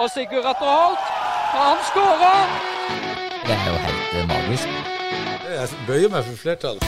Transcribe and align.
Og 0.00 0.08
Sigurd 0.10 0.46
Atter 0.48 0.68
Holt, 0.72 1.08
han 1.52 1.80
skårer! 1.84 2.52
Det 3.44 3.52
er 3.56 3.66
jo 3.66 3.80
helt 3.82 4.14
eh, 4.16 4.28
magisk. 4.30 4.68
Jeg 5.52 5.80
bøyer 5.86 6.12
meg 6.14 6.24
for 6.24 6.38
flertallet. 6.40 6.86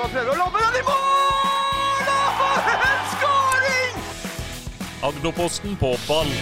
Prøver 0.00 0.32
å 0.32 0.34
lobbe 0.40 0.64
den 0.64 0.80
i 0.80 0.82
mål! 0.88 2.10
Og 2.48 2.72
en 2.72 3.06
skåring! 3.12 4.02
Agderposten 5.10 5.78
på 5.78 5.92
ball. 6.08 6.34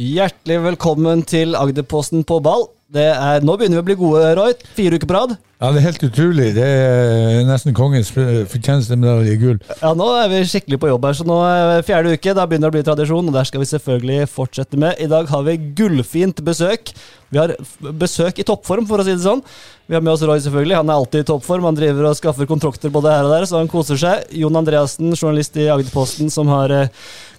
Hjertelig 0.00 0.58
velkommen 0.64 1.26
til 1.28 1.60
Agderposten 1.60 2.24
på 2.24 2.40
ball. 2.40 2.70
Det 2.88 3.10
er, 3.12 3.44
nå 3.44 3.60
begynner 3.60 3.82
vi 3.82 3.84
å 3.84 3.88
bli 3.92 4.00
gode, 4.00 4.32
Roy. 4.40 4.56
Fire 4.80 4.96
uker 4.96 5.12
på 5.12 5.20
rad. 5.20 5.36
Ja, 5.60 5.68
det 5.74 5.82
er 5.82 5.90
helt 5.90 6.04
utrolig. 6.06 6.46
Det 6.56 6.64
er 6.64 7.42
nesten 7.44 7.74
kongens 7.76 8.08
fortjenestemedalje 8.14 9.34
i 9.34 9.40
gull. 9.42 9.58
Ja, 9.82 9.90
Nå 9.92 10.06
er 10.16 10.30
vi 10.32 10.38
skikkelig 10.48 10.78
på 10.80 10.88
jobb 10.88 11.04
her, 11.04 11.18
så 11.18 11.26
nå 11.28 11.36
er 11.44 11.84
fjerde 11.84 12.14
uke. 12.16 12.32
Da 12.32 12.46
begynner 12.48 12.70
det 12.70 12.72
å 12.72 12.76
bli 12.78 12.86
tradisjon, 12.86 13.28
og 13.28 13.36
der 13.36 13.44
skal 13.44 13.60
vi 13.60 13.68
selvfølgelig 13.68 14.30
fortsette 14.32 14.80
med. 14.80 14.96
I 15.04 15.10
dag 15.12 15.28
har 15.28 15.44
vi 15.44 15.58
gullfint 15.76 16.40
besøk. 16.46 16.94
Vi 17.28 17.42
har 17.42 17.52
besøk 18.00 18.40
i 18.40 18.48
toppform, 18.48 18.88
for 18.88 19.02
å 19.02 19.04
si 19.04 19.12
det 19.12 19.26
sånn. 19.26 19.44
Vi 19.84 19.98
har 19.98 20.00
med 20.00 20.14
oss 20.14 20.24
Roy, 20.24 20.40
selvfølgelig. 20.40 20.78
Han 20.80 20.88
er 20.88 20.96
alltid 20.96 21.26
i 21.26 21.28
toppform. 21.34 21.68
Han 21.68 21.76
driver 21.76 22.08
og 22.08 22.16
skaffer 22.16 22.48
kontrakter 22.48 22.96
både 22.96 23.12
her 23.12 23.28
og 23.28 23.36
der, 23.36 23.44
så 23.52 23.60
han 23.60 23.68
koser 23.68 24.00
seg. 24.00 24.32
Jon 24.40 24.56
Andreassen, 24.56 25.12
journalist 25.12 25.60
i 25.60 25.68
Agderposten, 25.68 26.32
som 26.32 26.48
har 26.56 26.72
eh, 26.72 26.92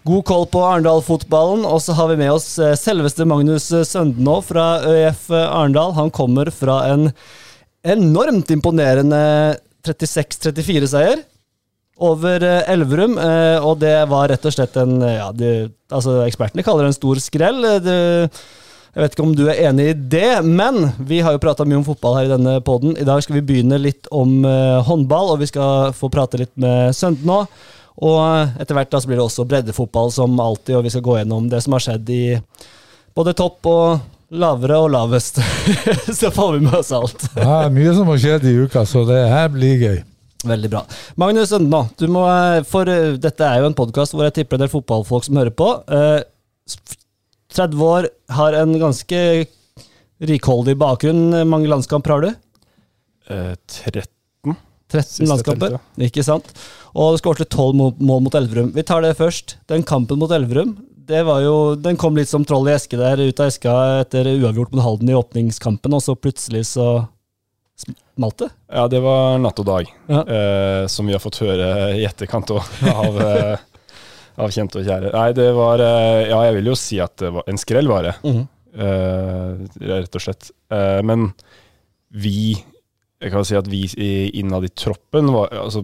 god 0.05 0.27
koll 0.29 0.45
på 0.53 0.61
Arendal-fotballen. 0.69 1.65
Og 1.65 1.81
så 1.81 1.97
har 1.97 2.13
vi 2.13 2.21
med 2.21 2.37
oss 2.37 2.51
eh, 2.61 2.77
selveste 2.77 3.25
Magnus 3.25 3.71
Søndenå 3.89 4.43
fra 4.45 4.75
ØIF 4.85 5.31
Arendal. 5.33 5.97
Han 5.97 6.13
kommer 6.13 6.53
fra 6.53 6.83
en 6.93 7.09
enormt 7.83 8.51
imponerende 8.53 9.21
36-34-seier 9.85 11.23
over 12.01 12.43
eh, 12.45 12.71
Elverum, 12.71 13.17
eh, 13.21 13.57
og 13.61 13.77
det 13.81 13.95
var 14.09 14.31
rett 14.31 14.45
og 14.47 14.55
slett 14.55 14.77
en 14.81 15.01
eh, 15.05 15.19
ja, 15.19 15.29
de, 15.35 15.51
altså 15.93 16.21
Ekspertene 16.25 16.65
kaller 16.65 16.87
det 16.87 16.93
en 16.93 16.97
stor 16.97 17.21
skrell. 17.21 17.61
Det, 17.83 17.97
jeg 18.91 19.03
vet 19.03 19.15
ikke 19.15 19.25
om 19.25 19.35
du 19.37 19.43
er 19.47 19.61
enig 19.69 19.91
i 19.91 19.97
det, 20.15 20.41
men 20.45 20.89
vi 21.07 21.21
har 21.23 21.35
jo 21.35 21.43
prata 21.43 21.65
mye 21.67 21.79
om 21.79 21.85
fotball 21.87 22.17
her 22.19 22.29
i 22.29 22.33
denne 22.33 22.55
poden. 22.65 22.97
I 22.97 23.07
dag 23.07 23.21
skal 23.23 23.37
vi 23.37 23.45
begynne 23.51 23.79
litt 23.79 24.09
om 24.11 24.41
håndball, 24.87 25.35
og 25.35 25.39
vi 25.39 25.47
skal 25.47 25.93
få 25.95 26.09
prate 26.11 26.41
litt 26.41 26.51
med 26.59 26.91
Sønden 26.97 27.29
nå. 27.29 27.37
Og 28.01 28.59
etter 28.59 28.75
hvert 28.75 28.91
da 28.91 28.99
så 28.99 29.07
blir 29.07 29.19
det 29.19 29.23
også 29.23 29.45
breddefotball 29.47 30.11
som 30.11 30.35
alltid, 30.43 30.75
og 30.75 30.83
vi 30.83 30.91
skal 30.91 31.05
gå 31.05 31.15
gjennom 31.21 31.47
det 31.51 31.61
som 31.63 31.77
har 31.77 31.85
skjedd 31.85 32.11
i 32.11 32.23
både 33.15 33.35
topp 33.37 33.69
og 33.69 34.01
lavere 34.31 34.79
og 34.79 34.91
lavest. 34.93 35.41
så 36.19 36.31
får 36.31 36.55
vi 36.55 36.63
med 36.65 36.77
oss 36.79 36.91
alt. 36.95 37.27
Ja, 37.35 37.65
mye 37.73 37.93
som 37.97 38.09
har 38.11 38.21
skjedd 38.21 38.47
i 38.47 38.55
uka, 38.63 38.85
så 38.87 39.03
det 39.09 39.19
her 39.31 39.51
blir 39.53 39.81
gøy. 39.81 39.99
Veldig 40.47 40.71
bra. 40.73 40.81
Magnus 41.21 41.51
Øndenå, 41.53 41.83
du 41.99 42.07
må, 42.09 42.23
eh, 42.25 42.63
for 42.65 42.89
eh, 42.89 43.17
dette 43.21 43.45
er 43.45 43.61
jo 43.61 43.69
en 43.69 43.77
podkast 43.77 44.15
hvor 44.15 44.25
jeg 44.25 44.39
tipper 44.39 44.57
en 44.57 44.63
del 44.63 44.71
fotballfolk 44.71 45.27
som 45.27 45.37
hører 45.37 45.53
på. 45.53 45.67
Eh, 45.85 46.23
30 47.51 47.83
år, 47.85 48.07
har 48.31 48.57
en 48.57 48.71
ganske 48.79 49.19
rikholdig 50.31 50.77
bakgrunn. 50.79 51.43
Mange 51.49 51.69
landskamper 51.69 52.15
har 52.15 52.25
du? 52.25 52.31
Eh, 53.29 53.53
13. 53.83 54.07
13 54.91 55.07
Siste 55.07 55.27
landskamper, 55.29 55.77
ikke 56.03 56.23
sant? 56.25 56.49
Og 56.99 57.13
du 57.13 57.21
skåret 57.21 57.47
12 57.47 57.75
mål, 57.77 57.93
mål 58.03 58.25
mot 58.25 58.35
Elverum. 58.35 58.71
Vi 58.75 58.83
tar 58.87 59.05
det 59.05 59.13
først. 59.19 59.55
Den 59.71 59.85
kampen 59.87 60.19
mot 60.19 60.31
Elverum, 60.35 60.73
det 61.07 61.23
var 61.27 61.41
jo, 61.43 61.55
den 61.75 61.97
kom 61.99 62.15
litt 62.17 62.29
som 62.29 62.43
troll 62.47 62.67
i 62.69 62.75
eske 62.75 62.97
der, 62.99 63.19
ut 63.23 63.39
av 63.41 63.49
eska 63.51 63.73
etter 64.03 64.27
uavgjort 64.35 64.71
mot 64.75 64.83
Halden 64.85 65.09
i 65.11 65.15
åpningskampen, 65.17 65.93
og 65.97 66.03
så 66.05 66.15
plutselig 66.19 66.65
så 66.69 66.87
smalt 67.81 68.37
det. 68.43 68.49
Ja, 68.69 68.85
det 68.91 68.99
var 69.03 69.39
natt 69.41 69.59
og 69.63 69.65
dag, 69.65 69.89
Ja. 70.11 70.21
eh, 70.21 70.87
som 70.87 71.07
vi 71.09 71.13
har 71.15 71.23
fått 71.23 71.39
høre 71.41 71.69
i 71.97 72.05
etterkant 72.05 72.51
òg, 72.53 72.63
av, 73.05 73.17
eh, 73.21 73.57
av 74.37 74.51
kjente 74.53 74.79
og 74.81 74.85
kjære. 74.85 75.13
Nei, 75.15 75.29
det 75.37 75.49
var 75.57 75.81
eh, 75.83 76.27
Ja, 76.29 76.43
jeg 76.47 76.59
vil 76.59 76.69
jo 76.71 76.75
si 76.79 76.99
at 77.03 77.15
det 77.17 77.31
var 77.33 77.47
en 77.49 77.57
skrell, 77.61 77.87
var 77.91 78.03
det. 78.09 78.15
Mhm. 78.23 78.43
Eh, 78.71 79.65
rett 79.89 80.15
og 80.15 80.21
slett. 80.23 80.51
Eh, 80.71 81.01
men 81.03 81.33
vi 82.11 82.53
Jeg 83.21 83.31
kan 83.33 83.43
si 83.45 83.53
at 83.59 83.67
vi 83.67 83.81
innad 84.39 84.63
i 84.65 84.69
troppen 84.71 85.27
var 85.33 85.51
Altså, 85.53 85.83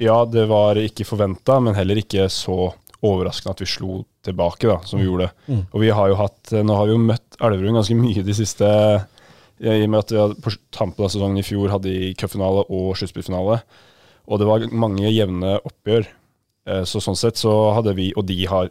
ja, 0.00 0.24
det 0.24 0.46
var 0.48 0.74
ikke 0.80 1.04
forventa, 1.06 1.60
men 1.62 1.76
heller 1.76 2.00
ikke 2.00 2.24
så 2.32 2.72
overraskende 3.02 3.54
at 3.56 3.60
vi 3.64 3.66
slo 3.66 4.02
tilbake, 4.22 4.68
da, 4.70 4.76
som 4.86 5.00
vi 5.00 5.06
gjorde. 5.08 5.30
Mm. 5.48 5.62
Og 5.72 5.80
vi 5.82 5.88
har 5.90 6.08
jo 6.12 6.18
hatt 6.20 6.52
Nå 6.62 6.76
har 6.78 6.86
vi 6.86 6.92
jo 6.94 7.00
møtt 7.02 7.38
Elverum 7.42 7.74
ganske 7.80 7.96
mye 7.98 8.22
de 8.22 8.34
siste 8.38 8.68
I 9.62 9.72
og 9.84 9.88
med 9.90 9.98
at 10.04 10.12
vi 10.14 10.20
hadde, 10.20 10.36
på 10.42 10.52
tampen 10.74 11.04
av 11.06 11.10
sesongen 11.10 11.38
i 11.42 11.46
fjor 11.46 11.72
hadde 11.74 11.90
i 11.90 12.12
cupfinale 12.18 12.62
og 12.68 12.92
sluttspillfinale. 12.98 13.60
Og 14.30 14.38
det 14.38 14.46
var 14.46 14.66
mange 14.70 15.10
jevne 15.10 15.56
oppgjør. 15.66 16.06
Eh, 16.66 16.84
Så 16.86 17.02
sånn 17.02 17.18
sett 17.18 17.36
så 17.38 17.52
hadde 17.74 17.94
vi, 17.98 18.12
og 18.16 18.26
de 18.26 18.38
har 18.46 18.70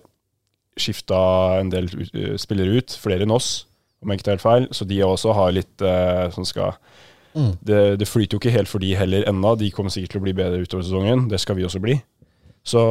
skifta 0.80 1.60
en 1.60 1.70
del 1.72 1.90
eh, 2.16 2.36
spillere 2.40 2.80
ut, 2.80 2.96
flere 3.04 3.24
enn 3.28 3.36
oss, 3.36 3.66
om 4.02 4.10
jeg 4.12 4.20
ikke 4.22 4.28
tar 4.30 4.38
helt 4.38 4.46
feil. 4.48 4.68
Så 4.72 4.88
de 4.88 5.00
også 5.04 5.34
har 5.36 5.52
litt 5.56 5.82
eh, 5.82 6.30
som 6.32 6.48
skal 6.48 6.78
Mm. 7.32 7.54
det, 7.64 7.98
det 8.02 8.08
flyter 8.12 8.36
jo 8.36 8.40
ikke 8.42 8.52
helt 8.52 8.68
for 8.68 8.84
de 8.84 8.90
heller 9.00 9.24
ennå. 9.24 9.54
De 9.56 9.70
kommer 9.72 9.88
sikkert 9.94 10.12
til 10.12 10.20
å 10.20 10.24
bli 10.26 10.34
bedre 10.36 10.58
utover 10.66 10.84
sesongen. 10.84 11.30
Det 11.32 11.38
skal 11.40 11.56
vi 11.56 11.64
også 11.64 11.80
bli. 11.80 11.94
Så 12.62 12.82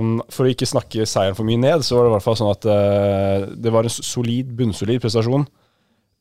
mm, 0.00 0.18
for 0.32 0.46
å 0.46 0.52
ikke 0.52 0.68
snakke 0.68 1.06
seieren 1.08 1.36
for 1.36 1.48
mye 1.48 1.60
ned, 1.60 1.84
så 1.84 1.98
var 1.98 2.06
det 2.06 2.12
i 2.12 2.14
hvert 2.16 2.26
fall 2.26 2.38
sånn 2.40 2.52
at 2.54 2.68
uh, 2.68 3.48
det 3.52 3.72
var 3.74 3.88
en 3.88 3.92
solid, 3.92 4.52
bunnsolid 4.56 5.02
prestasjon. 5.04 5.44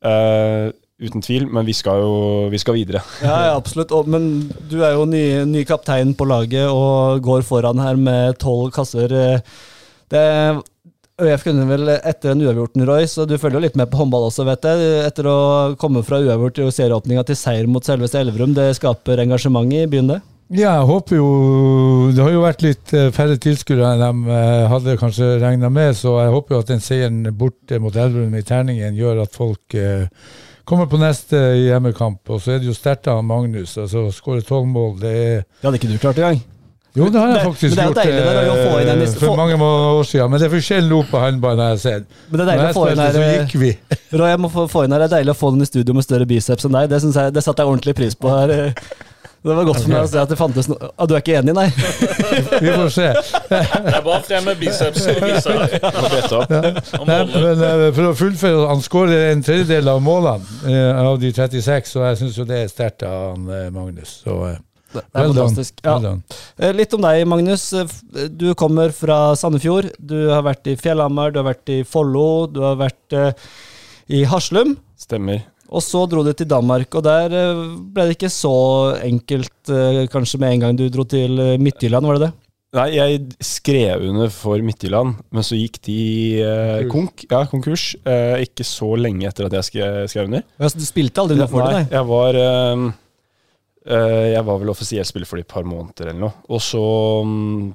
Uh, 0.01 0.73
uten 1.01 1.23
tvil, 1.23 1.47
men 1.49 1.65
vi 1.65 1.73
skal 1.77 2.01
jo 2.03 2.15
vi 2.51 2.59
skal 2.61 2.77
videre. 2.77 3.01
Ja, 3.23 3.37
ja 3.47 3.53
absolutt. 3.55 3.93
Og, 3.95 4.09
men 4.11 4.51
du 4.69 4.81
er 4.85 4.95
jo 4.95 5.07
ny, 5.09 5.23
ny 5.49 5.63
kaptein 5.67 6.13
på 6.17 6.27
laget 6.29 6.69
og 6.69 7.23
går 7.25 7.45
foran 7.47 7.81
her 7.81 7.97
med 7.97 8.37
tolv 8.41 8.69
kasser. 8.75 9.09
Eh, 9.09 9.55
Det, 10.11 10.21
ØF 11.21 11.45
kunne 11.45 11.63
vel 11.69 11.87
etter 11.93 12.33
en 12.33 12.41
uavgjorten, 12.43 12.83
Roy, 12.83 13.05
så 13.07 13.23
du 13.23 13.37
følger 13.39 13.59
jo 13.59 13.63
litt 13.63 13.77
med 13.79 13.87
på 13.87 14.01
håndball 14.01 14.25
også, 14.27 14.43
vet 14.43 14.65
jeg. 14.67 14.89
Etter 15.07 15.29
å 15.31 15.37
komme 15.79 16.03
fra 16.03 16.19
uavgjort 16.19 16.59
i 16.59 16.67
serieåpninga 16.75 17.23
til 17.29 17.37
seier 17.39 17.69
mot 17.71 17.85
selveste 17.85 18.19
Elverum, 18.19 18.51
det 18.57 18.73
skaper 18.75 19.23
engasjement 19.23 19.71
i 19.71 19.85
byen, 19.87 20.11
det? 20.11 20.19
Ja, 20.51 20.73
jeg 20.81 20.87
håper 20.89 21.15
jo 21.15 21.27
Det 22.11 22.23
har 22.25 22.33
jo 22.33 22.43
vært 22.43 22.63
litt 22.65 22.93
eh, 22.97 23.09
færre 23.15 23.37
tilskuere 23.39 23.93
enn 23.93 24.01
de 24.03 24.35
eh, 24.35 24.65
hadde 24.71 24.97
kanskje 24.99 25.37
regna 25.39 25.69
med, 25.71 25.95
så 25.95 26.17
jeg 26.19 26.33
håper 26.33 26.55
jo 26.57 26.61
at 26.65 26.71
den 26.73 26.83
seieren 26.83 27.23
borte 27.39 27.79
mot 27.79 27.95
Elverum 27.95 28.35
i 28.35 28.43
terningen 28.43 28.97
gjør 28.99 29.23
at 29.23 29.37
folk 29.37 29.77
eh, 29.79 30.09
kommer 30.67 30.89
på 30.91 30.99
neste 31.01 31.39
hjemmekamp. 31.55 32.19
Og 32.29 32.41
så 32.43 32.55
er 32.55 32.61
det 32.61 32.67
jo 32.69 32.75
sterkt 32.75 33.07
av 33.11 33.23
Magnus. 33.23 33.77
altså 33.79 34.09
Skåre 34.15 34.43
tolv 34.45 34.67
mål, 34.71 34.97
det 35.01 35.11
er 35.11 35.37
Det 35.43 35.69
hadde 35.69 35.79
ikke 35.79 35.91
du 35.93 36.01
klart 36.03 36.19
engang. 36.19 36.41
Jo, 36.91 37.05
det 37.07 37.21
har 37.21 37.29
jeg 37.31 37.43
faktisk 37.45 37.77
gjort 37.79 37.99
eh, 38.03 39.13
for 39.21 39.39
mange 39.39 39.55
år 39.55 40.03
siden. 40.03 40.27
Men 40.31 40.41
det 40.41 40.49
er 40.49 40.51
forskjellig 40.51 40.91
nå 40.91 40.97
på 41.07 41.21
håndball, 41.23 41.61
har 41.63 41.77
jeg 41.77 41.83
sett. 41.85 42.09
Men 42.27 42.41
det 42.41 42.43
er 42.43 42.49
deilig 42.51 42.65
å 42.65 42.75
få 42.75 42.87
inn 42.91 43.03
her, 43.05 43.19
gikk 43.37 43.55
vi. 43.61 43.71
Roy, 44.11 44.27
jeg 44.33 44.41
må 44.43 44.51
få, 44.51 44.65
få 44.71 44.83
inn 44.83 44.91
her, 44.91 45.05
det 45.05 45.07
er 45.07 45.15
deilig 45.21 45.31
å 45.31 45.39
få 45.39 45.53
den 45.55 45.63
i 45.63 45.69
studio 45.69 45.95
med 45.95 46.03
større 46.03 46.27
biceps 46.27 46.67
enn 46.67 46.75
deg. 46.75 46.91
Det, 46.91 46.99
jeg, 47.07 47.35
det 47.37 47.45
satte 47.45 47.63
jeg 47.63 47.71
ordentlig 47.71 47.95
pris 48.01 48.19
på 48.19 48.35
her. 48.35 48.75
Det 49.41 49.55
var 49.57 49.65
godt 49.65 49.79
for 49.81 49.89
meg 49.89 50.03
å 50.05 50.09
se 50.09 50.19
at 50.21 50.29
det 50.29 50.37
fantes 50.37 50.67
noe 50.69 50.89
ah, 50.91 51.07
Du 51.09 51.15
er 51.17 51.21
ikke 51.23 51.39
enig, 51.39 51.53
nei? 51.57 51.65
Vi 52.61 52.73
får 52.75 52.91
se. 52.93 53.07
Jeg 53.49 54.01
bare 54.05 54.19
fremme 54.27 54.53
biceps 54.59 55.07
og 55.09 55.21
viser 55.25 55.63
og 56.37 57.07
Nei, 57.09 57.17
men 57.25 57.63
eh, 57.65 57.85
for 57.95 58.11
å 58.11 58.17
fullføre, 58.19 58.67
Han 58.69 58.83
skårer 58.85 59.31
en 59.31 59.41
tredjedel 59.45 59.89
av 59.95 60.03
målene 60.05 60.45
eh, 60.69 60.99
av 61.01 61.17
de 61.21 61.31
36, 61.33 61.95
og 61.97 62.05
jeg 62.05 62.19
syns 62.21 62.37
jo 62.37 62.45
det 62.51 62.59
er 62.67 62.69
sterkt 62.69 63.07
av 63.07 63.31
han, 63.31 63.47
eh, 63.49 63.71
Magnus. 63.73 64.19
Så 64.27 64.37
Det 64.93 65.01
er 65.01 65.25
well 65.25 65.33
fantastisk. 65.33 65.81
Ja. 65.87 66.13
Eh, 66.61 66.75
Litt 66.77 66.93
om 66.93 67.01
deg, 67.07 67.23
Magnus. 67.33 67.65
Du 68.29 68.51
kommer 68.59 68.93
fra 68.93 69.33
Sandefjord. 69.39 69.89
Du 69.97 70.19
har 70.29 70.45
vært 70.45 70.69
i 70.69 70.77
Fjellhamar, 70.77 71.33
du 71.33 71.41
har 71.41 71.49
vært 71.49 71.73
i 71.73 71.81
Follo, 71.87 72.45
du 72.45 72.61
har 72.67 72.77
vært 72.77 73.17
i 74.11 74.21
Haslum. 74.29 74.77
Stemmer. 75.01 75.47
Og 75.71 75.83
så 75.85 76.03
dro 76.11 76.23
du 76.25 76.33
til 76.35 76.49
Danmark, 76.51 76.91
og 76.99 77.03
der 77.05 77.31
eh, 77.31 77.65
ble 77.95 78.09
det 78.09 78.17
ikke 78.17 78.31
så 78.33 78.55
enkelt 79.07 79.71
eh, 79.71 80.03
kanskje 80.11 80.39
med 80.41 80.55
en 80.55 80.63
gang 80.65 80.79
du 80.79 80.89
dro 80.91 81.05
til 81.07 81.39
eh, 81.39 81.59
Midtjylland, 81.61 82.07
var 82.07 82.19
det 82.19 82.27
det? 82.27 82.33
Nei, 82.71 82.87
jeg 82.95 83.21
skrev 83.43 84.03
under 84.07 84.29
for 84.31 84.61
Midtjylland, 84.63 85.17
men 85.35 85.43
så 85.43 85.57
gikk 85.59 85.81
de 85.83 85.97
eh, 86.39 86.83
konk, 86.91 87.25
ja, 87.27 87.41
konkurs 87.51 87.89
eh, 88.07 88.45
ikke 88.45 88.63
så 88.67 88.93
lenge 88.99 89.27
etter 89.27 89.49
at 89.49 89.57
jeg 89.57 89.67
skrev, 89.67 89.97
skrev 90.11 90.29
under. 90.29 90.45
Så 90.63 90.79
du 90.79 90.85
spilte 90.87 91.23
aldri 91.23 91.39
noe 91.39 91.51
for 91.51 91.67
det, 91.67 91.81
Nei, 91.81 91.83
jeg 91.91 92.07
var 92.11 92.39
eh, 92.39 92.85
eh, 93.91 94.25
Jeg 94.37 94.45
var 94.47 94.61
vel 94.63 94.71
offisiell 94.71 95.07
spiller 95.07 95.27
for 95.27 95.39
de 95.39 95.43
et 95.43 95.51
par 95.51 95.67
måneder 95.67 96.13
eller 96.13 96.23
noe. 96.29 96.37
Og 96.51 96.63
så 96.63 96.83
mm, 97.27 97.71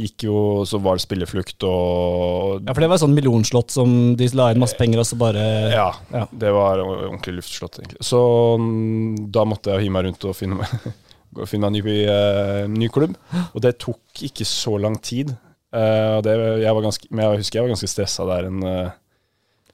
gikk 0.00 0.24
jo 0.26 0.64
Så 0.66 0.80
var 0.82 0.96
det 0.98 1.04
spilleflukt 1.04 1.62
og 1.68 2.64
Ja, 2.66 2.72
for 2.74 2.80
det 2.82 2.88
var 2.90 2.98
sånn 2.98 3.14
millionslott 3.14 3.70
som 3.70 4.16
de 4.18 4.26
la 4.34 4.48
inn 4.50 4.58
masse 4.62 4.74
penger, 4.78 4.98
og 5.02 5.06
så 5.06 5.18
bare 5.20 5.44
Ja, 5.70 5.90
Ja. 6.12 6.24
det 6.32 6.50
var 6.52 6.82
ordentlig 6.82 7.36
luftslott, 7.40 7.78
egentlig. 7.78 8.02
Så 8.02 8.20
mm, 8.58 9.30
da 9.30 9.44
måtte 9.46 9.70
jeg 9.74 9.86
hive 9.86 9.94
meg 9.94 10.04
rundt 10.08 10.24
og 10.26 10.34
finne, 10.34 10.66
finne 11.50 11.70
en 11.70 11.76
ny, 11.78 11.82
eh, 12.10 12.66
ny 12.70 12.88
klubb. 12.88 13.14
Og 13.54 13.62
det 13.62 13.76
tok 13.78 14.24
ikke 14.26 14.44
så 14.48 14.76
lang 14.82 14.98
tid. 15.02 15.30
Eh, 15.74 16.18
det, 16.22 16.34
jeg 16.62 16.74
var 16.74 16.82
ganske, 16.82 17.08
men 17.10 17.24
jeg 17.24 17.42
husker 17.44 17.58
jeg 17.60 17.64
var 17.68 17.74
ganske 17.74 17.90
stressa 17.90 18.26
der 18.28 18.46
en, 18.50 18.60
eh, 18.62 18.90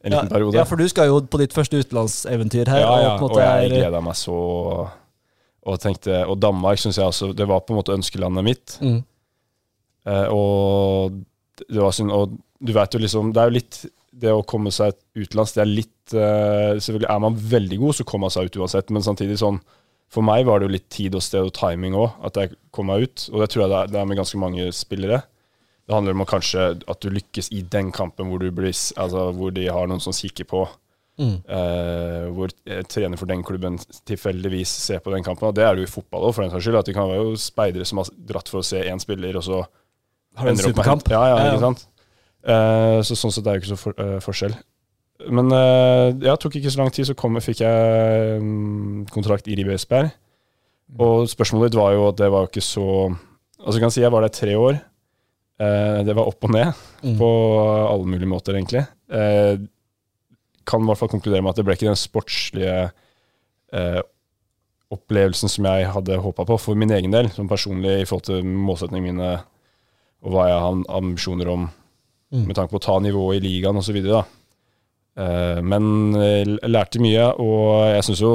en 0.05 0.13
ja, 0.13 0.21
liten 0.23 0.31
periode. 0.33 0.57
ja, 0.57 0.65
for 0.65 0.77
du 0.81 0.87
skal 0.89 1.09
jo 1.11 1.19
på 1.29 1.41
ditt 1.43 1.53
første 1.53 1.77
utenlandseventyr 1.81 2.69
her. 2.73 2.81
ja, 2.85 2.95
ja, 3.05 3.11
og 3.21 3.31
og 3.35 3.41
jeg 3.41 3.69
gleda 3.75 4.01
meg 4.01 4.17
så 4.17 4.37
Og, 5.61 5.77
tenkte, 5.79 6.23
og 6.27 6.39
Danmark 6.41 6.79
synes 6.81 6.97
jeg 6.97 7.05
også 7.05 7.35
Det 7.37 7.45
var 7.47 7.61
på 7.61 7.75
en 7.75 7.77
måte 7.83 7.93
ønskelandet 7.93 8.45
mitt. 8.47 8.79
Mm. 8.81 9.03
Eh, 10.09 10.29
og 10.33 11.19
det 11.69 11.81
var 11.81 11.93
synd 11.93 12.13
Og 12.15 12.39
du 12.61 12.71
vet 12.73 12.95
jo 12.95 13.01
liksom 13.03 13.35
Det 13.35 13.41
er 13.43 13.51
jo 13.51 13.57
litt 13.59 13.81
Det 14.23 14.31
å 14.33 14.47
komme 14.49 14.73
seg 14.73 14.95
utenlands, 15.13 15.53
det 15.53 15.61
er 15.61 15.69
litt 15.69 16.15
eh, 16.17 16.79
Selvfølgelig 16.81 17.11
er 17.13 17.21
man 17.21 17.37
veldig 17.37 17.81
god, 17.83 17.99
så 17.99 18.07
kommer 18.09 18.29
man 18.29 18.33
seg 18.33 18.49
ut 18.49 18.57
uansett, 18.63 18.93
men 18.97 19.05
samtidig 19.05 19.37
sånn 19.43 19.61
For 20.09 20.25
meg 20.25 20.47
var 20.49 20.61
det 20.61 20.71
jo 20.71 20.77
litt 20.79 20.89
tid 20.93 21.19
og 21.19 21.25
sted 21.27 21.45
og 21.45 21.53
timing 21.57 21.99
òg, 22.01 22.17
at 22.27 22.41
jeg 22.41 22.57
kom 22.75 22.89
meg 22.91 23.05
ut. 23.05 23.29
Og 23.31 23.45
det 23.45 23.51
tror 23.53 23.63
jeg 23.63 23.71
det 23.71 23.77
er, 23.79 23.93
det 23.93 24.01
er 24.01 24.09
med 24.11 24.19
ganske 24.19 24.41
mange 24.43 24.65
spillere. 24.75 25.21
Det 25.87 25.95
handler 25.95 26.17
om 26.17 26.27
kanskje 26.27 26.65
at 26.91 27.01
du 27.03 27.13
lykkes 27.15 27.53
i 27.55 27.61
den 27.67 27.93
kampen 27.95 28.27
hvor, 28.27 28.43
du 28.43 28.51
blir, 28.55 28.75
altså, 28.75 29.29
hvor 29.37 29.55
de 29.55 29.69
har 29.71 29.87
noen 29.87 30.03
som 30.03 30.15
kikker 30.15 30.49
på. 30.51 30.65
Mm. 31.21 31.37
Eh, 31.45 32.27
hvor 32.33 32.53
eh, 32.65 32.83
trener 32.89 33.21
for 33.21 33.29
den 33.29 33.43
klubben 33.45 33.77
tilfeldigvis 34.09 34.71
ser 34.87 35.03
på 35.05 35.13
den 35.15 35.27
kampen. 35.27 35.49
Og 35.49 35.55
det 35.55 35.67
er 35.67 35.75
det 35.75 35.85
jo 35.85 35.91
i 35.91 35.95
fotball 35.95 36.29
òg, 36.29 36.35
for 36.37 36.45
den 36.45 36.53
saks 36.55 36.67
skyld. 36.67 36.79
At 36.81 36.91
det 36.91 36.95
kan 36.97 37.11
være 37.11 37.25
jo 37.25 37.39
speidere 37.39 37.87
som 37.87 38.03
har 38.03 38.11
dratt 38.31 38.53
for 38.53 38.63
å 38.63 38.67
se 38.71 38.83
én 38.87 39.03
spiller, 39.03 39.39
og 39.41 39.47
så 39.47 39.61
Har 40.39 40.51
en 40.51 40.61
superkamp? 40.61 41.09
Ja, 41.11 41.23
ja, 41.31 41.39
ikke 41.51 41.65
sant. 41.65 41.87
Eh, 42.47 42.99
så 43.05 43.17
sånn 43.19 43.33
sett 43.35 43.47
er 43.47 43.57
det 43.57 43.63
ikke 43.63 43.73
så 43.75 43.79
for, 43.81 43.97
eh, 44.01 44.19
forskjell. 44.25 44.55
Men 45.29 45.51
uh, 45.53 46.09
ja, 46.25 46.33
tok 46.41 46.55
ikke 46.57 46.71
så 46.73 46.81
lang 46.81 46.93
tid, 46.97 47.05
så 47.11 47.15
kom, 47.19 47.35
fikk 47.45 47.59
jeg 47.61 48.39
mm, 48.41 49.11
kontrakt 49.13 49.51
i 49.53 49.57
Ribesberg. 49.59 50.09
Og 50.97 51.27
spørsmålet 51.29 51.71
ditt 51.71 51.79
var 51.79 51.93
jo 51.93 52.07
at 52.09 52.17
det 52.19 52.31
var 52.33 52.49
ikke 52.49 52.65
så 52.65 52.87
Altså 53.61 53.77
jeg 53.77 53.83
kan 53.85 53.93
si 53.93 54.01
jeg 54.01 54.11
var 54.15 54.25
der 54.25 54.33
tre 54.33 54.55
år. 54.57 54.79
Eh, 55.61 55.99
det 56.09 56.15
var 56.17 56.31
opp 56.31 56.47
og 56.49 56.55
ned 56.55 56.71
Mm. 57.05 57.19
på 57.21 57.29
alle 57.93 58.07
mulige 58.09 58.29
måter, 58.29 58.57
egentlig. 58.57 58.87
Eh, 59.13 59.61
kan 60.65 60.81
i 60.81 60.89
hvert 60.89 60.99
fall 60.99 61.13
konkludere 61.13 61.43
med 61.43 61.51
at 61.51 61.57
det 61.61 61.65
ble 61.67 61.77
ikke 61.77 61.91
den 61.91 62.01
sportslige 62.01 62.91
eh, 63.73 64.01
opplevelsen 64.91 65.53
som 65.53 65.69
jeg 65.69 65.93
hadde 65.93 66.17
håpa 66.25 66.47
på 66.49 66.57
for 66.59 66.75
min 66.75 66.91
egen 66.91 67.13
del, 67.13 67.29
som 67.31 67.49
personlig 67.49 68.01
i 68.01 68.09
forhold 68.09 68.25
til 68.31 68.45
målsettingene 68.45 69.13
mine 69.13 69.31
og 70.21 70.35
hva 70.35 70.49
jeg 70.51 70.65
har 70.65 70.83
ambisjoner 71.01 71.49
om 71.53 71.69
Mm. 72.31 72.45
med 72.47 72.55
tanke 72.55 72.71
på 72.71 72.79
å 72.79 72.83
ta 72.85 72.93
nivået 73.03 73.41
i 73.41 73.43
ligaen 73.43 73.75
osv. 73.81 73.97
Uh, 74.07 75.59
men 75.67 76.15
jeg 76.15 76.61
lærte 76.71 77.01
mye, 77.03 77.25
og 77.43 77.89
jeg 77.91 78.05
syns 78.07 78.21
jo 78.23 78.31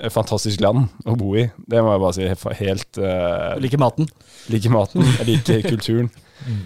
et 0.00 0.14
fantastisk 0.14 0.62
land 0.64 0.86
å 1.04 1.12
bo 1.20 1.34
i. 1.36 1.44
Det 1.68 1.82
må 1.84 1.92
jeg 1.92 2.00
bare 2.00 2.16
si. 2.16 2.24
Helt 2.64 3.00
uh, 3.04 3.52
Liker 3.60 3.82
maten. 3.84 4.08
Liker 4.48 4.72
maten, 4.72 5.04
jeg 5.18 5.28
liker 5.28 5.60
kulturen, 5.74 6.08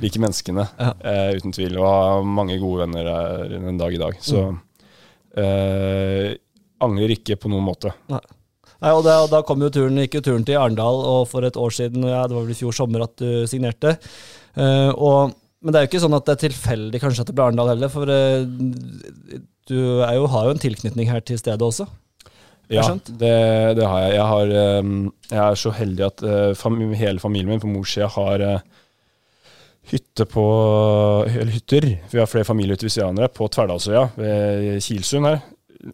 liker 0.04 0.22
menneskene. 0.22 0.68
Ja. 0.78 0.92
uh, 1.02 1.34
uten 1.34 1.56
tvil. 1.58 1.74
Og 1.82 1.88
har 1.90 2.22
mange 2.38 2.60
gode 2.62 2.86
venner 2.86 3.10
der 3.10 3.58
en 3.58 3.82
dag 3.82 3.98
i 3.98 4.00
dag. 4.04 4.14
Så 4.22 4.46
uh, 4.46 6.30
angrer 6.86 7.14
ikke 7.18 7.40
på 7.42 7.50
noen 7.50 7.66
måte. 7.66 7.90
Nei, 8.78 8.92
og 8.94 9.02
da, 9.02 9.18
og 9.24 9.32
da 9.32 9.42
kom 9.42 9.58
jo 9.66 9.72
turen, 9.74 9.98
gikk 10.04 10.20
jo 10.20 10.26
turen 10.30 10.44
til 10.46 10.60
Arendal, 10.60 11.00
og 11.02 11.24
for 11.26 11.42
et 11.42 11.56
år 11.58 11.74
siden, 11.74 12.04
ja, 12.06 12.22
det 12.30 12.36
var 12.38 12.44
vel 12.46 12.54
i 12.54 12.58
fjor 12.60 12.76
sommer 12.76 13.02
at 13.08 13.16
du 13.18 13.42
signerte. 13.50 13.96
Eh, 14.56 14.90
og, 14.94 15.36
men 15.60 15.74
det 15.74 15.80
er 15.80 15.86
jo 15.86 15.90
ikke 15.92 16.02
sånn 16.06 16.18
at 16.18 16.26
det 16.28 16.36
er 16.36 16.44
tilfeldig 16.46 17.02
kanskje 17.02 17.24
at 17.24 17.30
det 17.30 17.36
blir 17.36 17.48
Arendal 17.48 17.72
heller, 17.74 17.92
for 17.92 18.08
uh, 18.08 18.44
du 19.68 19.78
er 20.06 20.14
jo, 20.16 20.28
har 20.32 20.48
jo 20.48 20.54
en 20.54 20.62
tilknytning 20.62 21.10
her 21.10 21.24
til 21.26 21.40
stedet 21.40 21.64
også. 21.64 21.88
Ja, 22.68 22.84
det, 22.92 23.36
det 23.78 23.86
har 23.88 24.02
jeg. 24.04 24.16
Jeg, 24.18 24.26
har, 24.32 24.52
uh, 24.52 25.30
jeg 25.32 25.44
er 25.44 25.60
så 25.60 25.72
heldig 25.76 26.08
at 26.08 26.26
fam 26.60 26.80
hele 26.96 27.22
familien 27.22 27.54
min 27.54 27.64
på 27.64 27.70
mors 27.70 27.94
side 27.96 28.10
har 28.16 28.44
hytte 29.88 30.26
på 30.28 30.44
Eller 31.28 31.52
hytter. 31.52 31.86
Vi 32.10 32.20
har 32.20 32.28
flere 32.28 32.44
familiehytter 32.44 32.88
ved 32.88 32.92
siden 32.92 33.22
av 33.22 33.30
på 33.32 33.48
Tverdalsøya 33.48 34.08
ved 34.18 34.82
Kilsund 34.84 35.28
her. 35.28 35.40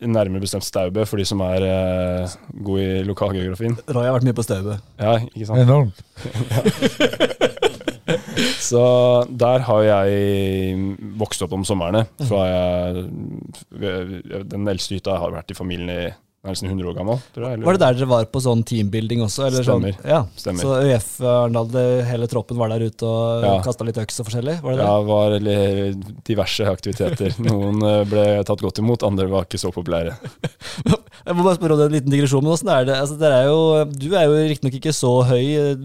Nærmere 0.01 0.41
bestemt 0.41 0.65
Staubø, 0.65 1.05
for 1.05 1.21
de 1.21 1.27
som 1.29 1.43
er 1.45 1.67
eh, 1.69 2.37
gode 2.65 2.85
i 2.85 3.03
lokalgeografien. 3.05 3.77
Roy 3.93 4.07
har 4.07 4.17
vært 4.17 4.25
mye 4.31 4.37
på 4.37 4.47
Staubø. 4.47 4.79
Ja, 4.97 5.19
ikke 5.29 5.51
sant? 5.51 5.61
Enormt. 5.61 6.01
Så 8.71 8.83
der 9.31 9.65
har 9.69 9.83
jeg 9.87 10.77
vokst 11.21 11.45
opp 11.45 11.55
om 11.57 11.65
somrene. 11.67 12.05
Jeg, 12.19 13.07
den 14.51 14.69
eldste 14.71 14.99
hytta 14.99 15.19
har 15.21 15.35
vært 15.35 15.55
i 15.55 15.59
familien 15.59 15.93
i 15.93 16.03
nesten 16.53 16.69
100 16.69 16.89
år 16.91 16.97
gammel. 16.99 17.21
Tror 17.35 17.47
jeg. 17.51 17.61
Var 17.65 17.77
det 17.79 17.81
der 17.85 17.95
dere 17.99 18.09
var 18.11 18.25
på 18.29 18.41
sånn 18.45 18.63
teambuilding 18.69 19.23
også? 19.25 19.47
Eller 19.49 19.65
Stemmer. 19.65 19.95
Sånn? 19.97 20.11
Ja. 20.11 20.21
Stemmer. 20.37 20.61
Så 20.61 20.75
ØF 20.85 21.09
Arendal, 21.25 21.71
hele 22.11 22.29
troppen 22.29 22.59
var 22.61 22.69
der 22.75 22.85
ute 22.85 23.09
og 23.09 23.45
Ja. 23.47 23.55
kasta 23.65 23.85
litt 23.89 23.97
øks 24.03 24.21
og 24.21 24.27
forskjellig? 24.29 24.59
Var 24.63 24.77
det 24.77 24.85
Ja, 24.85 24.99
det 25.01 25.09
var 25.09 25.33
eller, 25.39 25.95
diverse 26.29 26.67
aktiviteter. 26.69 27.35
Noen 27.49 27.81
eh, 27.83 28.05
ble 28.05 28.27
tatt 28.45 28.61
godt 28.61 28.79
imot, 28.83 29.03
andre 29.07 29.27
var 29.33 29.47
ikke 29.49 29.59
så 29.63 29.73
populære. 29.73 30.17
Jeg 31.25 31.37
må 31.39 31.45
bare 31.47 31.57
spørre 31.57 31.73
om 31.73 31.79
det 31.81 31.87
en 31.89 31.95
liten 31.97 32.13
digresjon, 32.13 32.43
men 32.45 32.53
hvordan 32.53 32.73
er 32.75 32.85
det? 32.91 32.97
Altså, 33.01 33.17
er 33.25 33.47
jo, 33.49 33.85
du 33.97 34.09
er 34.19 34.27
jo 34.29 34.41
riktignok 34.51 34.75
ikke 34.81 34.93
så 34.93 35.13
høy. 35.25 35.45
eh, 35.57 35.77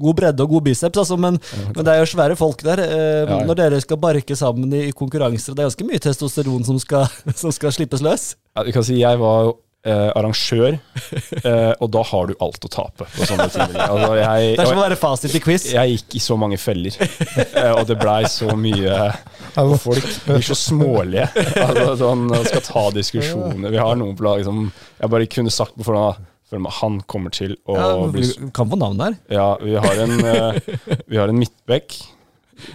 God 0.00 0.16
bredde 0.16 0.40
og 0.44 0.50
god 0.54 0.64
biceps, 0.68 0.98
altså, 1.02 1.16
men, 1.20 1.36
men 1.74 1.84
det 1.84 1.92
er 1.92 2.00
jo 2.00 2.08
svære 2.14 2.36
folk 2.38 2.62
der. 2.64 2.80
Eh, 2.86 3.04
Ja, 3.26 3.38
ja. 3.40 3.44
Når 3.48 3.56
dere 3.58 3.80
skal 3.80 3.96
barke 4.00 4.36
sammen 4.38 4.72
i, 4.72 4.86
i 4.88 4.92
konkurranser, 4.96 5.54
det 5.56 5.62
er 5.64 5.68
ganske 5.70 5.86
mye 5.88 6.00
testosteron 6.02 6.64
som 6.64 6.78
skal, 6.80 7.06
som 7.42 7.52
skal 7.52 7.72
slippes 7.74 8.02
løs? 8.04 8.34
Ja, 8.56 8.64
du 8.64 8.72
kan 8.72 8.84
si 8.86 8.96
jeg 9.02 9.18
var 9.20 9.52
eh, 9.86 10.10
arrangør, 10.18 10.76
eh, 11.48 11.72
og 11.80 11.90
da 11.94 12.02
har 12.10 12.28
du 12.30 12.34
alt 12.44 12.66
å 12.66 12.70
tape 12.72 13.06
på 13.14 13.28
sånne. 13.30 13.46
Altså, 13.86 14.10
jeg, 14.18 14.52
Det 14.58 14.64
er 14.64 14.70
som 14.72 14.80
å 14.80 14.84
være 14.84 14.98
fasit 15.00 15.36
i 15.38 15.42
quiz. 15.44 15.68
jeg 15.72 15.96
gikk 15.96 16.18
i 16.18 16.22
så 16.26 16.36
mange 16.40 16.58
feller, 16.60 16.96
eh, 17.46 17.72
og 17.72 17.86
det 17.88 17.98
blei 18.02 18.22
så 18.30 18.56
mye 18.58 19.00
og 19.56 19.76
Folk 19.80 20.04
blir 20.26 20.42
så 20.44 20.56
smålige. 20.58 21.28
Altså, 21.62 21.92
sånn, 22.02 22.26
skal 22.44 22.64
ta 22.66 22.82
diskusjoner. 22.96 23.72
Vi 23.72 23.80
har 23.80 23.96
noen 23.96 24.16
på 24.18 24.26
laget 24.26 24.48
som 24.48 24.66
jeg 24.68 25.12
bare 25.12 25.28
kunne 25.32 25.52
sagt 25.54 25.76
på 25.78 25.86
forhånd 25.86 26.68
Han 26.80 27.00
kommer 27.10 27.32
til 27.34 27.56
å 27.66 27.76
Ja, 27.78 27.86
bli 28.12 28.28
kan 28.54 28.68
få 28.70 28.78
navn 28.80 29.00
der. 29.00 29.16
Ja, 29.32 29.48
vi 29.62 29.74
har 29.80 30.02
en, 30.04 30.20
eh, 30.24 30.60
vi 31.06 31.18
har 31.18 31.32
en 31.32 31.40
midtbekk 31.40 31.96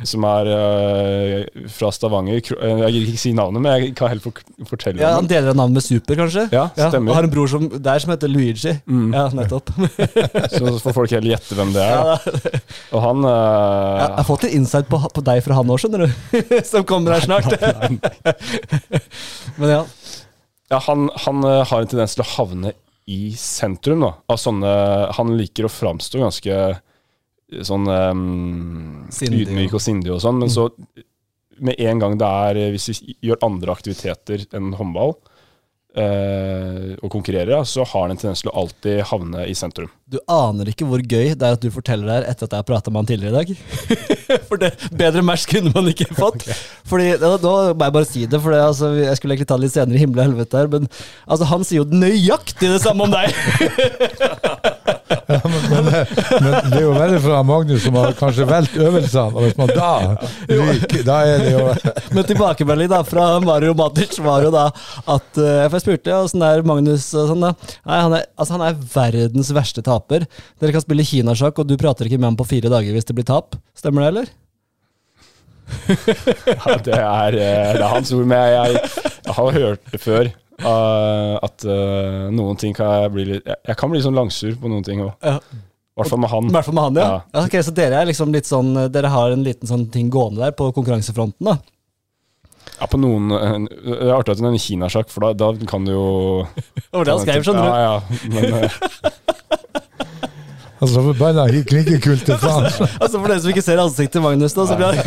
som 0.07 0.21
er 0.29 0.45
uh, 0.51 1.65
fra 1.73 1.89
Stavanger. 1.95 2.37
Eh, 2.57 2.77
Jeg 2.85 2.91
gir 2.95 3.03
ikke 3.11 3.21
si 3.23 3.31
navnet, 3.37 3.59
men 3.63 3.69
jeg 3.81 3.85
kan 3.97 4.07
heller 4.11 4.23
fort- 4.25 4.43
fortelle 4.69 4.99
Ja, 5.01 5.09
Han 5.17 5.27
deler 5.29 5.49
av 5.53 5.57
navnet 5.59 5.75
med 5.79 5.85
Super, 5.85 6.15
kanskje? 6.19 6.43
Ja, 6.53 6.65
stemmer. 6.75 7.09
og 7.11 7.15
har 7.17 7.25
en 7.27 7.33
bror 7.33 7.47
som, 7.51 7.61
der 7.69 7.97
som 8.03 8.09
heter 8.13 8.29
Luigi. 8.31 8.73
Mm. 8.85 9.09
Ja, 9.15 9.23
nettopp. 9.41 9.67
Så 10.55 10.61
får 10.83 10.93
folk 10.99 11.11
heller 11.17 11.31
gjette 11.35 11.53
hvem 11.57 11.71
det 11.75 11.83
er. 11.85 11.89
Ja, 11.95 12.01
Da. 12.11 12.15
Og 12.91 12.99
han 13.05 13.19
eh, 13.25 13.97
Jeg 14.01 14.09
har 14.19 14.27
fått 14.27 14.43
litt 14.47 14.55
insight 14.59 14.87
på, 14.91 14.97
på 15.15 15.21
deg 15.25 15.37
fra 15.45 15.53
han 15.59 15.71
òg, 15.73 15.77
skjønner 15.81 16.01
du. 16.05 16.09
Som 16.71 16.81
kommer 16.89 17.09
her 17.17 17.23
snart. 17.25 17.49
Men 19.57 19.67
ja. 19.77 19.81
Ja, 20.71 20.77
han, 20.87 20.99
han 21.25 21.37
har 21.43 21.81
en 21.83 21.89
tendens 21.91 22.13
til 22.15 22.23
å 22.23 22.29
havne 22.37 22.69
i 23.11 23.33
sentrum 23.35 23.99
da, 24.05 24.11
av 24.31 24.37
sånne 24.39 24.69
Han 25.17 25.33
liker 25.35 25.65
å 25.67 25.71
framstå 25.73 26.15
ganske 26.21 26.53
sånn 27.67 27.87
um, 27.87 29.07
Sindig, 29.11 29.45
ydmyk 29.45 29.75
og 29.75 29.83
sindig 29.83 30.13
og 30.15 30.21
sånn, 30.23 30.39
men 30.39 30.51
så 30.51 30.69
med 31.61 31.79
en 31.79 31.99
gang 32.01 32.15
det 32.19 32.29
er 32.45 32.61
eh, 32.61 32.71
Hvis 32.73 32.89
vi 32.91 33.17
gjør 33.27 33.43
andre 33.45 33.75
aktiviteter 33.75 34.47
enn 34.57 34.71
håndball 34.77 35.13
eh, 35.97 36.93
og 36.97 37.09
konkurrerer, 37.11 37.63
så 37.67 37.85
har 37.85 38.05
han 38.05 38.13
en 38.13 38.21
tendens 38.21 38.43
til 38.43 38.51
å 38.51 38.55
alltid 38.63 39.01
havne 39.11 39.45
i 39.49 39.55
sentrum. 39.57 39.91
Du 40.11 40.17
aner 40.31 40.71
ikke 40.71 40.87
hvor 40.87 41.03
gøy 41.03 41.33
det 41.35 41.47
er 41.47 41.57
at 41.57 41.63
du 41.63 41.69
forteller 41.73 42.07
det 42.07 42.15
her 42.17 42.29
etter 42.31 42.47
at 42.47 42.55
jeg 42.57 42.67
prata 42.67 42.91
med 42.91 43.03
han 43.03 43.09
tidligere 43.11 43.31
i 43.31 43.37
dag. 43.41 43.53
For 44.49 44.61
det, 44.61 44.71
bedre 45.03 45.23
match 45.25 45.45
kunne 45.51 45.73
man 45.75 45.91
ikke 45.91 46.09
fått. 46.17 46.47
Fordi, 46.89 47.11
da, 47.21 47.35
da 47.35 47.53
må 47.75 47.87
jeg 47.87 47.97
bare 47.99 48.09
si 48.09 48.25
det, 48.25 48.41
for 48.43 48.55
det, 48.55 48.63
altså, 48.65 48.89
jeg 48.99 49.19
skulle 49.19 49.35
egentlig 49.35 49.47
ta 49.51 49.59
det 49.59 49.67
litt 49.67 49.75
senere 49.75 49.99
i 49.99 50.01
himmel 50.01 50.19
og 50.19 50.27
helvete 50.29 50.59
her, 50.59 50.71
men 50.71 50.89
altså, 51.27 51.47
han 51.51 51.67
sier 51.67 51.83
jo 51.83 52.01
nøyaktig 52.01 52.71
det 52.73 52.81
samme 52.83 53.07
om 53.07 53.13
deg! 53.13 53.31
Ja, 55.11 55.39
men, 55.43 55.61
men, 55.71 55.87
men 56.43 56.55
det 56.71 56.79
er 56.79 56.83
jo 56.85 56.93
verre 56.95 57.19
fra 57.23 57.41
Magnus, 57.45 57.83
som 57.85 57.97
har 57.99 58.13
kanskje 58.17 58.47
valgt 58.49 58.77
øvelsene. 58.79 59.35
Og 59.35 59.45
hvis 59.45 59.57
man 59.59 59.71
da 59.75 59.91
ryker, 60.49 61.03
da 61.07 61.17
er 61.27 61.43
det 61.43 61.53
jo 61.53 61.63
Men 62.15 62.27
tilbakemelding 62.29 62.91
da 62.91 63.01
fra 63.07 63.27
Mario 63.43 63.75
Matic 63.77 64.17
var 64.23 64.45
jo 64.45 64.51
da 64.53 64.67
at 64.71 65.39
eh, 65.39 65.63
For 65.67 65.77
jeg 65.77 65.85
spurte 65.85 66.13
ja, 66.13 66.21
åssen 66.25 66.43
er 66.45 66.63
Magnus 66.67 67.09
og 67.17 67.31
sånn 67.31 67.45
da. 67.47 67.53
Nei, 67.87 68.01
han 68.05 68.17
er, 68.19 68.27
altså, 68.35 68.57
han 68.57 68.65
er 68.69 68.79
verdens 68.93 69.51
verste 69.55 69.83
taper. 69.85 70.27
Dere 70.61 70.75
kan 70.75 70.83
spille 70.83 71.05
kinasjakk, 71.07 71.63
og 71.63 71.69
du 71.69 71.77
prater 71.81 72.07
ikke 72.09 72.19
med 72.21 72.31
ham 72.31 72.39
på 72.39 72.47
fire 72.49 72.71
dager 72.71 72.95
hvis 72.95 73.07
det 73.07 73.17
blir 73.17 73.27
tap. 73.27 73.57
Stemmer 73.77 74.05
det, 74.05 74.13
eller? 74.13 74.31
Ja, 76.51 76.77
det, 76.83 76.95
er, 76.97 77.37
eh, 77.37 77.73
det 77.77 77.83
er 77.83 77.91
hans 77.93 78.11
ord, 78.15 78.25
men 78.27 78.37
jeg, 78.37 78.51
jeg, 78.75 79.11
jeg 79.27 79.35
har 79.37 79.57
hørt 79.57 79.93
det 79.93 80.01
før. 80.03 80.31
Eh, 80.61 81.33
at 81.47 81.65
uh, 81.67 82.29
noen 82.33 82.59
ting 82.61 82.73
kan 82.77 83.03
jeg 83.03 83.11
bli 83.15 83.27
litt 83.33 83.49
Jeg, 83.49 83.59
jeg 83.71 83.79
kan 83.79 83.91
bli 83.91 84.01
sånn 84.03 84.17
langsur 84.17 84.55
på 84.61 84.71
noen 84.71 84.85
ting 84.87 85.03
òg. 85.03 85.11
Ja. 85.25 85.37
I 85.41 85.99
hvert 85.99 86.13
fall 86.13 86.21
med 86.23 86.31
han. 86.31 86.47
hvert 86.55 86.65
fall 86.69 86.77
med 86.77 86.87
han, 86.87 86.97
ja. 87.01 87.09
Ja. 87.33 87.43
ok, 87.43 87.57
så 87.67 87.73
dere 87.75 87.99
er 87.99 88.07
liksom 88.09 88.31
litt 88.33 88.47
sånn 88.47 88.71
Dere 88.93 89.11
har 89.11 89.33
en 89.35 89.43
liten 89.43 89.69
sånn 89.69 89.89
ting 89.91 90.07
gående 90.13 90.45
der 90.45 90.55
på 90.55 90.69
konkurransefronten, 90.73 91.51
da. 91.51 91.59
Ja, 92.81 92.87
på 92.89 92.97
noen 92.97 93.29
eh, 93.35 93.57
Det 93.83 93.97
er 94.07 94.15
artig 94.15 94.33
at 94.33 94.41
det 94.41 94.47
er 94.47 94.55
en 94.55 94.63
kinasjakk, 94.63 95.11
for 95.13 95.27
da, 95.27 95.33
da 95.37 95.69
kan 95.69 95.85
du 95.85 95.93
jo 95.93 96.07
Det 96.47 96.87
var 96.95 97.05
det 97.05 97.17
han 97.17 97.25
skrev, 97.25 97.43
skjønner 97.45 97.67
du. 97.67 97.69
Ja, 97.69 97.79
ja, 97.83 97.95
men 98.31 98.43
eh, 98.57 98.71
altså, 100.81 101.03
forbanna 101.11 101.45
klinkekult 101.69 102.25
til 102.25 102.41
faen. 102.41 102.65
Altså 103.03 103.19
For 103.19 103.27
dere 103.27 103.43
som 103.43 103.53
ikke 103.53 103.65
ser 103.65 103.83
ansiktet 103.83 104.17
til 104.17 104.25
Magnus, 104.25 104.57
da, 104.57 104.65
så 104.65 104.79
blir 104.79 104.87
han 104.89 104.97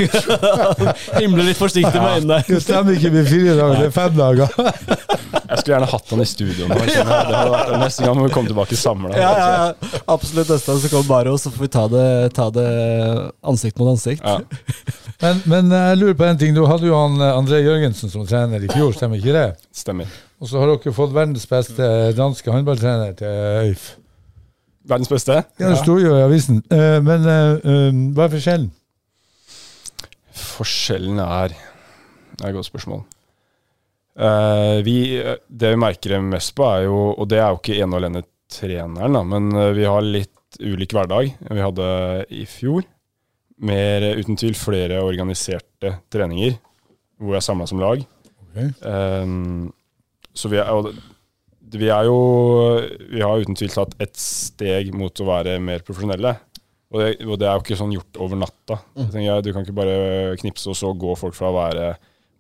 himler 1.25 1.51
litt 1.51 1.59
forsiktig 1.59 1.99
med 1.99 2.21
øynene. 2.21 2.43
Det 2.47 2.63
stemmer 2.63 2.95
ikke 2.95 3.15
med 3.17 3.31
fire 3.33 3.59
dager, 3.59 3.83
det 3.83 3.91
er 3.91 3.97
fem 3.99 4.19
dager. 4.23 4.49
Jeg 5.55 5.63
skulle 5.63 5.77
gjerne 5.77 5.89
hatt 5.93 6.13
han 6.15 6.23
i 6.25 6.27
studio 6.29 6.67
nå. 6.69 6.79
Det 6.83 7.05
hadde 7.07 7.45
vært, 7.55 7.73
neste 7.85 8.05
gang 8.05 8.19
må 8.19 8.27
vi 8.27 8.33
komme 8.35 8.51
tilbake 8.51 8.79
samla. 8.79 9.15
Ja, 9.15 9.31
ja, 9.39 9.49
ja. 9.55 10.01
Absolutt. 10.11 10.51
Neste 10.51 10.73
gang 10.73 10.81
så 10.83 10.91
kommer 10.93 11.09
Baro, 11.13 11.35
så 11.39 11.53
får 11.55 11.65
vi 11.65 11.71
ta 11.77 11.85
det, 11.93 12.07
ta 12.35 12.49
det 12.55 12.67
ansikt 13.55 13.79
mot 13.81 13.93
ansikt. 13.95 14.25
Ja. 14.27 14.41
Men, 15.25 15.39
men 15.49 15.71
jeg 15.71 15.97
lurer 16.01 16.17
på 16.19 16.25
en 16.27 16.39
ting. 16.41 16.53
Du 16.57 16.65
hadde 16.67 16.89
jo 16.89 16.97
han 16.99 17.15
eh, 17.23 17.31
André 17.39 17.61
Jørgensen 17.63 18.11
som 18.13 18.27
trener 18.29 18.61
i 18.61 18.69
fjor, 18.69 18.91
stemmer 18.93 19.17
ikke 19.23 19.33
det? 19.33 19.45
Stemmer. 19.73 20.11
Og 20.43 20.51
så 20.51 20.59
har 20.61 20.69
dere 20.69 20.93
fått 20.93 21.15
verdens 21.15 21.47
beste 21.49 21.87
danske 22.19 22.51
håndballtrener 22.53 23.15
til 23.17 23.71
Øyf. 23.71 23.87
Verdens 24.91 25.09
beste? 25.09 25.39
Ja, 25.63 25.71
det 25.71 25.79
sto 25.81 25.95
jo 26.03 26.13
i 26.19 26.25
avisen. 26.27 26.59
Eh, 26.69 26.99
Men 27.07 27.25
eh, 27.31 27.55
eh, 27.63 28.03
hva 28.19 28.27
er 28.27 28.35
forskjellen? 28.35 28.69
Forskjellen 30.35 31.23
er 31.25 31.55
Det 31.55 32.43
er 32.43 32.51
et 32.51 32.59
godt 32.59 32.69
spørsmål. 32.69 33.05
Eh, 34.15 34.79
vi, 34.87 34.97
det 35.49 35.73
vi 35.73 35.81
merker 35.81 36.21
mest 36.23 36.55
på, 36.55 36.67
er 36.71 36.85
jo 36.87 36.99
Og 37.19 37.27
det 37.27 37.41
er 37.41 37.49
jo 37.51 37.59
ikke 37.59 37.79
ene 37.81 37.97
og 37.97 37.99
alene 37.99 38.23
treneren, 38.55 39.17
da, 39.17 39.23
men 39.27 39.49
eh, 39.59 39.73
vi 39.75 39.87
har 39.89 40.05
litt 40.05 40.59
ulik 40.63 40.93
hverdag 40.95 41.33
enn 41.33 41.59
vi 41.59 41.65
hadde 41.65 41.89
i 42.31 42.45
fjor. 42.47 42.85
Mer, 43.65 44.07
uten 44.19 44.39
tvil 44.39 44.55
flere 44.59 45.01
organiserte 45.03 45.97
treninger 46.13 46.55
hvor 47.19 47.33
vi 47.33 47.39
er 47.39 47.45
samla 47.47 47.67
som 47.71 47.83
lag. 47.83 48.03
Okay. 48.49 48.71
Um, 48.87 49.73
så 50.35 50.51
vi 50.51 50.59
er, 50.63 50.89
vi 51.75 51.89
er 51.91 52.07
jo 52.07 52.19
Vi 53.11 53.23
har 53.23 53.43
uten 53.43 53.57
tvil 53.59 53.73
tatt 53.75 53.95
et 54.03 54.15
steg 54.19 54.91
mot 54.95 55.23
å 55.23 55.27
være 55.27 55.57
mer 55.63 55.83
profesjonelle. 55.87 56.35
Og 56.95 57.01
det, 57.01 57.09
og 57.27 57.39
det 57.41 57.49
er 57.49 57.57
jo 57.57 57.65
ikke 57.65 57.79
sånn 57.79 57.95
gjort 57.95 58.19
over 58.23 58.39
natta. 58.39 58.79
Jeg 59.15 59.43
du 59.43 59.51
kan 59.55 59.65
ikke 59.65 59.79
bare 59.79 60.35
knipse 60.43 60.71
og 60.71 60.79
så 60.79 60.93
gå 60.95 61.15
folk 61.19 61.35
fra 61.35 61.51
å 61.51 61.57
være 61.57 61.89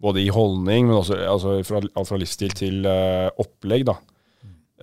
både 0.05 0.23
i 0.23 0.33
holdning, 0.33 0.89
men 0.89 0.99
også 0.99 1.19
altså 1.27 1.59
fra, 1.67 1.81
alt 1.85 2.11
fra 2.11 2.19
livsstil 2.21 2.55
til 2.57 2.89
uh, 2.89 3.29
opplegg. 3.41 3.87
da. 3.89 3.97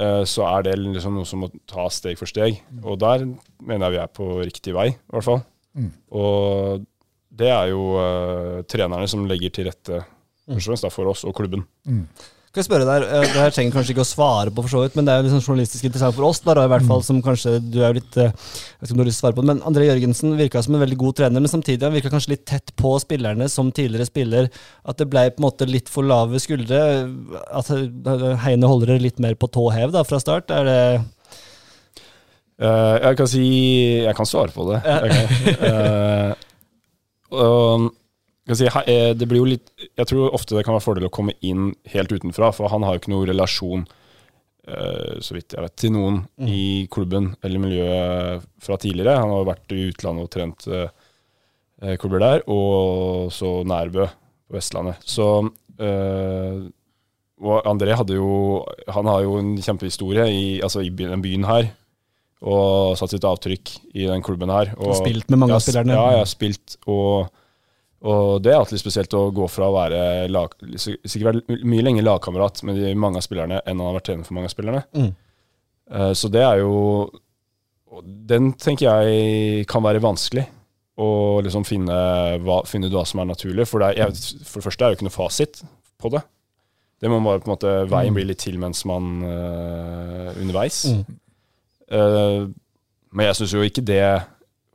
uh, 0.02 0.24
så 0.28 0.48
er 0.50 0.68
det 0.68 0.78
liksom 0.82 1.18
noe 1.20 1.30
som 1.30 1.44
må 1.46 1.52
ta 1.70 1.88
steg 1.94 2.20
for 2.20 2.30
steg. 2.30 2.62
Og 2.82 3.00
der 3.02 3.28
mener 3.62 3.88
jeg 3.88 3.96
vi 3.96 4.02
er 4.04 4.16
på 4.20 4.32
riktig 4.42 4.76
vei, 4.78 4.90
i 4.96 5.16
hvert 5.16 5.28
fall. 5.28 5.44
Og 6.12 6.88
det 7.42 7.52
er 7.54 7.72
jo 7.72 7.86
uh, 7.96 8.62
trenerne 8.70 9.08
som 9.10 9.28
legger 9.30 9.54
til 9.56 9.70
rette 9.72 10.04
da, 10.52 10.90
for 10.92 11.08
oss 11.14 11.24
og 11.24 11.36
klubben. 11.38 11.64
Skal 12.52 12.66
jeg 12.66 12.68
spørre 12.68 12.84
deg, 12.84 13.04
eh, 13.08 13.22
Det 13.32 13.40
her 13.40 13.54
trenger 13.56 13.72
kanskje 13.78 13.94
ikke 13.94 14.04
å 14.04 14.10
svare 14.10 14.52
på, 14.52 14.60
for 14.66 14.68
så 14.74 14.80
vidt, 14.84 14.96
men 15.00 15.06
det 15.08 15.14
er 15.14 15.22
jo 15.22 15.30
liksom 15.30 15.44
journalistisk 15.46 15.86
interessant 15.88 16.18
for 16.18 16.28
oss. 16.28 16.42
Da, 16.44 16.52
i 16.60 16.72
hvert 16.74 16.84
fall 16.90 17.04
som 17.08 17.22
kanskje 17.24 17.54
Du 17.64 17.78
er 17.80 17.94
jo 17.94 18.00
litt 18.02 18.18
eh, 18.20 18.28
Jeg 18.28 18.82
vet 18.82 18.90
ikke 18.90 18.92
om 18.92 19.00
du 19.00 19.04
har 19.06 19.08
lyst 19.08 19.22
til 19.22 19.24
å 19.24 19.28
svare 19.30 19.38
på 19.38 19.46
det, 19.46 19.50
men 19.54 19.62
André 19.70 19.86
Jørgensen 19.88 20.36
virka 20.36 20.64
som 20.66 20.76
en 20.76 20.84
veldig 20.84 20.98
god 21.00 21.16
trener, 21.22 21.40
men 21.40 21.52
samtidig 21.52 21.88
han 21.88 21.96
virka 21.96 22.12
kanskje 22.12 22.34
litt 22.34 22.44
tett 22.52 22.74
på 22.76 22.92
spillerne 23.00 23.48
som 23.48 23.72
tidligere 23.72 24.10
spiller. 24.10 24.52
At 24.84 25.00
det 25.00 25.08
ble 25.14 25.24
på 25.32 25.40
en 25.40 25.48
måte 25.48 25.70
litt 25.70 25.88
for 25.88 26.04
lave 26.04 26.44
skuldre. 26.44 26.82
At 27.56 27.72
Heine 28.44 28.68
holder 28.68 28.98
det 28.98 29.00
litt 29.06 29.24
mer 29.24 29.40
på 29.40 29.48
tå 29.48 29.70
hev 29.72 29.96
da, 29.96 30.04
fra 30.04 30.20
start. 30.20 30.52
Er 30.52 30.68
det 30.68 30.82
uh, 32.68 32.96
jeg 33.00 33.16
kan 33.22 33.32
si 33.32 33.46
Jeg 34.04 34.16
kan 34.20 34.28
svare 34.28 34.52
på 34.52 34.68
det. 34.74 34.84
Okay. 35.08 35.56
uh, 35.72 36.36
kan 37.32 38.01
si, 38.50 38.66
eh, 38.66 39.12
det 39.14 39.28
blir 39.30 39.42
jo 39.42 39.50
litt 39.50 39.70
Jeg 39.98 40.08
tror 40.10 40.34
ofte 40.34 40.58
det 40.58 40.66
kan 40.66 40.76
være 40.76 40.86
fordel 40.86 41.10
å 41.10 41.14
komme 41.14 41.36
inn 41.46 41.72
helt 41.94 42.12
utenfra, 42.12 42.52
for 42.56 42.72
han 42.74 42.84
har 42.84 42.96
jo 42.96 43.04
ikke 43.04 43.14
noen 43.14 43.30
relasjon, 43.30 43.86
eh, 44.68 45.20
så 45.22 45.38
vidt 45.38 45.56
jeg 45.56 45.66
vet, 45.66 45.76
til 45.78 45.96
noen 45.96 46.24
i 46.48 46.88
klubben 46.92 47.36
eller 47.44 47.64
miljøet 47.64 48.50
fra 48.62 48.78
tidligere. 48.82 49.20
Han 49.22 49.36
har 49.36 49.50
vært 49.54 49.78
i 49.78 49.88
utlandet 49.92 50.28
og 50.28 50.34
trent 50.34 50.68
eh, 50.68 51.96
klubber 52.02 52.22
der, 52.22 52.46
og 52.50 53.32
så 53.34 53.62
Nærbø 53.68 54.08
på 54.08 54.58
Vestlandet. 54.58 55.02
Så 55.06 55.28
eh, 55.80 56.70
og 57.42 57.66
André 57.66 57.96
hadde 57.98 58.14
jo 58.14 58.62
Han 58.94 59.08
har 59.10 59.24
jo 59.26 59.40
en 59.40 59.56
kjempehistorie 59.58 60.28
i, 60.30 60.44
altså 60.62 60.84
i 60.86 60.92
den 60.94 61.24
byen 61.24 61.48
her 61.50 61.72
og 62.42 62.98
satt 62.98 63.14
sitt 63.14 63.26
avtrykk 63.28 63.70
i 63.94 64.08
den 64.10 64.24
klubben 64.26 64.50
her. 64.50 64.72
Og, 64.80 64.96
Og 64.96 64.98
spilt 64.98 65.30
med 65.30 65.38
mange 65.38 65.54
av 65.54 65.60
ja, 65.60 65.66
spillerne. 65.68 65.94
Ja, 65.94 66.06
jeg 66.16 66.24
har 66.24 66.30
spilt, 66.30 66.78
og, 66.90 67.30
og 68.02 68.42
det 68.42 68.50
er 68.50 68.58
alltid 68.58 68.82
spesielt 68.82 69.14
å 69.14 69.28
gå 69.36 69.46
fra 69.52 69.68
å 69.70 69.76
være 69.76 70.30
lag, 70.32 70.54
sikkert 70.74 71.28
vært 71.28 71.52
mye 71.70 71.84
lenger 71.86 72.08
lagkamerat 72.08 72.64
med 72.66 72.80
de 72.82 72.96
mange 72.98 73.22
av 73.22 73.26
spillerne 73.26 73.60
enn 73.62 73.78
han 73.78 73.92
har 73.92 74.00
vært 74.00 74.08
trener 74.10 74.26
for 74.26 74.38
mange 74.38 74.50
av 74.50 74.56
spillerne. 74.56 74.82
Mm. 74.98 75.12
Eh, 75.92 76.14
så 76.18 76.32
det 76.32 76.42
er 76.46 76.64
jo 76.64 77.12
Den 78.26 78.54
tenker 78.56 78.88
jeg 78.88 79.66
kan 79.68 79.84
være 79.84 80.02
vanskelig. 80.02 80.46
Å 81.02 81.08
liksom 81.44 81.66
finne, 81.68 81.96
hva, 82.46 82.62
finne 82.70 82.88
ut 82.88 82.94
hva 82.96 83.04
som 83.10 83.20
er 83.20 83.28
naturlig. 83.28 83.66
For 83.68 83.84
det, 83.84 83.90
er, 83.92 84.06
jeg, 84.06 84.46
for 84.48 84.62
det 84.62 84.66
første 84.70 84.86
er 84.86 84.88
det 84.88 84.96
jo 84.96 85.00
ikke 85.00 85.08
noe 85.10 85.16
fasit 85.16 85.62
på 86.00 86.12
det. 86.14 86.22
Det 87.02 87.10
må 87.10 87.20
bare 87.26 87.42
på 87.42 87.50
en 87.50 87.54
måte 87.56 87.74
Veien 87.90 88.16
blir 88.16 88.30
litt 88.30 88.40
til 88.44 88.60
mens 88.62 88.86
man 88.88 89.26
uh, 89.26 90.30
underveis. 90.38 90.84
Mm. 90.94 91.18
Uh, 91.92 92.48
men 93.12 93.28
jeg 93.28 93.40
syns 93.42 93.56
jo 93.58 93.66
ikke 93.66 93.84
det 93.84 94.06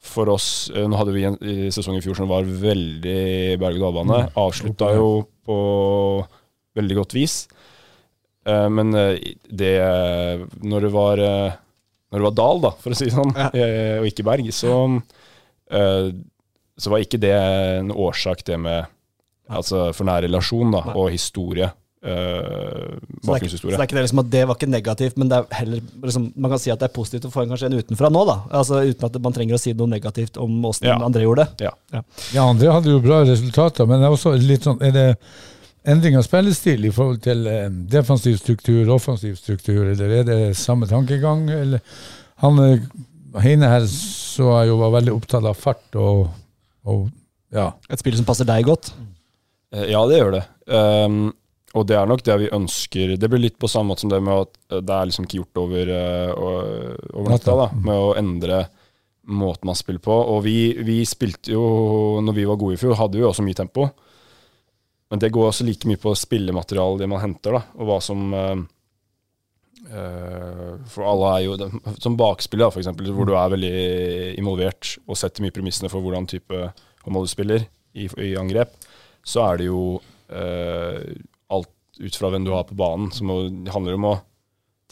for 0.07 0.31
oss 0.33 0.71
eh, 0.75 0.87
Nå 0.89 0.99
hadde 0.99 1.15
vi 1.15 1.27
en 1.29 1.37
sesong 1.75 1.99
i 1.99 2.03
fjor 2.05 2.19
som 2.19 2.31
var 2.31 2.47
veldig 2.47 3.59
berg-og-dal-bane. 3.61 4.23
Mm. 4.27 4.35
Avslutta 4.41 4.93
jo 4.97 5.11
på 5.47 5.59
veldig 6.77 6.99
godt 7.01 7.17
vis. 7.17 7.37
Eh, 8.47 8.67
men 8.73 8.95
eh, 8.97 9.33
det 9.51 9.77
Når 10.63 10.89
det 10.89 10.93
var 10.95 11.23
Når 11.23 12.19
det 12.19 12.27
var 12.29 12.37
dal, 12.39 12.63
da, 12.69 12.75
for 12.81 12.95
å 12.95 12.99
si 12.99 13.09
det 13.09 13.17
sånn, 13.17 13.35
og 13.35 14.07
ikke 14.09 14.27
berg, 14.27 14.53
så 14.55 14.77
Så 16.77 16.93
var 16.93 17.03
ikke 17.03 17.21
det 17.21 17.35
en 17.35 17.91
årsak, 17.91 18.45
det 18.47 18.61
med 18.63 18.93
Altså 19.47 19.93
for 19.95 20.07
nær 20.09 20.25
relasjon 20.25 20.73
da, 20.75 20.81
og 20.99 21.13
historie. 21.15 21.69
Eh, 22.07 22.99
Så 23.23 23.33
det, 23.33 23.43
er, 23.43 23.47
ikke- 23.47 23.59
så 23.59 23.69
det 23.69 23.75
er 23.79 23.87
ikke 23.87 23.97
det 23.99 24.03
liksom 24.07 24.21
at 24.23 24.31
det 24.31 24.43
var 24.47 24.55
ikke 24.59 24.69
negativt, 24.71 25.17
men 25.19 25.29
det 25.33 25.39
er 25.41 25.57
heller 25.59 25.81
liksom, 26.05 26.29
man 26.37 26.51
kan 26.53 26.59
si 26.63 26.71
at 26.71 26.79
det 26.79 26.87
er 26.91 26.95
positivt 26.95 27.25
å 27.27 27.33
få 27.33 27.43
en 27.43 27.51
kanskje 27.51 27.67
en 27.73 27.79
utenfra 27.81 28.11
nå, 28.15 28.23
da. 28.29 28.37
Altså 28.61 28.83
Uten 28.87 29.09
at 29.09 29.19
man 29.25 29.33
trenger 29.35 29.59
å 29.59 29.61
si 29.63 29.73
noe 29.75 29.91
negativt 29.91 30.39
om 30.39 30.61
åssen 30.71 30.87
Ja. 30.87 30.97
André 31.03 31.25
gjorde 31.27 31.47
det. 31.49 31.67
Ja. 31.67 32.03
Ja, 32.33 32.45
André 32.47 32.71
hadde 32.73 32.93
jo 32.95 33.01
bra 33.03 33.23
resultater, 33.27 33.87
men 33.91 34.01
det 34.01 34.07
er 34.07 34.15
også 34.15 34.37
litt 34.39 34.63
sånn 34.69 34.79
Er 34.87 34.93
det 34.95 35.09
endring 35.87 36.17
av 36.19 36.23
spillestil 36.27 36.85
i 36.87 36.91
forhold 36.95 37.21
til 37.23 37.47
eh, 37.47 37.69
defensiv 37.71 38.39
struktur, 38.39 38.89
offensiv 38.95 39.35
struktur, 39.39 39.85
eller 39.93 40.17
er 40.21 40.25
det 40.27 40.39
samme 40.59 40.87
tankegang? 40.91 41.49
Eller 41.51 41.81
han 42.43 42.59
eh, 42.65 42.79
Heine 43.43 43.69
her 43.69 43.85
så 43.91 44.47
jeg 44.63 44.69
jo 44.71 44.79
var 44.81 44.95
veldig 44.95 45.13
opptatt 45.13 45.45
av 45.45 45.55
fart 45.61 45.97
og, 46.01 46.29
og 46.89 47.09
ja. 47.53 47.73
Et 47.91 47.99
spill 48.01 48.17
som 48.17 48.25
passer 48.25 48.47
deg 48.49 48.65
godt. 48.65 48.93
Eh, 49.75 49.91
Ja, 49.93 50.07
det 50.09 50.19
gjør 50.23 50.33
det. 50.39 50.45
Um, 50.67 51.33
og 51.77 51.85
det 51.89 51.97
er 51.99 52.09
nok 52.09 52.25
det 52.25 52.39
vi 52.41 52.53
ønsker. 52.57 53.15
Det 53.21 53.29
blir 53.31 53.43
litt 53.43 53.59
på 53.61 53.69
samme 53.69 53.93
måte 53.93 54.07
som 54.07 54.13
det 54.13 54.23
med 54.25 54.47
at 54.47 54.59
eh, 54.73 54.83
det 54.83 54.97
er 54.97 55.11
liksom 55.11 55.29
ikke 55.29 55.41
gjort 55.43 55.63
over, 55.67 55.93
eh, 55.93 56.33
over 57.13 57.33
natta, 57.33 57.57
da, 57.61 57.69
med 57.77 58.03
å 58.03 58.15
endre 58.19 58.65
måten 59.27 59.69
man 59.69 59.79
spiller 59.79 60.03
på. 60.03 60.17
Og 60.35 60.41
vi, 60.47 60.59
vi 60.87 61.01
spilte 61.09 61.53
jo, 61.53 61.67
når 62.25 62.39
vi 62.39 62.47
var 62.49 62.61
gode 62.61 62.79
i 62.79 62.81
fjor, 62.81 62.97
hadde 62.99 63.21
vi 63.21 63.27
også 63.27 63.45
mye 63.45 63.59
tempo. 63.59 63.91
Men 65.11 65.23
det 65.23 65.31
går 65.35 65.51
også 65.51 65.67
like 65.67 65.91
mye 65.91 66.01
på 66.03 66.15
spillematerialet 66.19 67.05
det 67.05 67.11
man 67.11 67.23
henter, 67.23 67.59
da, 67.59 67.67
og 67.79 67.93
hva 67.93 68.01
som 68.05 68.33
Uh, 69.87 70.83
For 70.91 71.07
alle 71.07 71.29
er 71.37 71.43
jo 71.45 71.69
Som 72.03 72.17
bakspiller, 72.19 72.73
f.eks., 72.73 72.89
hvor 73.15 73.29
du 73.29 73.37
er 73.39 73.53
veldig 73.53 73.77
involvert 74.41 74.97
og 75.07 75.19
setter 75.21 75.45
mye 75.45 75.55
premissene 75.55 75.91
for 75.93 76.03
hvordan 76.03 76.27
type 76.27 76.63
håndball 77.05 77.29
du 77.29 77.31
spiller 77.31 77.69
i, 77.95 78.09
i 78.19 78.33
angrep, 78.41 78.73
så 79.23 79.45
er 79.47 79.61
det 79.61 79.69
jo 79.69 80.01
eh, 80.27 81.15
alt 81.53 81.73
ut 82.01 82.17
fra 82.19 82.31
hvem 82.33 82.45
du 82.47 82.53
har 82.53 82.67
på 82.69 82.77
banen. 82.79 83.11
Det 83.65 83.75
handler 83.75 83.99
om 83.99 84.09
å 84.11 84.17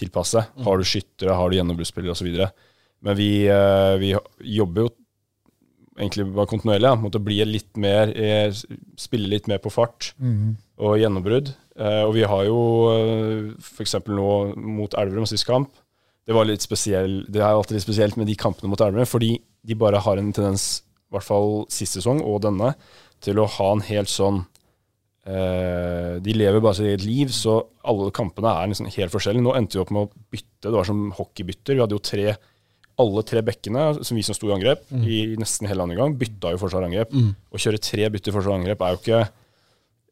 tilpasse. 0.00 0.46
Har 0.66 0.78
du 0.78 0.86
skyttere, 0.88 1.36
har 1.36 1.50
du 1.50 1.58
gjennombruddsspillere 1.58 2.14
osv. 2.14 2.30
Men 3.04 3.18
vi, 3.18 3.46
eh, 3.46 3.94
vi 4.00 4.14
jobber 4.56 4.86
jo 4.86 4.92
egentlig 5.98 6.26
bare 6.34 6.50
kontinuerlig 6.50 6.88
ja, 6.88 6.96
mot 6.98 7.14
å 7.14 7.22
bli 7.22 7.36
litt 7.46 7.76
mer 7.78 8.10
eh, 8.18 8.48
Spille 8.98 9.28
litt 9.30 9.46
mer 9.46 9.60
på 9.62 9.70
fart 9.70 10.12
og 10.82 10.96
gjennombrudd. 10.98 11.52
Eh, 11.78 12.02
og 12.02 12.14
vi 12.16 12.24
har 12.26 12.44
jo 12.48 12.58
f.eks. 13.60 13.94
nå 14.08 14.30
mot 14.56 14.94
Elverum 14.98 15.26
sist 15.26 15.46
kamp. 15.46 15.70
Det 16.24 16.32
var 16.34 16.48
litt 16.48 16.64
spesiell, 16.64 17.24
det 17.28 17.42
er 17.42 17.52
alltid 17.52 17.76
litt 17.76 17.84
spesielt 17.84 18.16
med 18.16 18.26
de 18.26 18.34
kampene 18.34 18.70
mot 18.72 18.80
Elverum, 18.80 19.06
fordi 19.06 19.36
de 19.62 19.76
bare 19.76 20.00
har 20.00 20.16
en 20.16 20.32
tendens, 20.32 20.82
i 21.10 21.14
hvert 21.14 21.26
fall 21.26 21.66
sist 21.68 21.98
sesong 21.98 22.22
og 22.24 22.40
denne, 22.46 22.72
til 23.20 23.38
å 23.38 23.46
ha 23.58 23.72
en 23.74 23.84
helt 23.84 24.08
sånn 24.08 24.46
De 25.24 26.32
lever 26.36 26.60
bare 26.60 26.76
sitt 26.76 26.90
eget 26.90 27.04
liv, 27.06 27.30
så 27.32 27.58
alle 27.88 28.10
kampene 28.12 28.50
er 28.50 28.68
liksom 28.68 28.90
helt 28.92 29.12
forskjellige. 29.14 29.44
Nå 29.46 29.54
endte 29.56 29.78
vi 29.78 29.80
opp 29.84 29.92
med 29.94 30.04
å 30.04 30.24
bytte, 30.34 30.66
det 30.66 30.74
var 30.76 30.84
som 30.88 31.06
hockeybytter. 31.16 31.78
Vi 31.78 31.80
hadde 31.80 31.96
jo 31.96 32.02
tre 32.04 32.34
alle 33.00 33.24
tre 33.26 33.40
bekkene, 33.42 34.04
som 34.06 34.14
vi 34.14 34.22
som 34.22 34.36
sto 34.36 34.46
i 34.46 34.52
angrep, 34.54 34.84
i 35.02 35.34
nesten 35.40 35.66
hele 35.66 35.82
andre 35.82 35.96
gang, 35.98 36.12
bytta 36.20 36.52
jo 36.54 36.60
forsvar 36.60 36.84
og 36.84 36.92
angrep. 36.92 37.16
Å 37.50 37.62
kjøre 37.64 37.80
tre 37.82 38.06
bytter 38.14 38.36
forsvar 38.36 38.52
og 38.52 38.60
angrep 38.60 38.84
er 38.84 38.92
jo 38.92 39.00
ikke 39.00 39.22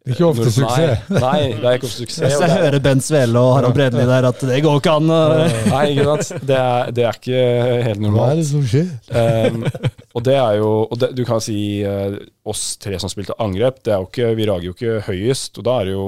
Ikke 0.02 0.25
ofte 0.26 0.49
Nei, 0.49 0.52
suksess. 0.56 1.11
Nei, 1.14 1.40
det 1.52 1.62
er 1.68 1.76
ikke 1.78 1.87
ofte 1.87 2.00
suksess. 2.02 2.23
Hvis 2.25 2.40
jeg 2.40 2.50
er- 2.50 2.62
hører 2.64 2.82
Bent 2.82 3.04
Svele 3.06 3.38
og 3.38 3.52
Harald 3.54 3.76
Bredli 3.76 4.06
der 4.09 4.26
at 4.32 4.40
det 4.49 4.59
går 4.64 4.80
ikke 4.80 4.94
an 4.99 5.06
Nei, 5.12 5.85
ikke 5.92 6.06
sant. 6.09 6.47
Det 6.49 6.56
er, 6.59 6.90
det 6.97 7.04
er 7.06 7.18
ikke 7.21 7.44
helt 7.87 8.06
Hva 8.16 8.26
er 8.32 8.40
det 8.40 8.47
som 8.49 8.64
skjer? 8.66 8.90
Um, 9.14 9.62
og 10.18 10.25
det 10.26 10.35
er 10.40 10.59
jo 10.59 10.73
og 10.88 10.99
det, 10.99 11.12
Du 11.14 11.23
kan 11.28 11.42
si 11.44 11.56
eh, 11.87 12.18
oss 12.50 12.64
tre 12.82 12.99
som 12.99 13.12
spilte 13.12 13.37
angrep, 13.38 13.78
det 13.87 13.94
er 13.94 14.02
jo 14.02 14.09
ikke, 14.11 14.32
vi 14.40 14.49
rager 14.50 14.71
jo 14.73 14.75
ikke 14.75 14.97
høyest. 15.06 15.61
Og 15.62 15.68
da 15.71 15.78
er 15.80 15.90
det 15.92 15.94
jo 15.94 16.06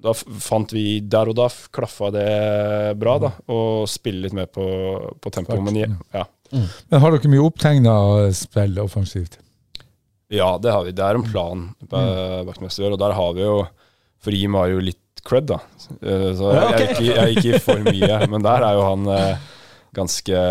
da 0.00 0.14
fant 0.14 0.70
vi 0.72 1.00
der 1.04 1.28
og 1.28 1.36
da 1.36 1.48
klaffa 1.74 2.08
det 2.14 2.28
bra, 3.00 3.18
da. 3.20 3.34
Og 3.52 3.88
spille 3.90 4.22
litt 4.24 4.36
mer 4.36 4.46
på, 4.48 4.64
på 5.20 5.32
tempo. 5.34 5.58
Men 5.60 5.76
ja, 5.82 5.90
ja. 6.14 6.24
Men 6.54 7.02
har 7.02 7.14
dere 7.14 7.30
mye 7.30 7.42
opptegna 7.44 7.94
spill 8.34 8.78
offensivt? 8.82 9.36
Ja, 10.30 10.50
det 10.62 10.70
har 10.72 10.84
vi. 10.86 10.92
Det 10.96 11.04
er 11.04 11.18
en 11.18 11.26
plan 11.26 11.64
ba- 11.90 12.44
bak 12.46 12.60
neste 12.62 12.84
år, 12.86 12.94
og 12.94 13.00
der 13.02 13.12
har 13.18 13.32
vi 13.36 13.42
jo 13.46 13.56
For 14.20 14.30
Jim 14.36 14.54
har 14.54 14.68
jo 14.68 14.80
litt 14.84 15.22
cred, 15.24 15.46
da. 15.48 15.56
Eh, 16.02 16.30
Så 16.36 16.50
jeg, 16.52 16.68
er 16.68 16.84
ikke, 16.86 17.06
jeg 17.08 17.36
ikke 17.40 17.60
for 17.64 17.80
mye, 17.86 18.18
men 18.32 18.42
der 18.44 18.62
er 18.66 18.76
jo 18.76 18.84
han 18.84 19.08
eh, 19.14 19.48
ganske 19.96 20.42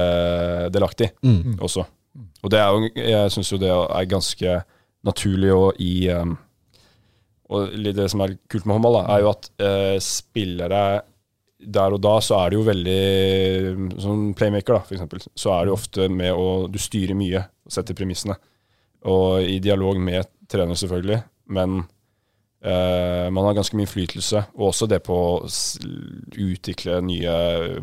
delaktig 0.74 1.12
Mm. 1.24 1.58
også. 1.62 1.86
Og 2.44 2.50
det 2.52 2.60
er 2.60 2.70
jo, 2.74 2.90
jeg 2.96 3.32
syns 3.36 3.52
jo 3.54 3.60
det 3.62 3.70
er 3.72 4.06
ganske 4.10 4.58
naturlig 5.06 5.52
å 5.54 5.70
i 5.80 6.10
um, 6.12 6.34
Og 7.50 7.72
det 7.96 8.10
som 8.12 8.22
er 8.26 8.34
kult 8.52 8.66
med 8.68 8.76
håndball, 8.78 8.98
da, 9.00 9.16
er 9.16 9.24
jo 9.24 9.30
at 9.32 9.50
eh, 9.64 9.96
spillere 10.04 10.82
der 11.60 11.92
og 11.96 12.00
da 12.02 12.14
så 12.24 12.38
er 12.40 12.50
det 12.54 12.56
jo 12.60 12.66
veldig 12.68 14.00
Som 14.02 14.30
playmaker, 14.38 14.78
da, 14.78 14.84
for 14.88 14.96
eksempel, 14.96 15.20
så 15.36 15.52
er 15.58 15.66
det 15.66 15.72
jo 15.74 15.78
ofte 15.80 16.10
med 16.12 16.32
å 16.34 16.68
Du 16.72 16.78
styrer 16.80 17.18
mye 17.20 17.42
og 17.66 17.74
setter 17.76 17.94
premissene. 17.98 18.36
Og 19.08 19.44
i 19.44 19.60
dialog 19.63 20.00
med 20.01 20.27
trener, 20.50 20.75
selvfølgelig, 20.75 21.22
men 21.56 21.79
eh, 22.63 23.27
man 23.32 23.46
har 23.46 23.56
ganske 23.58 23.77
mye 23.77 23.88
innflytelse. 23.88 24.44
Og 24.58 24.72
også 24.72 24.89
det 24.89 25.01
på 25.06 25.15
å 25.15 25.34
utvikle 26.36 27.00
nye 27.06 27.36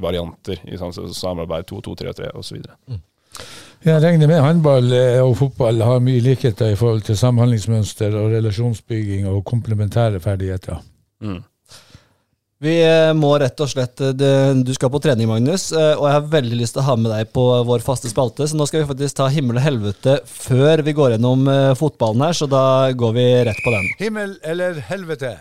varianter 0.02 0.60
i 0.68 0.78
samarbeid 0.78 1.68
2-2-3-3 1.70 2.32
osv. 2.36 2.62
Jeg 3.86 4.02
regner 4.02 4.28
med 4.30 4.42
håndball 4.42 4.92
eh, 4.96 5.20
og 5.22 5.36
fotball 5.38 5.82
har 5.84 6.04
mye 6.04 6.22
likheter 6.24 6.72
i 6.72 6.78
forhold 6.78 7.04
til 7.06 7.18
samhandlingsmønster 7.20 8.16
og 8.18 8.32
relasjonsbygging 8.34 9.28
og 9.30 9.44
komplementære 9.46 10.20
ferdigheter. 10.24 10.80
Mm. 11.22 11.42
Vi 12.56 12.76
eh, 12.80 13.10
må 13.12 13.34
rett 13.36 13.60
og 13.60 13.68
slett 13.68 14.00
eh, 14.00 14.52
Du 14.64 14.70
skal 14.72 14.88
på 14.92 15.00
trening, 15.04 15.28
Magnus, 15.28 15.68
eh, 15.76 15.92
og 15.92 16.06
jeg 16.08 16.14
har 16.14 16.30
veldig 16.32 16.60
lyst 16.62 16.76
til 16.76 16.80
å 16.80 16.86
ha 16.86 16.94
med 16.96 17.12
deg 17.12 17.28
på 17.36 17.42
vår 17.68 17.84
faste 17.84 18.08
spalte, 18.08 18.46
så 18.48 18.56
nå 18.56 18.64
skal 18.68 18.80
vi 18.80 18.88
faktisk 18.88 19.18
ta 19.18 19.26
himmel 19.32 19.60
og 19.60 19.66
helvete 19.66 20.14
før 20.24 20.80
vi 20.86 20.94
går 20.96 21.14
gjennom 21.14 21.44
fotballen 21.76 22.24
her, 22.24 22.38
så 22.38 22.48
da 22.48 22.62
går 22.96 23.12
vi 23.18 23.26
rett 23.50 23.60
på 23.60 23.74
den. 23.74 23.90
Himmel 24.00 24.32
eller 24.40 24.80
helvete? 24.88 25.34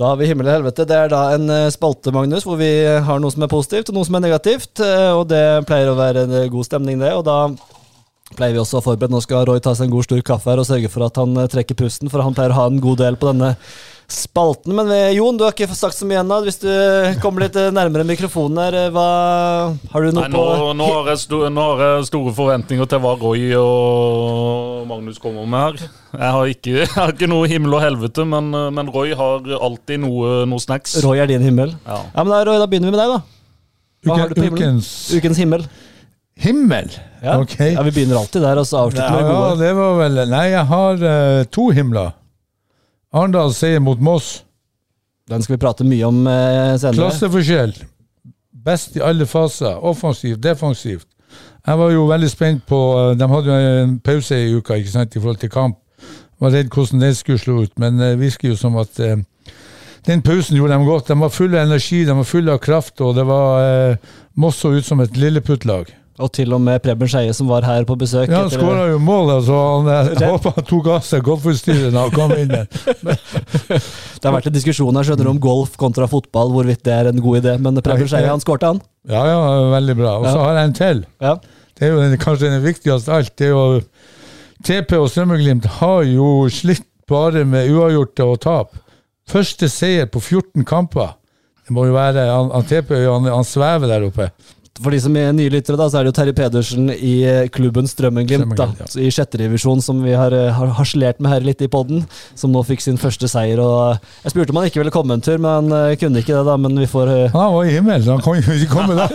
Da 0.00 0.10
har 0.10 0.18
vi 0.18 0.26
himmel 0.30 0.48
og 0.48 0.54
helvete. 0.56 0.86
Det 0.88 0.96
er 0.96 1.12
da 1.12 1.20
en 1.36 1.52
spalte, 1.70 2.10
Magnus, 2.14 2.46
hvor 2.48 2.58
vi 2.58 2.72
har 3.06 3.22
noe 3.22 3.30
som 3.30 3.46
er 3.46 3.52
positivt 3.52 3.92
og 3.92 3.98
noe 4.00 4.08
som 4.08 4.18
er 4.18 4.24
negativt, 4.24 4.82
og 5.14 5.28
det 5.30 5.44
pleier 5.68 5.92
å 5.92 5.98
være 5.98 6.26
en 6.26 6.34
god 6.50 6.66
stemning, 6.66 6.98
det, 7.02 7.12
og 7.14 7.22
da 7.28 7.38
pleier 8.34 8.56
vi 8.56 8.62
også 8.62 8.80
å 8.80 8.84
forberede. 8.86 9.14
Nå 9.14 9.22
skal 9.22 9.46
Roy 9.46 9.62
ta 9.62 9.76
seg 9.76 9.86
en 9.86 9.94
god 9.94 10.08
stor 10.08 10.26
kaffe 10.26 10.50
her 10.50 10.62
og 10.62 10.66
sørge 10.66 10.90
for 10.90 11.06
at 11.06 11.22
han 11.22 11.38
trekker 11.54 11.78
pusten, 11.78 12.10
for 12.10 12.24
han 12.24 12.34
pleier 12.34 12.54
å 12.54 12.62
ha 12.62 12.68
en 12.70 12.82
god 12.82 13.02
del 13.04 13.18
på 13.20 13.30
denne 13.30 13.54
spalten. 14.12 14.74
Men 14.76 14.90
eh, 14.92 15.12
Jon, 15.16 15.36
du 15.38 15.44
har 15.46 15.54
ikke 15.54 15.70
sagt 15.76 15.96
så 15.96 16.06
mye 16.08 16.20
ennå. 16.22 16.40
Hvis 16.46 16.60
du 16.62 16.68
kommer 17.22 17.46
litt 17.46 17.56
eh, 17.58 17.70
nærmere 17.74 18.06
mikrofonen 18.08 18.60
her, 18.62 18.76
eh, 18.84 18.92
hva 18.94 19.06
Har 19.92 20.04
du 20.04 20.10
noe 20.10 20.26
Nei, 20.26 20.30
nå, 20.32 20.44
på 20.44 20.70
nå, 20.76 20.88
har 20.98 21.10
jeg 21.12 21.22
sto, 21.24 21.42
nå 21.50 21.66
har 21.72 21.84
jeg 21.84 22.08
store 22.10 22.34
forventninger 22.36 22.90
til 22.90 23.02
hva 23.04 23.14
Roy 23.20 23.50
og 23.58 24.86
Magnus 24.90 25.20
kommer 25.22 25.48
med 25.48 25.66
her. 25.66 25.90
Jeg 26.16 26.36
har 26.36 26.54
ikke, 26.54 26.76
jeg 26.82 26.94
har 26.94 27.14
ikke 27.14 27.30
noe 27.30 27.50
himmel 27.50 27.78
og 27.78 27.84
helvete, 27.84 28.26
men, 28.28 28.50
men 28.76 28.94
Roy 28.94 29.14
har 29.18 29.46
alltid 29.60 30.04
noe, 30.06 30.40
noe 30.50 30.62
snacks. 30.62 30.98
Roy 31.06 31.22
er 31.22 31.30
din 31.30 31.46
himmel? 31.46 31.76
Ja. 31.86 32.02
Ja, 32.14 32.24
men 32.24 32.34
da, 32.34 32.42
Roy, 32.48 32.60
da 32.62 32.70
begynner 32.70 32.90
vi 32.90 32.96
med 32.96 33.04
deg, 33.04 33.14
da. 33.18 33.38
Hva 34.06 34.16
har 34.16 34.30
du 34.30 34.38
på 34.38 34.46
himmelen? 34.48 34.80
Ukens 34.80 34.90
Ukens 35.12 35.40
himmel. 35.40 35.66
himmel? 36.40 36.88
Ja. 37.20 37.36
Okay. 37.42 37.74
ja, 37.74 37.82
Vi 37.84 37.92
begynner 37.92 38.22
alltid 38.22 38.42
der, 38.46 38.62
og 38.62 38.64
så 38.68 38.86
avslutter 38.86 39.04
Ja, 39.12 39.18
vi 39.18 39.28
med 39.28 39.36
ja, 39.36 39.58
det 39.60 39.74
var 39.76 39.98
vel 39.98 40.22
Nei, 40.30 40.46
jeg 40.54 40.64
har 40.70 41.02
uh, 41.04 41.42
to 41.52 41.68
himler. 41.76 42.14
Arendal 43.12 43.54
seier 43.54 43.80
mot 43.82 44.00
Moss. 44.00 44.44
Den 45.30 45.42
skal 45.42 45.56
vi 45.56 45.62
prate 45.62 45.86
mye 45.86 46.06
om 46.06 46.26
eh, 46.26 46.76
senere. 46.78 46.98
Klasseforskjell. 46.98 47.74
Best 48.64 48.96
i 48.98 49.02
alle 49.02 49.26
faser. 49.26 49.78
Offensivt, 49.86 50.42
defensivt. 50.42 51.06
Jeg 51.66 51.78
var 51.78 51.90
jo 51.92 52.06
veldig 52.08 52.30
spent 52.30 52.62
på 52.66 52.78
eh, 52.98 53.12
De 53.18 53.28
hadde 53.28 53.50
jo 53.50 53.84
en 53.84 53.98
pause 54.04 54.38
i 54.38 54.54
uka 54.54 54.78
ikke 54.78 54.94
sant, 54.94 55.16
i 55.16 55.22
forhold 55.22 55.42
til 55.42 55.52
kamp. 55.52 55.78
Var 56.40 56.54
redd 56.54 56.70
hvordan 56.72 57.02
det 57.02 57.16
skulle 57.18 57.38
slå 57.38 57.58
ut, 57.66 57.74
men 57.78 57.98
det 58.00 58.14
virker 58.20 58.48
jo 58.48 58.56
som 58.56 58.78
at 58.80 59.00
eh, 59.04 59.18
den 60.06 60.22
pausen 60.24 60.56
gjorde 60.56 60.72
dem 60.72 60.86
godt. 60.88 61.10
De 61.10 61.18
var 61.20 61.34
fulle 61.34 61.58
av 61.60 61.66
energi, 61.68 62.04
de 62.08 62.16
var 62.16 62.28
fulle 62.28 62.54
av 62.54 62.62
kraft, 62.64 63.00
og 63.04 63.14
det 63.18 63.26
var 63.28 63.64
eh, 63.64 64.12
Moss 64.40 64.62
så 64.62 64.72
ut 64.72 64.86
som 64.86 65.02
et 65.02 65.18
lilleputtlag. 65.18 65.90
Og 66.20 66.30
til 66.36 66.52
og 66.52 66.60
med 66.60 66.82
Preben 66.84 67.08
Skeie, 67.08 67.32
som 67.36 67.48
var 67.48 67.64
her 67.64 67.86
på 67.88 67.96
besøk. 68.00 68.28
Ja, 68.28 68.42
han 68.44 68.50
skåra 68.52 68.86
jo 68.90 68.98
mål, 69.02 69.30
så 69.46 69.58
Han, 69.60 69.88
jeg, 69.88 70.16
jeg 70.20 70.30
håper 70.34 70.56
han 70.58 70.66
tok 70.68 70.90
av 70.92 71.06
seg 71.06 71.22
golfutstyret 71.24 71.94
da 71.94 72.02
han 72.06 72.12
kom 72.14 72.34
inn 72.36 72.50
der. 72.52 72.66
Det 74.20 74.28
har 74.28 74.34
vært 74.36 74.50
en 74.50 74.56
diskusjon 74.58 74.96
her 75.00 75.06
skjønner 75.08 75.28
du, 75.28 75.30
om 75.32 75.40
golf 75.40 75.78
kontra 75.80 76.06
fotball, 76.10 76.52
hvorvidt 76.52 76.82
det 76.84 76.92
er 76.92 77.08
en 77.08 77.22
god 77.24 77.40
idé. 77.40 77.54
Men 77.62 77.80
Preben 77.80 78.10
Skeie 78.10 78.28
han 78.28 78.42
skårte, 78.42 78.74
han. 78.74 78.82
Ja, 79.08 79.22
ja, 79.30 79.38
veldig 79.72 79.96
bra. 80.02 80.18
Og 80.20 80.26
så 80.28 80.34
Ja. 80.36 80.44
har 80.44 80.58
jeg 80.60 80.68
en 80.70 80.76
til. 80.80 81.02
Ja. 81.24 81.34
Det 81.78 81.86
er 81.88 81.94
jo 81.94 82.02
den, 82.02 82.18
kanskje 82.20 82.50
den 82.52 82.62
viktigste 82.66 83.08
av 83.08 83.16
alt. 83.22 83.32
Det 83.40 83.46
er 83.48 83.54
jo 83.54 83.80
TP 84.66 84.92
og 84.98 85.08
Strømmeglimt 85.08 85.64
har 85.80 86.02
jo 86.04 86.48
slitt 86.52 86.84
bare 87.08 87.46
med 87.48 87.70
uavgjorte 87.72 88.26
og 88.28 88.40
tap. 88.44 88.76
Første 89.30 89.68
seier 89.72 90.06
på 90.10 90.20
14 90.20 90.64
kamper. 90.68 91.14
Det 91.64 91.72
må 91.74 91.86
jo 91.86 91.94
være 91.94 92.26
Han, 92.28 92.50
han 92.50 92.64
TP 92.66 92.92
han, 93.06 93.24
han 93.30 93.46
svever 93.46 93.88
der 93.88 94.04
oppe. 94.10 94.28
For 94.78 94.94
de 94.94 95.00
som 95.02 95.16
er 95.18 95.32
nye 95.34 95.50
lyttere, 95.52 95.76
da, 95.76 95.88
så 95.90 95.98
er 95.98 96.06
det 96.06 96.12
jo 96.12 96.16
Terje 96.16 96.34
Pedersen 96.38 96.86
i 96.94 97.14
eh, 97.26 97.48
klubben 97.52 97.88
Strømmen-Glimt. 97.90 98.54
ja. 98.56 98.86
I 99.02 99.10
sjetterevisjon, 99.12 99.82
som 99.84 99.98
vi 100.00 100.14
har, 100.16 100.32
eh, 100.32 100.52
har 100.56 100.70
harselert 100.78 101.18
med 101.20 101.34
her 101.34 101.44
litt 101.44 101.60
i 101.60 101.68
podden. 101.68 102.06
Som 102.38 102.54
nå 102.54 102.62
fikk 102.64 102.80
sin 102.84 102.96
første 103.00 103.28
seier. 103.28 103.60
og 103.60 103.96
eh, 103.96 103.98
Jeg 104.24 104.32
spurte 104.32 104.54
om 104.54 104.60
han 104.62 104.70
ikke 104.70 104.80
ville 104.80 104.94
komme 104.94 105.18
en 105.18 105.24
tur, 105.26 105.36
men 105.42 105.68
han 105.74 105.98
kunne 106.00 106.22
ikke 106.22 106.32
det. 106.32 106.44
da, 106.48 106.56
Men 106.56 106.78
vi 106.80 106.86
får 106.88 107.10
Han 107.34 107.54
var 107.58 107.64
i 107.68 107.74
himmelen, 107.74 108.08
han 108.08 108.22
kan 108.24 108.38
jo 108.40 108.56
ikke 108.56 108.72
komme 108.72 108.96
da. 108.96 109.08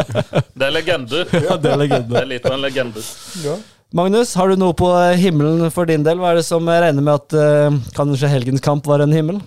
Det 0.60 0.68
er 0.68 0.74
legende. 0.76 1.24
Ja, 1.48 1.56
det 1.56 1.72
er 1.72 1.80
legende. 1.80 2.12
Det 2.12 2.20
er 2.20 2.28
litt 2.36 2.46
av 2.46 2.58
en 2.58 2.66
legende. 2.68 3.02
Magnus, 3.96 4.36
har 4.38 4.52
du 4.52 4.60
noe 4.60 4.76
på 4.78 4.92
himmelen 5.18 5.72
for 5.74 5.88
din 5.88 6.04
del? 6.06 6.20
Hva 6.20 6.30
er 6.34 6.38
det 6.38 6.46
som 6.46 6.68
jeg 6.70 6.84
regner 6.84 7.02
med 7.02 7.16
at 7.16 7.34
uh, 7.34 7.80
kanskje 7.96 8.30
helgens 8.30 8.62
kamp 8.62 8.86
var 8.86 9.02
en 9.02 9.16
himmel? 9.16 9.40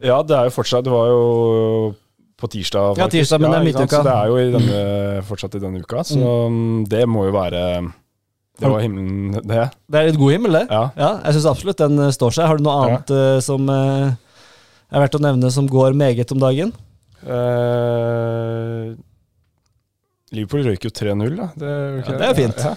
Ja, 0.00 0.22
det 0.24 0.36
er 0.36 0.48
jo 0.48 0.54
fortsatt 0.56 0.84
Det 0.84 0.92
var 0.92 1.10
jo 1.12 1.94
på 2.40 2.50
tirsdag. 2.50 2.98
Ja, 2.98 3.08
tirsdag, 3.10 3.42
men 3.42 3.52
det 3.52 3.58
er 3.58 3.66
midtuka. 3.68 4.00
Så 4.00 4.06
det 4.06 4.14
er 4.14 4.30
jo 4.30 4.38
i 4.40 4.48
denne, 4.54 4.80
fortsatt 5.28 5.54
i 5.58 5.62
denne 5.62 5.82
uka. 5.84 6.02
Så 6.06 6.18
mm, 6.50 6.84
det 6.90 7.04
må 7.10 7.28
jo 7.28 7.34
være 7.36 7.62
Det 8.60 8.70
var 8.70 8.82
himmelen, 8.82 9.38
det. 9.42 9.68
Det 9.90 10.00
er 10.00 10.10
litt 10.10 10.20
god 10.20 10.34
himmel, 10.36 10.58
det. 10.60 10.66
Ja. 10.70 10.84
Ja, 10.98 11.10
jeg 11.24 11.38
syns 11.38 11.48
absolutt 11.50 11.80
den 11.82 11.98
eh, 12.06 12.12
står 12.14 12.36
seg. 12.36 12.46
Har 12.50 12.58
du 12.58 12.66
noe 12.66 12.76
annet 12.84 13.10
ja. 13.14 13.40
som 13.42 13.70
eh, 13.70 14.14
er 14.94 15.04
verdt 15.04 15.18
å 15.18 15.24
nevne 15.24 15.50
som 15.54 15.70
går 15.70 15.96
meget 15.98 16.34
om 16.34 16.42
dagen? 16.42 16.70
Eh, 17.24 18.94
Liverpool 20.34 20.64
røyk 20.66 20.84
jo 20.86 20.90
3-0, 20.90 21.36
da. 21.38 21.46
Det, 21.56 21.70
er 21.70 21.84
jo 21.94 22.02
Ja, 22.04 22.18
det 22.20 22.26
er 22.28 22.34
fint. 22.38 22.60
Ja. 22.64 22.74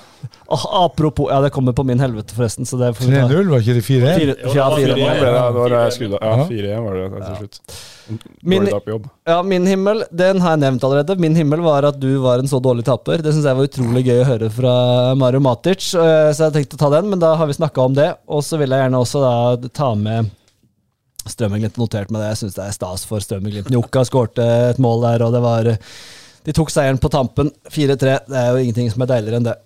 Oh, 0.55 0.63
apropos 0.85 1.29
Ja, 1.31 1.41
det 1.43 1.51
kommer 1.55 1.73
på 1.75 1.83
min 1.87 1.99
helvete, 1.99 2.33
forresten. 2.37 2.65
Så 2.69 2.77
det 2.79 2.93
får 2.95 3.05
vi 3.09 3.15
ta. 3.17 3.27
3-0, 3.27 3.49
var 3.51 3.63
ikke 3.65 3.75
det 3.77 3.83
4-1? 3.85 4.17
Fire- 4.21 4.37
Jo, 4.37 4.47
det 4.47 4.55
Ja, 4.55 4.69
var 4.69 4.77
fire. 4.77 4.95
fire. 4.95 5.03
Ja, 5.03 5.13
ble 5.13 5.27
det, 5.27 5.33
var 5.57 5.77
av. 5.77 5.91
Ja, 5.99 6.33
Ja. 6.37 6.47
4-1 6.47 6.83
var 6.87 6.93
det 7.01 7.07
til 7.27 7.35
slutt. 7.41 7.59
Min-. 8.47 8.69
Ja, 9.27 9.41
min 9.43 9.65
himmel, 9.67 10.03
den 10.15 10.39
har 10.39 10.55
jeg 10.55 10.59
nevnt 10.63 10.83
allerede. 10.87 11.17
Min 11.19 11.35
himmel 11.35 11.59
var 11.65 11.83
at 11.89 11.99
du 11.99 12.09
var 12.23 12.39
en 12.39 12.47
så 12.47 12.61
dårlig 12.63 12.85
taper. 12.87 13.19
Det 13.21 13.33
syns 13.35 13.43
jeg 13.49 13.57
var 13.59 13.67
utrolig 13.67 14.05
gøy 14.07 14.21
å 14.23 14.27
høre 14.29 14.49
fra 14.53 14.73
Mario 15.19 15.41
Matic, 15.43 15.89
eh, 15.99 16.31
så 16.31 16.47
jeg 16.47 16.53
tenkte 16.61 16.79
å 16.79 16.83
ta 16.85 16.89
den, 17.01 17.09
men 17.11 17.19
da 17.19 17.35
har 17.35 17.47
vi 17.49 17.57
snakka 17.59 17.83
om 17.83 17.93
det. 17.97 18.13
Og 18.29 18.43
så 18.47 18.57
vil 18.61 18.69
jeg 18.71 18.79
gjerne 18.85 19.01
også 19.03 19.23
da 19.25 19.69
ta 19.73 19.93
med 19.95 20.31
Strømmen-Glimt 21.27 21.75
notert 21.77 22.09
med 22.13 22.21
det. 22.23 22.29
Jeg 22.31 22.39
syns 22.45 22.55
det 22.55 22.63
er 22.69 22.75
stas 22.77 23.03
for 23.07 23.19
Strømmen-Glimt. 23.19 23.67
Njoka 23.73 24.05
skårte 24.07 24.45
et 24.71 24.79
mål 24.79 25.01
der, 25.03 25.25
og 25.27 25.33
det 25.35 25.41
var 25.43 25.67
De 26.47 26.53
tok 26.55 26.71
seieren 26.71 26.99
på 27.01 27.09
tampen. 27.11 27.49
4-3. 27.73 28.13
Det 28.29 28.37
er 28.39 28.47
jo 28.53 28.61
ingenting 28.63 28.87
som 28.93 29.03
er 29.03 29.09
deiligere 29.11 29.41
enn 29.41 29.49
det. 29.49 29.57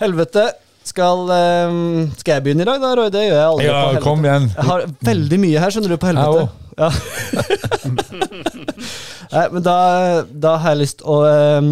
Helvete. 0.00 0.46
Skal, 0.88 1.18
eh, 1.34 1.68
skal 2.16 2.38
jeg 2.38 2.44
begynne 2.46 2.64
i 2.64 2.68
dag, 2.68 2.78
da, 2.80 2.94
Roy? 2.96 3.10
Det 3.12 3.26
gjør 3.26 3.36
jeg 3.36 3.48
aldri. 3.50 3.66
Ja, 3.68 4.00
kom 4.00 4.24
igjen. 4.24 4.46
Jeg 4.54 4.64
har 4.70 4.80
veldig 5.10 5.38
mye 5.42 5.58
her, 5.64 5.70
skjønner 5.74 5.92
du, 5.92 5.98
på 6.00 6.08
helvete. 6.08 6.44
Ja. 6.78 6.88
Nei, 9.34 9.46
men 9.52 9.62
da, 9.66 9.76
da 10.32 10.52
har 10.62 10.70
jeg 10.72 10.80
lyst 10.86 10.98
å 11.04 11.16
ehm, 11.28 11.70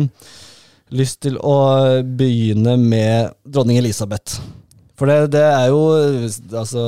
Lyst 0.94 1.18
til 1.24 1.34
å 1.42 1.54
begynne 2.06 2.76
med 2.78 3.32
dronning 3.42 3.80
Elisabeth. 3.80 4.36
For 4.96 5.10
det, 5.10 5.16
det 5.34 5.42
er 5.44 5.66
jo 5.68 5.80
altså, 6.56 6.82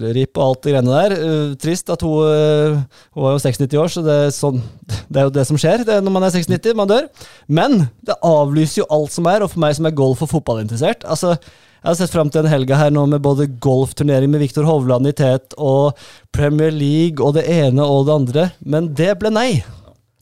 RIP 0.00 0.38
og 0.38 0.44
alt 0.46 0.62
det 0.64 0.72
greiene 0.72 0.94
der. 0.94 1.14
Uh, 1.20 1.52
trist 1.60 1.92
at 1.92 2.04
hun, 2.04 2.24
uh, 2.24 3.04
hun 3.12 3.26
var 3.26 3.36
jo 3.36 3.42
96 3.44 3.76
år, 3.82 3.92
så 3.92 4.04
det 4.06 4.16
er, 4.22 4.32
sånn, 4.32 4.62
det 5.12 5.20
er 5.20 5.28
jo 5.28 5.34
det 5.36 5.46
som 5.48 5.60
skjer 5.60 5.84
det 5.84 6.00
når 6.04 6.16
man 6.16 6.26
er 6.26 6.32
96, 6.32 6.72
man 6.78 6.90
dør. 6.90 7.06
Men 7.46 7.78
det 8.06 8.16
avlyser 8.24 8.82
jo 8.82 8.90
alt 8.96 9.12
som 9.12 9.28
er, 9.28 9.44
og 9.44 9.52
for 9.52 9.62
meg 9.66 9.76
som 9.76 9.88
er 9.88 9.96
golf- 9.96 10.24
og 10.24 10.32
fotballinteressert 10.32 11.04
altså, 11.04 11.36
Jeg 11.36 11.90
har 11.90 11.98
sett 12.00 12.14
fram 12.14 12.32
til 12.32 12.42
en 12.42 12.50
helga 12.50 12.78
her 12.80 12.94
nå 12.94 13.04
med 13.12 13.22
både 13.22 13.50
golfturnering 13.62 14.32
med 14.32 14.42
Viktor 14.42 14.64
Hovland 14.66 15.06
i 15.06 15.14
tet 15.16 15.54
og 15.60 15.98
Premier 16.34 16.72
League 16.72 17.22
og 17.22 17.36
det 17.36 17.44
ene 17.52 17.84
og 17.84 18.08
det 18.08 18.16
andre, 18.16 18.48
men 18.64 18.94
det 18.96 19.12
ble 19.20 19.30
nei. 19.34 19.50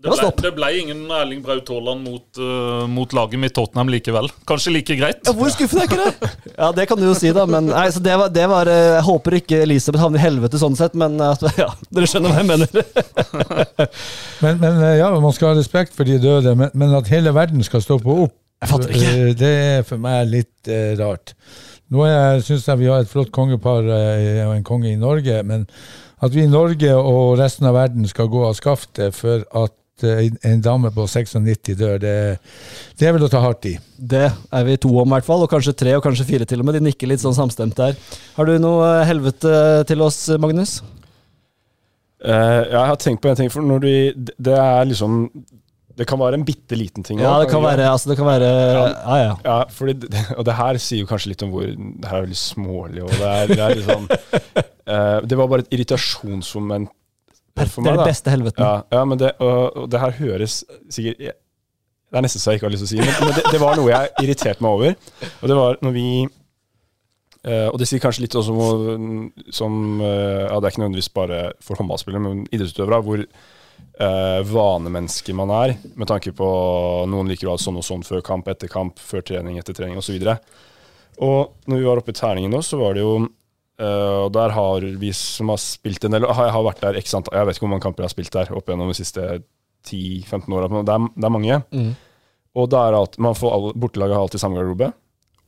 Det 0.05 0.11
var 0.13 0.21
ble, 0.21 0.43
det 0.45 0.51
ble 0.59 0.69
ingen 0.83 0.99
Erling 1.17 1.41
Braut 1.45 1.71
Haaland 1.73 2.05
mot, 2.05 2.25
uh, 2.37 2.85
mot 2.93 3.15
laget 3.17 3.41
mitt 3.41 3.55
Tottenham 3.57 3.89
likevel. 3.89 4.29
Kanskje 4.47 4.75
like 4.75 4.97
greit. 5.01 5.23
Ja, 5.25 5.33
hvor 5.39 5.49
skuffende 5.55 5.87
er 5.87 5.89
ikke 5.89 6.01
det? 6.05 6.31
Ja, 6.61 6.69
det 6.77 6.85
kan 6.91 7.01
du 7.01 7.07
jo 7.09 7.15
si, 7.19 7.33
da. 7.35 7.47
Men 7.51 7.67
nei, 7.73 7.87
så 7.91 8.03
det 8.05 8.15
var, 8.21 8.29
det 8.31 8.45
var 8.53 8.69
eh, 8.71 8.93
Jeg 8.99 9.05
håper 9.09 9.35
ikke 9.41 9.63
Elisabeth 9.65 10.05
havner 10.05 10.21
i 10.21 10.23
helvete 10.23 10.61
sånn 10.61 10.77
sett, 10.79 10.95
men 11.01 11.17
ja, 11.65 11.71
dere 11.91 12.11
skjønner 12.11 12.31
hva 12.31 12.45
jeg 12.45 12.51
mener. 12.53 12.69
Men, 14.45 14.59
men 14.61 14.81
eh, 14.85 14.97
ja, 15.01 15.09
man 15.21 15.33
skal 15.35 15.53
ha 15.53 15.59
respekt 15.59 15.95
for 15.97 16.07
de 16.09 16.19
døde, 16.23 16.53
men, 16.59 16.71
men 16.77 16.93
at 16.99 17.09
hele 17.13 17.33
verden 17.35 17.65
skal 17.65 17.83
stoppe 17.85 18.13
opp, 18.27 18.35
Jeg 18.63 18.71
fatter 18.71 18.93
ikke. 18.95 19.13
eh, 19.13 19.31
det 19.41 19.53
er 19.79 19.87
for 19.89 20.03
meg 20.03 20.29
litt 20.31 20.71
eh, 20.71 20.93
rart. 21.01 21.33
Nå 21.95 22.07
syns 22.45 22.67
jeg 22.69 22.81
vi 22.81 22.89
har 22.91 23.05
et 23.05 23.11
flott 23.11 23.31
kongepar 23.35 23.87
eh, 23.89 24.43
og 24.47 24.55
en 24.57 24.67
konge 24.67 24.91
i 24.93 24.99
Norge, 25.01 25.41
men 25.47 25.67
at 26.25 26.33
vi 26.35 26.45
i 26.47 26.51
Norge 26.51 26.93
og 26.97 27.35
resten 27.41 27.69
av 27.69 27.77
verden 27.77 28.07
skal 28.09 28.31
gå 28.33 28.45
av 28.49 28.55
skaftet 28.59 29.17
for 29.17 29.43
at 29.65 29.75
eh, 30.03 30.27
en 30.51 30.61
dame 30.65 30.91
på 30.91 31.07
96 31.07 31.77
dør, 31.79 31.99
det, 32.03 32.15
det 32.99 33.07
er 33.07 33.15
vel 33.15 33.27
å 33.27 33.31
ta 33.31 33.41
hardt 33.45 33.69
i. 33.71 33.77
Det 33.97 34.25
er 34.27 34.65
vi 34.67 34.77
to 34.83 34.91
om, 34.91 35.07
i 35.07 35.15
hvert 35.15 35.29
fall. 35.29 35.45
Og 35.47 35.51
kanskje 35.53 35.77
tre, 35.79 35.95
og 35.95 36.03
kanskje 36.03 36.27
fire 36.27 36.45
til 36.49 36.59
og 36.61 36.67
med. 36.67 36.75
De 36.75 36.89
nikker 36.89 37.07
litt 37.13 37.23
sånn 37.23 37.37
samstemt 37.37 37.77
der. 37.79 37.95
Har 38.35 38.51
du 38.51 38.57
noe 38.59 38.83
eh, 38.99 39.07
helvete 39.07 39.85
til 39.87 40.03
oss, 40.03 40.25
Magnus? 40.43 40.81
Uh, 42.25 42.33
ja, 42.33 42.79
jeg 42.81 42.89
har 42.89 42.97
tenkt 43.03 43.21
på 43.21 43.29
en 43.29 43.37
ting, 43.37 43.51
for 43.53 43.61
når 43.61 43.83
du 43.85 43.91
det- 44.41 44.57
er 44.57 44.87
liksom 44.89 45.29
Det 45.95 46.07
kan 46.09 46.19
være 46.19 46.35
en 46.35 46.45
bitte 46.45 46.75
liten 46.75 47.05
ting. 47.05 47.21
Ja, 47.21 47.39
det 47.39 47.51
kan 47.51 47.63
være 47.63 47.85
Altså, 47.85 48.09
det 48.09 48.17
kan 48.17 48.27
være 48.27 48.49
Ja, 48.49 49.17
ja. 49.21 49.35
Ja, 49.45 49.65
fordi, 49.69 49.93
det- 50.01 50.33
og 50.39 50.45
det 50.45 50.55
her 50.55 50.79
sier 50.79 51.01
jo 51.05 51.07
kanskje 51.07 51.29
litt 51.29 51.43
om 51.45 51.51
hvor 51.53 51.67
Det 51.69 52.09
her 52.09 52.17
er 52.17 52.25
veldig 52.27 52.41
smålig, 52.41 53.03
og 53.05 53.11
det 53.11 53.29
er, 53.29 53.47
det 53.47 53.59
er 53.59 53.75
litt 53.77 53.91
sånn 53.91 54.09
eh, 54.95 55.21
Det 55.29 55.37
var 55.37 55.49
bare 55.53 55.67
et 55.67 55.77
irritasjonsmoment 55.77 56.89
for 57.55 57.87
Det 57.87 57.93
er 57.93 58.01
det 58.01 58.11
beste 58.11 58.33
helveten. 58.33 58.65
Ja, 58.65 58.83
ja 58.93 59.03
men 59.09 59.21
det, 59.21 59.33
og, 59.39 59.77
og 59.77 59.91
det 59.91 60.01
her 60.03 60.15
høres 60.19 60.61
sikkert 60.91 61.19
Det 61.19 62.19
er 62.19 62.25
nesten 62.27 62.43
så 62.43 62.53
jeg 62.53 62.61
ikke 62.61 62.69
har 62.69 62.75
lyst 62.75 62.87
til 62.87 62.91
å 62.91 62.93
si 62.95 63.03
men, 63.03 63.29
men 63.29 63.37
det, 63.37 63.45
det 63.55 63.61
var 63.63 63.79
noe 63.79 63.91
jeg 63.91 64.11
irriterte 64.23 64.65
meg 64.65 64.79
over. 64.79 64.97
Og 65.41 65.51
det 65.51 65.59
var 65.59 65.79
når 65.83 65.95
vi 65.95 66.07
uh, 66.27 67.69
Og 67.73 67.79
det 67.81 67.89
sier 67.91 68.03
kanskje 68.03 68.27
litt 68.27 68.39
også 68.39 68.55
om 68.55 69.29
som 69.55 69.81
uh, 70.03 70.47
Ja, 70.49 70.59
det 70.59 70.67
er 70.67 70.73
ikke 70.73 70.85
nødvendigvis 70.85 71.13
bare 71.15 71.43
for 71.65 71.79
håndballspillere, 71.81 72.25
men 72.27 72.45
idrettsutøvere, 72.51 73.03
hvor 73.07 73.25
uh, 73.25 74.41
vanemenneske 74.51 75.37
man 75.37 75.55
er, 75.55 75.77
med 75.95 76.11
tanke 76.11 76.35
på 76.37 76.51
noen 77.11 77.31
liker 77.31 77.51
å 77.51 77.55
ha 77.55 77.63
sånn 77.63 77.79
og 77.79 77.87
sånn 77.87 78.07
før 78.07 78.25
kamp, 78.27 78.51
etter 78.51 78.71
kamp, 78.71 78.99
før 78.99 79.23
trening, 79.27 79.59
etter 79.63 79.77
trening 79.77 79.99
osv. 80.01 80.19
Og, 80.19 80.61
og 81.23 81.71
når 81.71 81.83
vi 81.83 81.89
var 81.89 82.03
oppe 82.03 82.15
i 82.15 82.19
Terningen 82.19 82.55
nå, 82.55 82.63
så 82.67 82.79
var 82.83 82.99
det 82.99 83.07
jo 83.07 83.19
eh, 83.81 84.19
og 84.25 84.31
der 84.37 84.55
har 84.55 84.87
vi 85.01 85.13
som 85.17 85.53
har 85.53 85.61
spilt 85.63 86.05
en 86.07 86.17
del 86.17 86.27
Jeg 86.29 86.55
har 86.57 86.67
vært 86.67 86.83
der 86.85 86.99
ikke 87.01 87.11
sant 87.11 87.31
Jeg 87.33 87.47
vet 87.47 87.57
ikke 87.57 87.67
hvor 87.67 87.73
mange 87.73 87.87
kamper 87.87 88.05
jeg 88.05 88.11
har 88.11 88.15
spilt 88.15 88.37
der 88.37 88.53
opp 88.55 88.69
gjennom 88.71 88.93
de 88.93 88.99
siste 88.99 89.29
10-15 89.85 90.55
åra, 90.57 90.69
det 90.83 90.93
er, 90.95 91.09
det 91.13 91.29
er 91.29 91.33
mange. 91.33 91.61
Mm. 91.75 91.91
Og 92.55 92.71
da 92.71 92.85
er 92.87 92.97
alt, 92.99 93.19
man 93.23 93.37
får 93.37 93.57
alle, 93.57 93.73
Bortelaget 93.77 94.17
har 94.17 94.27
alltid 94.27 94.43
samme 94.43 94.59
garderobe. 94.59 94.91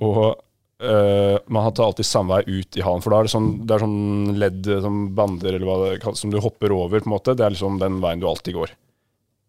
Og 0.04 0.18
uh, 0.26 1.36
man 1.46 1.62
har 1.66 1.84
alltid 1.86 2.08
samme 2.08 2.36
vei 2.36 2.58
ut 2.58 2.78
i 2.78 2.82
hallen. 2.84 3.04
For 3.04 3.14
da 3.14 3.20
er 3.20 3.28
det 3.28 3.34
sånn, 3.34 3.52
det 3.62 3.76
er 3.76 3.84
sånn 3.84 4.40
ledd, 4.42 4.72
sånn 4.84 5.04
bander 5.16 5.54
eller 5.54 5.68
hva 5.68 5.78
det 5.84 6.00
kalles, 6.02 6.24
som 6.24 6.34
du 6.34 6.40
hopper 6.42 6.74
over. 6.74 7.00
på 7.00 7.08
en 7.08 7.14
måte. 7.14 7.36
Det 7.38 7.46
er 7.46 7.54
liksom 7.54 7.78
den 7.82 8.00
veien 8.02 8.22
du 8.22 8.28
alltid 8.28 8.58
går. 8.58 8.74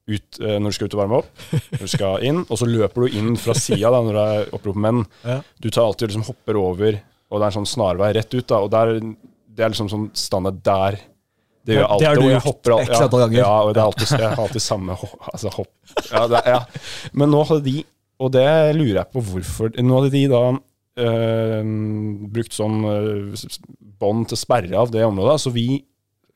Ut 0.07 0.39
uh, 0.39 0.55
når 0.61 0.69
du 0.69 0.77
skal 0.77 0.91
ut 0.91 0.97
og 0.97 1.03
varme 1.03 1.21
opp. 1.23 1.45
Når 1.73 1.83
du 1.83 1.93
skal 1.97 2.27
inn, 2.29 2.43
Og 2.45 2.61
så 2.61 2.69
løper 2.69 3.07
du 3.07 3.19
inn 3.19 3.35
fra 3.41 3.57
sida 3.57 3.91
når 3.97 4.19
det 4.19 4.27
er 4.37 4.55
opprop 4.55 4.81
menn. 4.87 5.03
Ja. 5.25 5.41
Du 5.59 5.71
tar 5.71 5.87
alltid 5.87 6.11
liksom 6.11 6.27
hopper 6.29 6.61
over, 6.61 7.01
og 7.29 7.39
det 7.39 7.43
er 7.43 7.51
en 7.51 7.57
sånn 7.59 7.69
snarvei 7.73 8.13
rett 8.15 8.33
ut. 8.33 8.47
da, 8.47 8.59
og 8.63 8.71
der, 8.71 8.99
Det 9.57 9.65
er 9.65 9.69
liksom 9.73 9.89
sånn 9.89 10.09
standard 10.15 10.61
der. 10.63 10.99
Det 11.67 11.75
gjør 11.75 11.87
jeg 11.89 11.99
Det 11.99 12.07
har 12.07 12.15
du 12.15 12.27
gjort 12.29 12.43
hopper 12.45 12.71
al- 12.77 12.81
x 12.85 12.99
antall 13.01 13.19
ganger. 13.25 13.37
Ja, 13.41 13.55
og 13.67 13.73
det 13.73 13.81
er 13.81 13.85
alltid, 13.89 14.07
jeg 14.19 14.29
har 14.29 14.39
alltid 14.45 14.61
samme 14.63 14.95
altså, 15.33 15.49
hopp. 15.57 15.71
Ja, 16.11 16.27
det, 16.31 16.41
ja. 16.45 16.59
Men 17.13 17.31
nå 17.33 17.41
hadde 17.49 17.63
de, 17.65 17.83
og 18.19 18.31
det 18.31 18.47
lurer 18.77 19.01
jeg 19.01 19.11
på 19.13 19.21
hvorfor 19.21 19.73
Nå 19.83 19.97
hadde 19.99 20.11
de 20.13 20.21
da 20.31 20.43
øh, 21.03 21.63
brukt 22.33 22.55
sånn 22.55 22.77
øh, 22.87 23.35
bånd 23.99 24.27
til 24.31 24.37
sperre 24.39 24.77
av 24.79 24.91
det 24.93 25.03
området, 25.05 25.39
så 25.43 25.51
vi 25.53 25.67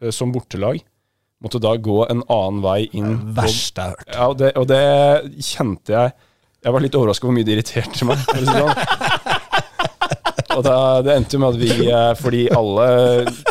øh, 0.01 0.11
som 0.13 0.33
bortelag 0.35 0.81
måtte 1.41 1.61
da 1.63 1.71
gå 1.81 2.01
en 2.11 2.21
annen 2.29 2.59
vei 2.61 2.89
inn. 2.93 3.15
på- 3.31 3.37
Verst 3.39 3.77
jeg 3.79 3.85
har 3.85 3.95
hørt. 3.95 4.11
ja, 4.13 4.27
og 4.27 4.37
det, 4.37 4.51
og 4.57 4.67
det 4.67 4.83
kjente 5.41 5.95
jeg 5.95 6.13
Jeg 6.63 6.73
var 6.75 6.81
litt 6.83 6.93
overraska 6.99 7.25
hvor 7.25 7.33
mye 7.33 7.45
det 7.47 7.55
irriterte 7.55 8.05
meg. 8.05 8.17
for 8.17 8.37
å 8.37 8.45
si 8.45 8.45
det 8.45 8.59
sånn. 8.61 8.75
Og 10.57 10.63
det, 10.65 10.73
det 11.07 11.15
endte 11.15 11.37
jo 11.37 11.41
med 11.41 11.55
at 11.55 11.59
vi 11.61 11.87
eh, 11.87 12.11
Fordi 12.19 12.41
alle 12.55 12.87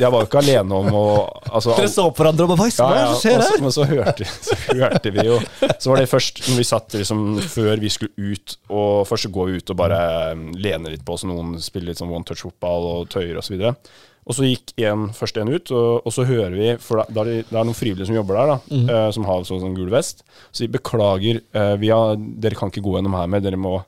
Jeg 0.01 0.11
var 0.13 0.25
jo 0.25 0.29
ikke 0.29 0.43
alene 0.43 0.81
om 0.81 0.91
å 0.97 1.05
altså, 1.51 1.75
Dere 1.77 1.93
så 1.93 2.07
på 2.11 2.23
hverandre 2.23 2.47
og 2.47 2.53
bare 2.55 2.69
Hva 2.77 2.91
ja, 2.91 3.01
det 3.01 3.07
som 3.09 3.23
skjer 3.23 3.45
her? 3.45 3.65
Men 3.65 3.75
så 3.77 3.87
hørte, 3.91 4.29
så 4.49 4.59
hørte 4.69 5.15
vi 5.15 5.27
jo 5.29 5.39
Så 5.71 5.93
var 5.93 6.03
det 6.03 6.11
først 6.11 6.43
når 6.49 6.61
vi 6.61 6.67
satt 6.67 6.99
liksom 6.99 7.25
før 7.51 7.81
vi 7.81 7.91
skulle 7.93 8.31
ut, 8.33 8.55
og 8.73 9.07
først 9.09 9.27
så 9.27 9.31
går 9.33 9.49
vi 9.49 9.61
ut 9.61 9.73
og 9.73 9.79
bare 9.79 9.99
eh, 10.31 10.45
lener 10.61 10.93
litt 10.93 11.03
på 11.07 11.15
oss, 11.15 11.25
noen 11.29 11.57
spiller 11.63 11.91
litt 11.91 12.01
sånn 12.01 12.13
one 12.13 12.27
touch-fotball 12.27 12.87
og 12.91 13.11
tøyer 13.13 13.39
osv. 13.41 13.57
Og, 13.57 13.91
og 14.27 14.37
så 14.37 14.47
gikk 14.47 14.73
en, 14.87 15.09
først 15.17 15.41
en 15.41 15.51
ut, 15.51 15.73
og, 15.75 16.07
og 16.07 16.15
så 16.15 16.27
hører 16.29 16.57
vi 16.57 16.73
For 16.83 17.03
da, 17.03 17.07
da 17.11 17.25
er 17.25 17.31
det, 17.31 17.37
det 17.51 17.57
er 17.57 17.69
noen 17.69 17.77
frivillige 17.79 18.11
som 18.11 18.19
jobber 18.19 18.39
der, 18.39 18.53
da, 18.53 18.81
eh, 18.81 19.09
som 19.17 19.29
har 19.29 19.47
sånn, 19.49 19.63
sånn 19.65 19.77
gul 19.79 19.91
vest. 19.93 20.25
Så 20.51 20.65
de 20.65 20.73
beklager, 20.77 21.43
uh, 21.57 21.75
vi 21.81 21.93
har, 21.93 22.19
dere 22.19 22.59
kan 22.59 22.73
ikke 22.73 22.85
gå 22.85 22.97
gjennom 22.97 23.17
her 23.19 23.31
mer, 23.31 23.45
dere 23.45 23.61
må 23.61 23.79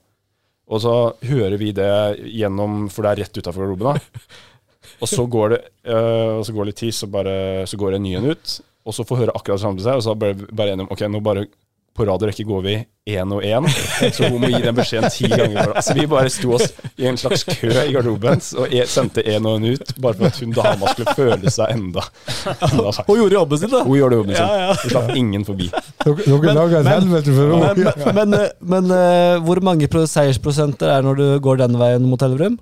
Og 0.72 0.80
så 0.80 0.94
hører 1.28 1.58
vi 1.60 1.70
det 1.76 1.92
gjennom, 2.32 2.86
for 2.92 3.04
det 3.04 3.12
er 3.12 3.22
rett 3.24 3.38
utafor 3.38 3.66
garderoben. 3.66 4.00
Og 5.02 5.10
så 5.10 5.24
går 5.26 5.48
det 5.50 5.58
øh, 5.90 6.38
og 6.38 6.44
så 6.46 6.52
går 6.54 6.64
det 6.64 6.70
litt 6.72 6.78
tid, 6.78 6.94
så, 6.94 7.06
bare, 7.10 7.32
så 7.66 7.78
går 7.78 7.96
en 7.96 8.04
ny 8.04 8.12
en 8.18 8.28
ut. 8.30 8.52
Og 8.86 8.94
så 8.94 9.04
får 9.06 9.20
høre 9.20 9.34
akkurat 9.34 9.58
det 9.58 9.62
samme 9.62 9.78
til 9.78 9.86
seg, 9.86 9.98
og 9.98 10.04
så 10.04 10.14
bare, 10.18 10.46
bare 10.50 10.74
enige 10.74 10.86
om 10.86 10.92
ok, 10.94 11.02
nå 11.10 11.20
bare 11.22 11.44
på 11.92 12.06
rad 12.08 12.22
rekke 12.24 12.44
går 12.48 12.62
vi 12.64 12.74
én 13.12 13.32
og 13.34 13.42
én. 13.44 13.66
Så 14.16 14.28
hun 14.30 14.40
må 14.40 14.48
gi 14.48 14.60
den 14.64 14.76
beskjeden 14.78 15.10
ti 15.12 15.28
ganger. 15.28 15.74
Så 15.84 15.92
vi 15.98 16.06
bare 16.08 16.30
sto 16.32 16.54
oss 16.56 16.70
i 16.96 17.04
en 17.10 17.18
slags 17.20 17.42
kø 17.44 17.68
i 17.68 17.92
garderoben 17.92 18.40
og 18.62 18.72
e- 18.72 18.86
sendte 18.88 19.24
én 19.28 19.44
og 19.48 19.58
en 19.58 19.66
ut, 19.74 19.92
bare 20.00 20.16
for 20.16 20.30
at 20.30 20.38
hun 20.40 20.54
dama 20.56 20.92
skulle 20.94 21.14
føle 21.18 21.52
seg 21.52 21.74
enda, 21.74 22.04
enda 22.70 22.94
Hun 23.06 23.18
gjorde 23.20 23.36
jobben 23.36 23.60
sin, 23.60 23.72
da. 23.74 23.82
Hun 23.84 23.98
gjorde 23.98 24.20
jobben 24.22 24.36
sin. 24.38 24.44
Ja, 24.46 24.60
ja. 24.62 24.74
Hun 24.80 24.94
slapp 24.94 25.12
ingen 25.20 25.44
forbi. 25.48 25.68
Dere, 26.04 26.54
lager 26.56 26.78
et 26.80 26.84
men- 26.86 26.92
helvete 26.96 27.34
for 27.36 27.52
Men, 27.52 27.64
henne. 27.68 27.94
men, 28.06 28.14
men, 28.20 28.38
eh, 28.40 28.52
men 28.74 28.94
eh, 28.98 29.40
hvor 29.44 29.60
mange 29.68 29.88
seiersprosenter 29.92 30.94
er 30.96 31.02
når 31.04 31.18
du 31.20 31.26
går 31.44 31.60
den 31.64 31.76
veien 31.80 32.06
mot 32.08 32.22
Elverum? 32.24 32.56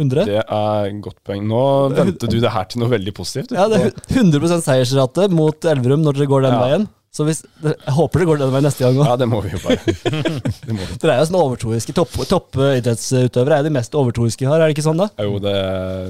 100? 0.00 0.24
Det 0.24 0.38
er 0.40 0.86
et 0.88 0.98
godt 1.04 1.18
poeng. 1.28 1.44
Nå 1.46 1.62
vendte 1.92 2.26
du 2.32 2.38
det 2.40 2.50
her 2.54 2.64
til 2.72 2.80
noe 2.80 2.88
veldig 2.90 3.12
positivt. 3.14 3.52
Ja, 3.52 3.68
det 3.68 3.78
er 3.84 3.90
100% 4.16 4.64
seiersrate 4.64 5.28
mot 5.30 5.68
Elverum 5.68 6.02
når 6.02 6.16
dere 6.18 6.30
går 6.32 6.46
den 6.48 6.54
Ja. 6.56 6.60
veien. 6.66 6.88
Så 7.12 7.26
hvis, 7.28 7.42
jeg 7.60 7.92
håper 7.92 8.22
det 8.22 8.26
går 8.30 8.38
den 8.40 8.52
veien 8.54 8.64
neste 8.64 8.86
gang 8.86 8.96
òg. 8.96 9.04
Ja, 9.04 9.16
det 9.20 9.26
må 9.28 9.42
vi 9.44 9.50
jo 9.52 9.58
bare. 9.60 9.82
Det 10.64 10.72
må 10.72 10.80
vi. 10.80 10.94
Dere 11.02 11.18
er 11.18 11.18
jo 11.20 11.26
sånn 11.28 11.36
overtroiske. 11.42 11.92
Topp, 11.96 12.14
toppidrettsutøvere 12.30 13.58
er 13.60 13.66
de 13.66 13.72
mest 13.74 13.92
overtroiske 13.98 14.46
vi 14.46 14.48
har, 14.48 14.62
er 14.62 14.70
det 14.70 14.76
ikke 14.78 14.86
sånn, 14.86 15.02
da? 15.02 15.10
Jo, 15.20 15.36
det, 15.42 15.52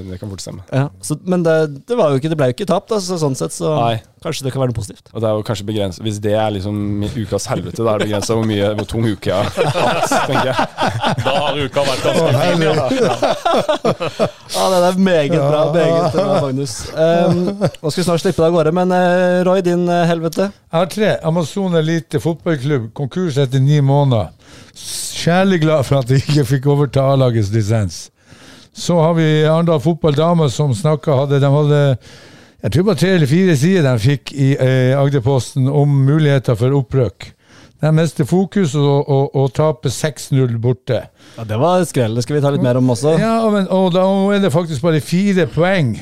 det 0.07 0.19
kan 0.21 0.31
fort 0.31 0.45
stemme. 0.45 0.63
Ja. 0.71 0.85
Så, 1.03 1.17
men 1.27 1.43
det, 1.43 1.57
det, 1.89 1.97
var 1.99 2.13
jo 2.13 2.21
ikke, 2.21 2.31
det 2.31 2.37
ble 2.39 2.47
jo 2.47 2.55
ikke 2.55 2.69
tapt, 2.71 2.95
altså, 2.95 3.19
sånn 3.19 3.35
sett 3.35 3.51
så 3.51 3.73
Nei. 3.81 3.97
Kanskje 4.23 4.47
det 4.47 4.53
kan 4.53 4.63
være 4.63 4.71
noe 4.71 4.77
positivt. 4.77 5.11
Og 5.13 5.21
det 5.21 5.29
er 5.29 5.37
jo 5.37 5.45
kanskje 5.47 5.65
begrenset 5.67 6.03
Hvis 6.05 6.19
det 6.23 6.33
er 6.39 6.53
liksom 6.55 6.75
ukas 7.05 7.47
helvete, 7.51 7.83
da 7.83 7.93
er 7.93 8.01
det 8.01 8.07
begrensa 8.09 8.37
hvor 8.37 8.47
mye 8.47 8.71
hvor 8.77 8.87
tung 8.89 9.07
uke 9.07 9.29
jeg 9.29 9.35
har 9.35 9.45
hatt, 9.51 10.15
tenker 10.29 10.49
jeg. 10.51 10.57
Da 11.23 11.35
har 11.37 11.59
uka 11.59 11.85
vært 11.89 12.07
ganske 12.07 12.31
fin. 12.39 12.63
Ja. 12.63 12.73
Ja, 14.53 14.65
det 14.69 14.79
er 14.87 14.97
meget 14.97 15.37
bra, 15.37 15.61
meget 15.73 16.13
bra, 16.13 16.41
Magnus. 16.41 16.75
Um, 16.93 17.43
nå 17.59 17.91
skal 17.91 17.99
vi 18.01 18.05
snart 18.07 18.23
slippe 18.23 18.39
deg 18.39 18.47
av 18.47 18.57
gårde, 18.57 18.73
men 18.75 18.93
uh, 18.93 19.41
Roy, 19.47 19.61
din 19.65 19.85
uh, 19.89 20.03
helvete? 20.09 20.49
Jeg 20.53 20.77
har 20.77 20.89
tre. 20.91 21.11
Amazon 21.25 21.77
Elite 21.79 22.21
fotballklubb, 22.23 22.91
konkurs 22.97 23.39
etter 23.41 23.63
ni 23.63 23.81
måneder. 23.83 24.31
Kjærlig 25.23 25.63
glad 25.63 25.85
for 25.87 26.01
at 26.01 26.09
de 26.09 26.19
ikke 26.21 26.45
fikk 26.55 26.67
overta 26.73 27.05
A-lagets 27.13 27.51
lisens. 27.53 28.03
Så 28.73 28.97
har 28.97 29.13
vi 29.17 29.27
Arendal 29.45 29.81
Fotball 29.81 30.15
Damer 30.17 30.49
som 30.49 30.73
snakka 30.73 31.13
hadde, 31.23 31.39
De 31.39 31.49
hadde 31.55 31.81
jeg 32.63 32.71
tror 32.71 32.83
det 32.83 32.87
var 32.87 32.99
tre 32.99 33.13
eller 33.17 33.27
fire 33.27 33.55
sider 33.59 33.85
de 33.89 33.93
fikk 33.99 34.31
i 34.39 34.53
eh, 34.55 34.93
Agderposten 34.95 35.67
om 35.67 35.97
muligheter 36.07 36.55
for 36.55 36.75
opprøk. 36.77 37.33
De 37.83 37.91
mister 37.91 38.23
fokus 38.23 38.77
og, 38.79 39.09
og, 39.11 39.33
og 39.35 39.49
taper 39.57 39.91
6-0 39.91 40.55
borte. 40.63 41.01
Ja, 41.35 41.43
Det 41.43 41.59
var 41.59 41.83
skrell, 41.83 42.15
det 42.15 42.23
skal 42.23 42.37
vi 42.37 42.43
ta 42.45 42.53
litt 42.55 42.63
mer 42.63 42.79
om 42.79 42.93
også. 42.95 43.17
Ja, 43.19 43.35
men, 43.51 43.67
og 43.67 43.91
da 43.95 44.05
er 44.31 44.45
det 44.45 44.53
faktisk 44.53 44.85
bare 44.85 45.03
fire 45.03 45.49
poeng 45.51 45.97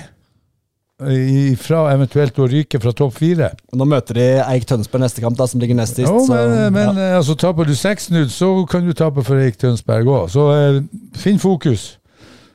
fra 1.58 1.80
eventuelt 1.96 2.38
å 2.38 2.46
ryke 2.46 2.78
fra 2.82 2.94
topp 2.94 3.16
fire. 3.18 3.48
Nå 3.74 3.88
møter 3.90 4.20
de 4.20 4.28
Eik 4.44 4.68
Tønsberg 4.70 5.02
neste 5.02 5.24
kamp, 5.24 5.38
da, 5.40 5.48
som 5.50 5.62
ligger 5.64 5.80
nest 5.80 5.98
sist. 5.98 6.06
Jo, 6.06 6.22
så, 6.28 6.36
men, 6.38 6.76
men 6.76 6.92
ja. 7.00 7.08
eh, 7.08 7.16
altså, 7.18 7.34
taper 7.42 7.66
du 7.66 7.74
6-0, 7.74 8.28
så 8.30 8.52
kan 8.70 8.86
du 8.86 8.94
tape 8.94 9.26
for 9.26 9.42
Eik 9.42 9.58
Tønsberg 9.62 10.06
òg. 10.12 10.30
Så 10.34 10.46
eh, 10.54 10.78
finn 11.18 11.42
fokus. 11.42 11.96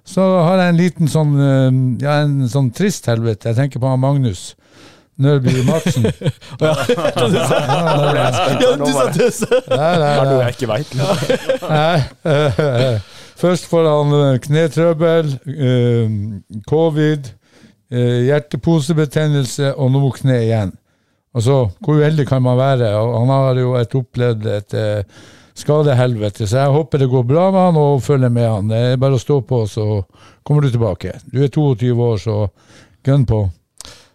Så 0.06 0.22
har 0.22 0.62
jeg 0.62 0.72
en 0.72 0.78
liten 0.78 1.10
sånn 1.10 1.34
eh, 1.40 1.80
Ja, 2.04 2.20
en 2.22 2.46
sånn 2.50 2.70
trist 2.74 3.08
helvete. 3.10 3.50
Jeg 3.50 3.58
tenker 3.58 3.82
på 3.82 3.90
han 3.90 4.02
Magnus 4.02 4.52
Nørby 5.16 5.62
Madsen. 5.64 6.04
Ja, 6.60 6.74
du 8.76 8.90
sa 8.92 9.06
tøse! 9.12 9.48
Nei, 9.70 9.94
nei, 10.00 10.10
Det 10.12 10.20
er 10.20 10.26
noe 10.28 10.42
jeg 10.44 10.52
ikke 10.56 10.68
veit. 10.70 10.88
Først 13.36 13.68
får 13.68 13.88
han 13.88 14.14
eh, 14.16 14.38
knetrøbbel, 14.46 15.32
eh, 15.52 16.08
covid, 16.68 17.30
eh, 17.92 18.20
hjerteposebetennelse 18.30 19.74
og 19.76 19.92
nå 19.94 20.10
kne 20.16 20.38
igjen. 20.44 20.72
Altså, 21.36 21.56
hvor 21.84 21.98
uheldig 22.00 22.24
kan 22.28 22.44
man 22.44 22.56
være? 22.60 22.92
Han 22.96 23.32
har 23.32 23.60
jo 23.60 23.74
et 23.76 23.96
opplevd 23.96 24.46
et 24.54 24.76
skadehelvete, 25.56 26.46
så 26.46 26.64
jeg 26.64 26.74
håper 26.74 27.00
det 27.00 27.10
går 27.12 27.26
bra 27.28 27.46
med 27.50 27.68
han 27.70 27.78
og 27.80 28.02
følger 28.04 28.32
med 28.32 28.48
han. 28.48 28.72
Det 28.72 28.80
er 28.92 28.98
bare 29.00 29.16
å 29.16 29.22
stå 29.22 29.40
på, 29.48 29.62
så 29.70 30.02
kommer 30.46 30.66
du 30.66 30.72
tilbake. 30.74 31.16
Du 31.32 31.40
er 31.44 31.52
22 31.52 31.92
år, 31.96 32.18
så 32.20 32.36
gun 33.06 33.24
på. 33.28 33.46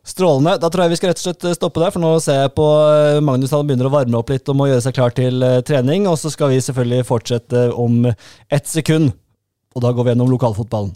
Strålende. 0.02 0.56
Da 0.58 0.70
tror 0.72 0.86
jeg 0.86 0.96
vi 0.96 0.98
skal 0.98 1.12
rett 1.12 1.22
og 1.22 1.28
slett 1.28 1.58
stoppe 1.58 1.82
der, 1.82 1.94
for 1.94 2.02
nå 2.02 2.16
ser 2.24 2.40
jeg 2.44 2.54
på 2.58 2.66
eh, 2.90 3.20
Magnus 3.22 3.54
han 3.54 3.68
begynner 3.70 3.90
å 3.90 3.94
varme 3.94 4.18
opp 4.18 4.32
litt 4.34 4.50
og 4.50 4.58
må 4.58 4.70
gjøre 4.70 4.82
seg 4.88 4.96
klar 4.98 5.14
til 5.18 5.46
eh, 5.46 5.60
trening. 5.66 6.08
Og 6.10 6.18
så 6.18 6.32
skal 6.34 6.54
vi 6.54 6.62
selvfølgelig 6.66 7.08
fortsette 7.10 7.68
om 7.78 8.08
ett 8.10 8.70
sekund, 8.70 9.14
og 9.76 9.86
da 9.86 9.94
går 9.94 10.08
vi 10.08 10.16
gjennom 10.16 10.34
lokalfotballen. 10.34 10.96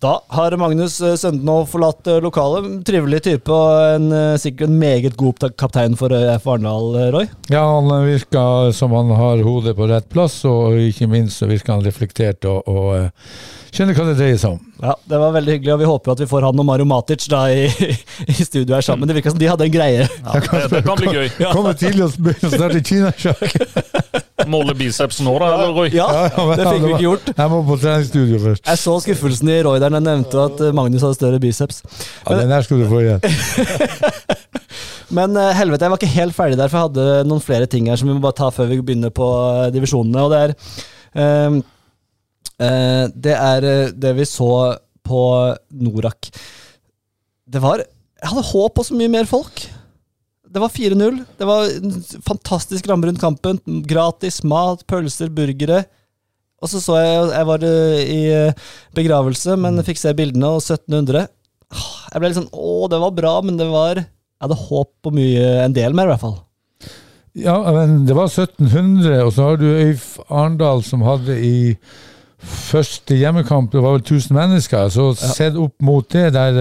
Da 0.00 0.14
har 0.32 0.54
Magnus 0.56 0.94
Søndenå 0.96 1.58
forlatt 1.68 2.06
eh, 2.08 2.22
lokalet. 2.24 2.70
Trivelig 2.88 3.18
type 3.26 3.52
og 3.52 3.96
en, 3.98 4.06
eh, 4.16 4.38
sikkert 4.40 4.70
en 4.70 4.78
meget 4.80 5.16
god 5.20 5.44
kaptein 5.60 5.96
for 6.00 6.14
F. 6.38 6.46
Arendal, 6.48 6.94
eh, 6.96 7.10
Roy. 7.12 7.26
Ja, 7.52 7.66
han 7.68 7.92
virker 8.06 8.72
som 8.72 8.94
han 8.96 9.12
har 9.12 9.42
hodet 9.44 9.76
på 9.76 9.90
rett 9.90 10.08
plass, 10.08 10.38
og 10.48 10.78
ikke 10.80 11.10
minst 11.10 11.42
så 11.42 11.50
virker 11.50 11.76
han 11.76 11.84
reflektert 11.84 12.48
og, 12.48 12.64
og 12.64 12.94
eh, 12.96 13.10
skjønner 13.70 13.96
hva 13.96 14.06
det 14.10 14.16
dreier 14.18 14.40
seg 14.40 14.56
om. 14.56 14.60
Ja, 14.80 14.94
Det 15.12 15.20
var 15.20 15.34
veldig 15.34 15.56
hyggelig, 15.56 15.72
og 15.74 15.80
vi 15.82 15.88
håper 15.90 16.14
at 16.14 16.22
vi 16.22 16.28
får 16.30 16.46
han 16.48 16.62
og 16.62 16.66
Mario 16.66 16.86
Matic 16.88 17.26
da 17.30 17.42
i, 17.52 17.66
i 18.26 18.36
studio 18.38 18.76
her 18.76 18.84
sammen. 18.86 19.08
Det 19.08 19.16
virka 19.18 19.32
som 19.34 19.40
de 19.40 19.50
hadde 19.50 19.66
en 19.68 19.74
greie. 19.74 20.06
Ja, 20.06 20.40
det, 20.40 20.62
det 20.72 20.82
kan 20.86 21.00
bli 21.00 21.14
gøy. 21.14 21.28
Kommer 21.52 21.76
tidlig 21.78 22.06
og 22.06 22.18
begynner 22.18 22.48
å 22.48 22.60
starte 22.60 22.82
kinasjakk. 22.90 23.56
Måle 24.50 24.72
biceps 24.74 25.20
nå, 25.20 25.34
da, 25.42 25.50
eller, 25.54 25.74
Roy? 25.76 25.90
Ja, 25.92 26.06
det 26.56 26.64
fikk 26.64 26.84
vi 26.86 26.92
ikke 26.94 27.04
gjort. 27.04 27.32
Jeg 27.36 27.52
må 27.52 27.60
på 27.68 27.76
treningsstudio 27.82 28.40
først. 28.46 28.66
Jeg 28.70 28.82
så 28.82 28.94
skuffelsen 29.04 29.52
i 29.52 29.58
Roy 29.66 29.82
der 29.82 29.92
jeg 29.98 30.06
nevnte 30.06 30.46
at 30.46 30.62
eh, 30.64 30.74
Magnus 30.76 31.04
hadde 31.04 31.18
større 31.18 31.42
biceps. 31.42 31.82
Ja, 32.24 32.40
Den 32.40 32.54
her 32.54 32.64
skulle 32.64 32.88
du 32.88 32.92
få 32.94 33.02
igjen. 33.04 33.20
Men 35.16 35.34
eh, 35.36 35.52
helvete, 35.58 35.84
jeg 35.84 35.92
var 35.92 36.00
ikke 36.00 36.14
helt 36.14 36.36
ferdig 36.36 36.58
der, 36.60 36.70
for 36.70 36.78
jeg 36.78 36.88
hadde 36.88 37.28
noen 37.28 37.42
flere 37.44 37.68
ting 37.70 37.90
her 37.90 37.98
som 37.98 38.08
vi 38.08 38.14
må 38.16 38.22
bare 38.22 38.38
ta 38.38 38.50
før 38.54 38.70
vi 38.70 38.80
begynner 38.80 39.12
på 39.14 39.28
eh, 39.66 39.68
divisjonene. 39.74 40.24
Og 40.24 40.32
det 40.32 40.40
er 40.40 40.54
ehm, 41.18 41.60
eh, 41.60 41.69
Det 42.60 43.34
er 43.36 43.66
eh, 43.66 43.92
det 43.96 44.14
vi 44.18 44.26
så 44.28 44.50
på 45.06 45.20
Norak. 45.80 46.28
Det 47.50 47.62
var 47.62 47.80
Jeg 47.82 48.28
hadde 48.30 48.48
håp 48.50 48.74
på 48.76 48.84
så 48.86 48.96
mye 48.98 49.10
mer 49.12 49.28
folk. 49.28 49.62
Det 50.50 50.60
var 50.60 50.72
4-0. 50.74 51.22
Det 51.38 51.46
var 51.46 51.70
fantastisk 52.26 52.88
ramme 52.90 53.08
rundt 53.08 53.22
kampen. 53.22 53.60
Gratis 53.88 54.42
mat, 54.42 54.82
pølser, 54.90 55.30
burgere. 55.32 55.84
Og 56.60 56.68
så 56.68 56.80
så 56.82 56.98
jeg 57.00 57.30
Jeg 57.32 57.48
var 57.48 57.64
eh, 57.64 58.00
i 58.04 58.20
eh, 58.34 58.64
begravelse, 58.96 59.56
men 59.56 59.80
fikk 59.86 60.00
se 60.00 60.14
bildene, 60.16 60.56
og 60.56 60.60
1700 60.62 61.28
Ah, 61.70 62.10
Jeg 62.10 62.18
ble 62.18 62.28
litt 62.30 62.38
sånn 62.40 62.50
Å, 62.50 62.88
det 62.90 62.98
var 62.98 63.12
bra, 63.14 63.32
men 63.46 63.58
det 63.60 63.68
var 63.70 64.00
Jeg 64.00 64.42
hadde 64.42 64.58
håp 64.58 64.88
på 65.04 65.12
mye, 65.14 65.44
en 65.64 65.76
del 65.76 65.94
mer, 65.94 66.08
i 66.08 66.14
hvert 66.14 66.24
fall. 66.24 66.38
Ja, 67.38 67.54
men 67.70 68.00
det 68.08 68.16
var 68.18 68.26
1700, 68.26 69.20
og 69.22 69.30
så 69.36 69.44
har 69.46 69.60
du 69.60 69.68
Øyf 69.70 70.16
Arendal 70.26 70.82
som 70.82 71.04
hadde 71.06 71.36
i 71.38 71.76
første 72.42 73.16
hjemmekamp, 73.16 73.72
det 73.72 73.82
var 73.82 73.96
vel 73.96 74.02
1000 74.04 74.36
mennesker. 74.36 74.88
Så 74.88 75.12
sett 75.14 75.58
opp 75.60 75.74
mot 75.82 76.06
det, 76.12 76.32
der 76.34 76.58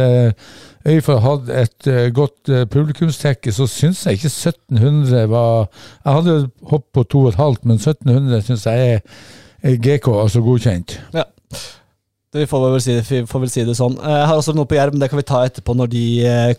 eh, 0.86 1.10
hadde 1.26 1.58
et 1.62 1.88
eh, 1.88 2.12
godt 2.16 2.50
eh, 2.50 2.66
publikumstekke, 2.70 3.52
så 3.52 3.68
syns 3.68 4.06
jeg 4.06 4.20
ikke 4.20 4.32
1700 4.32 5.28
var 5.32 5.68
Jeg 6.06 6.14
hadde 6.14 6.38
hopp 6.72 6.86
på 6.94 7.06
2,5, 7.14 7.60
men 7.64 7.78
1700 7.78 8.42
syns 8.48 8.66
jeg 8.66 8.94
er, 8.96 9.02
GK, 9.60 10.08
altså 10.22 10.42
godkjent. 10.42 11.02
Ja. 11.14 11.26
Vi, 12.34 12.46
får 12.46 12.62
vel 12.72 12.82
si, 12.82 12.94
vi 13.10 13.26
får 13.28 13.42
vel 13.42 13.50
si 13.52 13.66
det 13.66 13.76
sånn. 13.76 13.98
Jeg 14.00 14.28
har 14.30 14.38
også 14.38 14.54
noe 14.56 14.70
på 14.70 14.78
Jerv, 14.78 14.94
men 14.94 15.02
det 15.02 15.10
kan 15.12 15.20
vi 15.20 15.26
ta 15.28 15.42
etterpå 15.48 15.74
når 15.76 15.90
de 15.92 16.04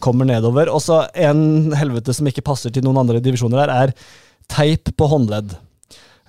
kommer 0.03 0.29
nedover. 0.29 0.69
Også 0.69 1.05
en 1.15 1.73
helvete 1.79 2.13
som 2.13 2.29
ikke 2.29 2.45
passer 2.45 2.75
til 2.75 2.85
noen 2.85 2.99
andre 3.01 3.23
divisjoner 3.25 3.63
her, 3.63 3.73
er 3.87 3.95
teip 4.51 4.91
på 4.99 5.09
håndledd. 5.09 5.55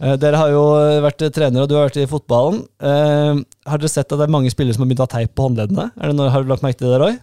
Eh, 0.01 0.15
Dere 0.17 0.39
har 0.41 0.49
jo 0.49 0.61
vært 1.05 1.21
trenere, 1.35 1.63
og 1.65 1.69
du 1.69 1.75
har 1.77 1.89
vært 1.89 1.99
i 2.01 2.07
fotballen. 2.09 2.63
Eh, 2.81 3.41
har 3.69 3.81
dere 3.81 3.91
sett 3.91 4.07
at 4.09 4.17
det 4.17 4.25
er 4.27 4.33
mange 4.33 4.49
spillere 4.53 4.73
som 4.73 4.83
har 4.85 4.89
begynt 4.89 5.03
å 5.03 5.07
ha 5.09 5.13
teip 5.17 5.35
på 5.37 5.45
håndleddene? 5.49 5.91
Er 6.01 6.09
det 6.11 6.17
noe, 6.17 6.31
har 6.33 6.41
du 6.45 6.49
lagt 6.49 6.65
merke 6.65 6.81
til 6.81 6.89
det, 6.93 7.01
Roy? 7.03 7.19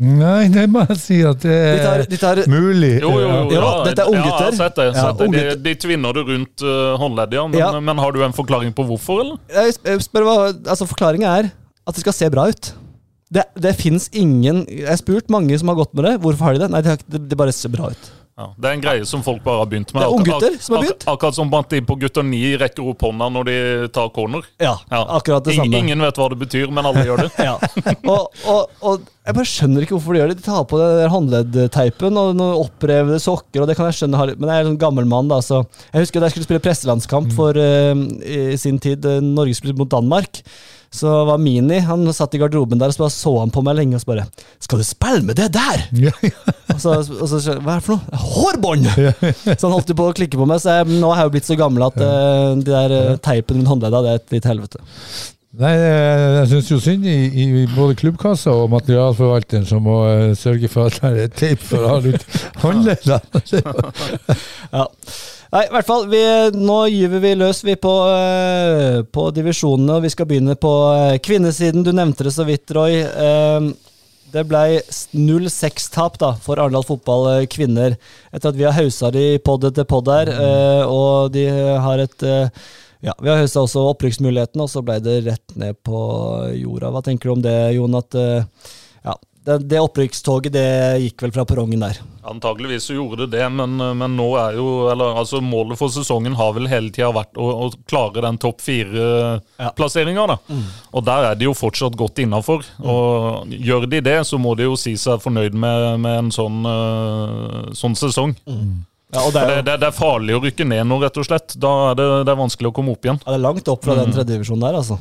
Nei, 0.00 0.46
det 0.48 0.62
må 0.72 0.80
jeg 0.88 0.96
si 0.96 1.16
at 1.28 1.42
det 1.44 1.56
De 1.60 1.80
tar, 1.84 1.98
er 2.00 2.06
de 2.08 2.16
tar 2.16 2.38
mulig. 2.48 2.92
Jo, 3.02 3.10
jo, 3.20 3.26
jo. 3.28 3.50
Ja, 3.52 3.72
dette 3.84 4.06
er 4.06 4.14
Ja, 4.14 4.22
jeg 4.22 4.32
har 4.32 4.54
sett 4.56 4.78
det. 4.78 4.86
Ja, 4.94 5.02
Sett 5.10 5.18
det. 5.20 5.26
De, 5.34 5.56
de 5.66 5.74
tvinner 5.82 6.16
det 6.16 6.22
rundt 6.24 6.64
uh, 6.64 6.94
håndleddet, 7.02 7.36
ja. 7.36 7.42
Men, 7.50 7.58
Ja. 7.60 7.68
men 7.84 8.00
har 8.00 8.14
du 8.16 8.22
en 8.24 8.32
forklaring 8.32 8.72
på 8.72 8.86
hvorfor, 8.88 9.20
eller? 9.26 9.36
Jeg 9.52 9.74
jeg 9.84 10.00
spør 10.06 10.24
hva, 10.24 10.36
altså 10.54 10.88
Forklaringa 10.88 11.34
er 11.42 11.50
at 11.52 11.98
det 11.98 12.00
skal 12.06 12.16
se 12.16 12.30
bra 12.32 12.46
ut. 12.48 12.70
Det, 13.30 13.44
det 13.60 13.74
fins 13.78 14.08
ingen 14.16 14.64
Jeg 14.66 14.88
har 14.88 14.98
spurt 14.98 15.28
mange 15.30 15.54
som 15.60 15.68
har 15.68 15.76
gått 15.82 15.92
med 15.94 16.08
det. 16.08 16.14
Hvorfor 16.24 16.48
har 16.48 16.56
de 16.56 16.64
det? 16.64 16.70
Nei, 16.72 16.80
det, 16.86 17.20
det 17.28 17.36
bare 17.38 17.52
ser 17.52 17.68
bra 17.74 17.90
ut. 17.92 18.10
Ja, 18.40 18.46
det 18.56 18.68
er 18.70 18.72
en 18.78 18.80
greie 18.80 19.04
som 19.04 19.20
folk 19.26 19.42
bare 19.44 19.58
har 19.60 19.66
begynt 19.68 19.90
med. 19.92 20.00
Det 20.00 20.06
er 20.06 20.08
Ak- 20.08 20.16
unggutter 20.16 20.54
som 20.64 20.74
har 20.76 20.80
ak- 20.82 20.86
begynt. 20.88 21.04
Akkurat 21.12 21.36
som 21.36 21.50
at 21.58 21.68
de 21.74 21.80
på 21.84 21.96
gutter 22.00 22.24
9 22.24 22.38
rekker 22.62 22.86
opp 22.88 23.02
hånda 23.04 23.26
når 23.34 23.44
de 23.50 23.56
tar 23.92 24.08
corner. 24.16 24.46
Ja, 24.62 24.78
Ja. 24.90 25.02
akkurat 25.18 25.44
det 25.44 25.56
samme. 25.58 25.76
Ingen 25.76 26.00
vet 26.00 26.16
hva 26.16 26.28
det 26.32 26.38
betyr, 26.40 26.70
men 26.72 26.86
alle 26.88 27.04
gjør 27.04 27.24
det. 27.26 27.30
Ja. 27.50 27.58
Og, 28.08 28.32
og, 28.48 28.70
og 28.80 29.04
jeg 29.26 29.36
bare 29.36 29.50
skjønner 29.52 29.84
ikke 29.84 29.94
hvorfor 29.98 30.16
de 30.16 30.22
gjør 30.22 30.32
det. 30.32 30.38
De 30.40 30.46
tar 30.48 30.64
på 30.64 30.80
den 30.80 30.96
der 31.02 31.12
håndleddteipen 31.12 32.16
og 32.16 32.32
noen 32.40 32.56
opprevede 32.64 33.20
sokker, 33.20 33.60
og 33.60 33.68
det 33.68 33.76
kan 33.76 33.90
jeg 33.90 33.98
skjønne, 34.00 34.24
men 34.40 34.48
jeg 34.48 34.64
er 34.64 34.70
en 34.72 34.80
gammel 34.80 35.04
mann, 35.10 35.28
da, 35.28 35.42
så 35.44 35.60
Jeg 35.92 36.06
husker 36.06 36.20
da 36.24 36.30
jeg 36.30 36.38
skulle 36.38 36.48
spille 36.48 36.64
presselandskamp 36.64 37.32
for 37.36 37.52
uh, 37.60 37.94
i 38.24 38.56
sin 38.56 38.78
tid, 38.80 39.04
uh, 39.04 39.20
Norge 39.20 39.54
spilte 39.60 39.76
mot 39.78 39.90
Danmark. 39.92 40.40
Så 40.90 41.10
var 41.24 41.38
Mini 41.38 41.78
Han 41.86 42.08
satt 42.14 42.34
i 42.34 42.40
garderoben 42.40 42.80
der 42.80 42.90
og 42.90 42.96
så 42.96 43.04
bare 43.04 43.14
så 43.14 43.32
han 43.38 43.52
på 43.54 43.62
meg 43.62 43.76
lenge 43.78 43.94
og 43.94 44.02
så 44.02 44.10
bare 44.10 44.26
'Skal 44.58 44.80
du 44.80 44.84
spille 44.84 45.22
med 45.22 45.36
det 45.38 45.52
der?' 45.54 45.86
Ja, 45.94 46.10
ja. 46.22 46.54
Og 46.74 46.80
så, 46.80 46.96
og 46.98 47.28
så 47.28 47.58
Hva 47.58 47.76
er 47.76 47.80
det 47.80 47.86
for 47.86 47.96
noe? 47.96 48.20
Hårbånd! 48.26 48.86
Så 49.58 49.66
han 49.66 49.74
holdt 49.74 49.90
jo 49.90 49.98
på 49.98 50.08
å 50.10 50.16
klikke 50.16 50.38
på 50.38 50.46
meg, 50.46 50.60
så 50.62 50.80
jeg, 50.80 51.00
nå 51.00 51.10
har 51.12 51.22
jeg 51.22 51.30
jo 51.30 51.34
blitt 51.36 51.50
så 51.50 51.58
gammel 51.58 51.86
at 51.86 51.98
uh, 51.98 52.56
de 52.58 52.70
der 52.70 52.94
uh, 52.94 53.18
teipen 53.22 53.60
rundt 53.60 53.70
håndleddet, 53.70 54.02
det 54.02 54.10
er 54.10 54.20
et 54.20 54.34
litt 54.36 54.48
helvete. 54.50 54.82
Nei, 55.60 55.72
eh, 55.74 56.36
jeg 56.38 56.48
syns 56.52 56.68
jo 56.70 56.76
synd 56.78 57.06
i, 57.10 57.16
i 57.42 57.66
både 57.74 57.96
klubbkassa 57.98 58.52
og 58.54 58.70
materialforvalteren 58.70 59.66
som 59.66 59.82
må 59.82 59.96
sørge 60.38 60.70
for 60.70 60.86
at 60.86 61.00
det 61.02 61.24
er 61.24 61.32
teip 61.34 61.64
for 61.66 61.82
å 61.82 61.96
ha 61.96 61.98
ut 62.06 62.22
håndleddene. 62.62 63.42
Ja. 64.70 64.86
Nei, 65.50 65.64
i 65.66 65.70
hvert 65.74 65.86
fall, 65.86 66.04
vi, 66.06 66.20
nå 66.54 66.76
gyver 66.92 67.22
vi 67.24 67.30
løs 67.34 67.64
vi 67.66 67.74
på, 67.74 67.90
uh, 68.06 69.00
på 69.02 69.22
divisjonene, 69.34 69.96
og 69.96 70.04
vi 70.04 70.10
skal 70.12 70.28
begynne 70.30 70.54
på 70.54 70.70
uh, 70.94 71.16
kvinnesiden. 71.18 71.82
Du 71.82 71.90
nevnte 71.90 72.22
det 72.26 72.32
så 72.36 72.46
vidt, 72.46 72.70
Roy. 72.76 73.00
Uh, 73.02 73.72
det 74.30 74.44
ble 74.46 74.78
0-6-tap 75.18 76.20
for 76.44 76.62
Arendal 76.62 76.86
fotball 76.86 77.48
kvinner, 77.50 77.96
etter 78.30 78.52
at 78.52 78.60
vi 78.60 78.68
har 78.68 78.76
hausa 78.76 79.10
de 79.10 79.24
pod 79.42 79.66
etter 79.66 79.88
podd 79.90 80.06
her, 80.12 80.30
eh, 80.30 80.82
og 80.86 81.32
de 81.34 81.48
har 81.50 81.98
et 81.98 82.22
ja, 83.02 83.16
Vi 83.18 83.26
har 83.26 83.40
hausa 83.40 83.64
også 83.64 83.82
opprykksmuligheten, 83.90 84.62
og 84.62 84.70
så 84.70 84.84
ble 84.86 85.00
det 85.02 85.16
rett 85.26 85.56
ned 85.58 85.80
på 85.82 85.98
jorda. 86.60 86.92
Hva 86.94 87.02
tenker 87.02 87.26
du 87.26 87.34
om 87.34 87.42
det, 87.42 87.56
Jon? 87.74 87.98
At 87.98 88.14
ja, 88.14 89.16
det, 89.46 89.58
det 89.70 89.80
opprykkstoget 89.80 90.52
det 90.52 90.66
gikk 91.06 91.22
vel 91.24 91.32
fra 91.32 91.44
perrongen 91.48 91.80
der? 91.80 92.00
Antakeligvis 92.30 92.84
så 92.90 92.94
gjorde 92.98 93.24
det 93.24 93.38
det, 93.38 93.46
men, 93.56 93.78
men 93.96 94.12
nå 94.18 94.26
er 94.36 94.58
jo 94.58 94.66
eller, 94.92 95.16
altså 95.16 95.40
Målet 95.40 95.78
for 95.80 95.88
sesongen 95.92 96.36
har 96.36 96.52
vel 96.52 96.68
hele 96.68 96.92
tida 96.92 97.08
vært 97.16 97.38
å, 97.40 97.46
å 97.64 97.70
klare 97.88 98.20
den 98.26 98.36
topp 98.42 98.60
fire-plasseringa. 98.60 100.26
da. 100.28 100.36
Og 100.92 101.06
der 101.06 101.30
er 101.30 101.40
de 101.40 101.48
jo 101.48 101.54
fortsatt 101.56 101.96
godt 101.98 102.20
innafor. 102.20 102.66
Og 102.84 103.48
gjør 103.56 103.88
de 103.88 104.02
det, 104.04 104.18
så 104.28 104.38
må 104.38 104.52
de 104.58 104.68
jo 104.68 104.76
si 104.78 104.92
seg 105.00 105.22
fornøyd 105.24 105.56
med, 105.56 105.86
med 106.04 106.18
en 106.26 106.30
sånn, 106.34 106.60
uh, 106.68 107.72
sånn 107.76 107.96
sesong. 107.98 108.36
Ja, 109.10 109.24
og 109.24 109.32
det 109.34 109.40
er 109.40 109.48
Det, 109.48 109.56
jo 109.56 109.64
det, 109.70 109.78
det 109.82 109.88
er 109.88 109.96
farlig 109.96 110.36
å 110.36 110.42
rykke 110.44 110.68
ned 110.68 110.84
nå, 110.86 111.00
rett 111.02 111.16
og 111.18 111.26
slett. 111.26 111.56
Da 111.58 111.72
er 111.88 111.96
det, 111.98 112.10
det 112.28 112.34
er 112.34 112.42
vanskelig 112.44 112.70
å 112.70 112.76
komme 112.76 112.92
opp 112.94 113.08
igjen. 113.08 113.18
ja, 113.24 113.32
det 113.32 113.40
er 113.40 113.46
langt 113.48 113.72
opp 113.72 113.88
fra 113.88 113.96
den 113.98 114.12
tredje 114.14 114.36
divisjonen 114.36 114.68
der, 114.68 114.78
altså. 114.84 115.00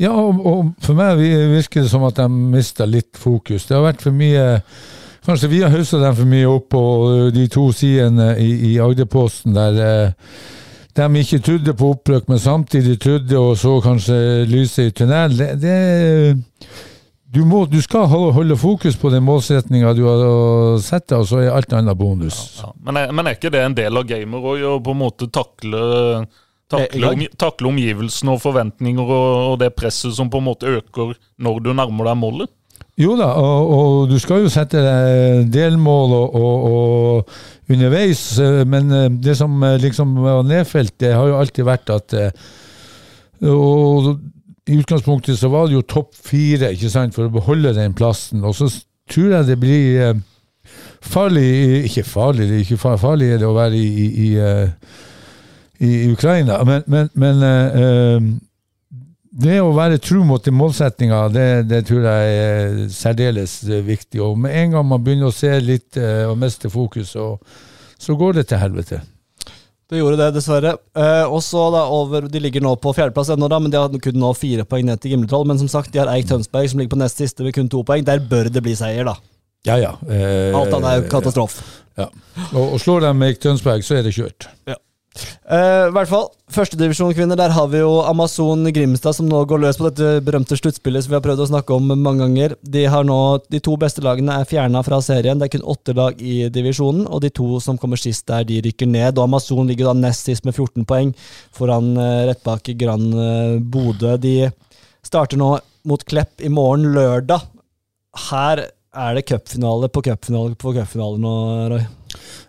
Ja, 0.00 0.14
og, 0.14 0.40
og 0.46 0.72
for 0.82 0.98
meg 0.98 1.20
virker 1.20 1.84
det 1.84 1.92
som 1.92 2.06
at 2.08 2.18
de 2.18 2.26
mister 2.30 2.88
litt 2.88 3.18
fokus. 3.20 3.68
Det 3.68 3.76
har 3.76 3.86
vært 3.90 4.04
for 4.04 4.16
mye 4.16 4.48
Kanskje 5.22 5.52
vi 5.52 5.60
har 5.62 5.70
haussa 5.70 6.00
dem 6.02 6.16
for 6.18 6.26
mye 6.26 6.48
opp 6.50 6.64
på 6.74 6.80
de 7.30 7.44
to 7.46 7.68
sidene 7.70 8.32
i, 8.42 8.72
i 8.72 8.78
Agderposten 8.82 9.54
der 9.54 9.76
eh, 9.78 10.32
de 10.98 11.20
ikke 11.20 11.38
trodde 11.38 11.74
på 11.78 11.92
opprykk, 11.94 12.26
men 12.28 12.40
samtidig 12.42 12.98
trodde 13.00 13.38
og 13.38 13.54
så 13.56 13.76
kanskje 13.80 14.16
lyset 14.50 14.90
i 14.90 14.94
tunnelen. 14.98 15.38
Det, 15.38 15.62
det, 15.62 16.74
du, 17.32 17.44
må, 17.48 17.64
du 17.70 17.78
skal 17.80 18.10
holde, 18.10 18.56
fokus 18.56 18.98
på 19.00 19.08
den 19.14 19.22
målsettinga 19.24 19.94
du 19.96 20.02
har 20.04 20.82
sett 20.84 21.06
deg, 21.08 21.22
og 21.22 21.30
så 21.30 21.40
er 21.40 21.54
alt 21.54 21.72
annet 21.72 21.96
bonus. 21.96 22.42
Ja. 22.58 22.74
Men, 22.82 22.98
er, 23.00 23.14
men 23.14 23.30
er 23.30 23.38
ikke 23.38 23.54
det 23.54 23.62
en 23.64 23.78
del 23.78 24.02
av 24.02 24.08
gamer 24.10 24.50
òg, 24.52 24.66
å 24.68 24.80
på 24.84 24.92
en 24.92 25.00
måte 25.00 25.30
takle 25.32 25.86
Takle, 26.72 27.12
om, 27.12 27.22
takle 27.38 27.68
omgivelsene 27.70 28.32
og 28.34 28.40
forventninger 28.42 29.04
og, 29.12 29.28
og 29.52 29.60
det 29.60 29.70
presset 29.76 30.16
som 30.16 30.30
på 30.32 30.40
en 30.40 30.46
måte 30.50 30.72
øker 30.80 31.12
når 31.42 31.60
du 31.64 31.70
nærmer 31.76 32.08
deg 32.10 32.18
målet? 32.22 32.52
Jo 33.00 33.14
da, 33.16 33.30
og, 33.40 33.70
og 33.72 34.10
du 34.10 34.18
skal 34.20 34.42
jo 34.44 34.50
sette 34.52 34.80
deg 34.84 35.46
delmål 35.54 36.12
og, 36.18 36.34
og, 36.42 37.30
underveis, 37.72 38.20
eh, 38.42 38.62
men 38.68 38.90
eh, 38.92 39.06
det 39.24 39.32
som 39.38 39.54
eh, 39.64 39.78
liksom 39.80 40.12
var 40.20 40.42
nedfelt, 40.44 40.92
det 41.00 41.14
har 41.16 41.30
jo 41.30 41.38
alltid 41.40 41.64
vært 41.64 41.92
at 41.94 42.16
eh, 42.18 42.34
Og 43.48 44.10
i 44.68 44.76
utgangspunktet 44.78 45.38
så 45.40 45.48
var 45.50 45.66
det 45.66 45.78
jo 45.78 45.86
topp 45.88 46.12
fire, 46.14 46.68
ikke 46.76 46.90
sant, 46.92 47.16
for 47.16 47.26
å 47.26 47.32
beholde 47.34 47.72
den 47.74 47.96
plassen. 47.98 48.44
Og 48.46 48.54
så 48.54 48.68
tror 49.10 49.32
jeg 49.38 49.48
det 49.48 49.56
blir 49.58 50.02
eh, 50.10 50.20
farlig 51.02 51.48
Ikke 51.88 52.04
farlig, 52.06 52.46
det 52.50 52.60
er 52.60 52.66
ikke 52.66 52.78
far- 52.84 53.00
farlig 53.02 53.32
det 53.40 53.48
å 53.48 53.56
være 53.56 53.80
i, 53.80 53.88
i, 53.88 54.06
i, 54.26 54.28
eh, 54.38 55.00
i 55.82 55.92
Ukraina, 56.12 56.60
men, 56.68 56.84
men, 56.86 57.08
men 57.18 57.42
eh, 57.48 58.26
det 59.32 59.56
å 59.64 59.72
være 59.74 59.98
tro 60.02 60.20
mot 60.28 60.44
de 60.44 60.52
målsettinga, 60.54 61.24
det, 61.32 61.46
det 61.70 61.80
tror 61.88 62.04
jeg 62.06 62.34
er 62.42 62.76
særdeles 62.92 63.56
eh, 63.68 63.80
viktig. 63.86 64.20
Og 64.22 64.36
med 64.38 64.54
en 64.60 64.76
gang 64.76 64.86
man 64.86 65.02
begynner 65.02 65.30
å 65.30 65.34
se 65.34 65.50
litt 65.64 65.98
eh, 65.98 66.26
og 66.28 66.36
miste 66.38 66.70
fokus, 66.70 67.14
så, 67.16 67.32
så 67.98 68.16
går 68.20 68.38
det 68.38 68.46
til 68.52 68.60
helvete. 68.62 69.00
Det 69.92 69.98
gjorde 70.00 70.20
det, 70.20 70.28
dessverre. 70.36 70.76
Eh, 70.96 71.24
og 71.26 71.42
så 71.44 71.66
da 71.74 71.82
over, 71.92 72.28
De 72.32 72.40
ligger 72.40 72.62
nå 72.64 72.70
på 72.80 72.94
fjerdeplass 72.96 73.32
ennå, 73.34 73.48
da, 73.52 73.58
men 73.60 73.72
de 73.72 73.80
har 73.80 73.98
kun 74.04 74.20
nå 74.20 74.30
fire 74.38 74.64
poeng 74.68 74.86
ned 74.88 75.02
til 75.02 75.12
Gimletroll. 75.16 75.44
Men 75.50 75.60
som 75.60 75.68
sagt, 75.68 75.92
de 75.92 76.00
har 76.00 76.12
Eik 76.12 76.30
Tønsberg, 76.30 76.70
som 76.70 76.80
ligger 76.80 76.94
på 76.94 77.00
nest 77.02 77.20
siste 77.20 77.44
med 77.44 77.56
kun 77.56 77.68
to 77.72 77.82
poeng. 77.88 78.06
Der 78.06 78.22
bør 78.30 78.48
det 78.52 78.62
bli 78.64 78.72
seier, 78.78 79.04
da. 79.08 79.18
Ja, 79.68 79.76
ja. 79.80 79.92
Eh, 80.08 80.54
Alt 80.56 80.72
annet 80.78 80.88
er 80.92 81.02
jo 81.02 81.10
katastrofe. 81.12 81.66
Ja. 82.00 82.08
Og, 82.54 82.64
og 82.64 82.80
slår 82.80 83.04
de 83.04 83.12
Eik 83.28 83.42
Tønsberg, 83.44 83.84
så 83.84 83.98
er 83.98 84.06
det 84.06 84.14
kjørt. 84.16 84.48
Eh, 85.12 85.88
I 85.88 85.92
hvert 85.92 86.08
fall, 86.08 86.30
Førstedivisjon-kvinner, 86.52 87.36
der 87.36 87.52
har 87.52 87.68
vi 87.72 87.80
jo 87.80 88.00
Amazon 88.04 88.64
Grimstad 88.72 89.16
som 89.16 89.28
nå 89.28 89.42
går 89.48 89.60
løs 89.62 89.78
på 89.80 89.88
dette 89.88 90.22
berømte 90.24 90.56
sluttspillet 90.56 91.04
som 91.04 91.12
vi 91.12 91.16
har 91.18 91.24
prøvd 91.24 91.44
å 91.44 91.48
snakke 91.50 91.76
om 91.76 91.92
mange 91.92 92.20
ganger. 92.22 92.54
De, 92.60 92.84
har 92.92 93.06
nå, 93.08 93.18
de 93.52 93.60
to 93.64 93.76
beste 93.80 94.04
lagene 94.04 94.38
er 94.40 94.48
fjerna 94.48 94.82
fra 94.84 95.00
serien. 95.04 95.40
Det 95.40 95.48
er 95.48 95.54
kun 95.56 95.68
åtte 95.74 95.96
lag 95.96 96.20
i 96.20 96.48
divisjonen, 96.52 97.06
og 97.08 97.24
de 97.24 97.32
to 97.32 97.60
som 97.64 97.80
kommer 97.80 98.00
sist 98.00 98.26
der, 98.30 98.46
de 98.48 98.60
rykker 98.64 98.88
ned. 98.88 99.16
Og 99.16 99.26
Amazon 99.26 99.68
ligger 99.68 99.90
da 99.90 99.96
nest 100.00 100.28
sist 100.28 100.48
med 100.48 100.56
14 100.56 100.88
poeng, 100.88 101.14
foran 101.56 101.92
uh, 101.96 102.24
rett 102.28 102.44
bak 102.44 102.72
Grand 102.80 103.16
uh, 103.16 103.56
Bodø. 103.60 104.16
De 104.20 104.36
starter 105.04 105.40
nå 105.40 105.54
mot 105.88 106.04
Klepp 106.08 106.44
i 106.44 106.52
morgen, 106.52 106.92
lørdag. 106.96 107.48
Her 108.28 108.66
er 108.92 109.16
det 109.16 109.24
cupfinale 109.28 109.88
på 109.88 110.04
cupfinale 110.04 110.56
på 110.60 110.76
cupfinale 110.76 111.20
nå, 111.20 111.34
Roy. 111.72 111.84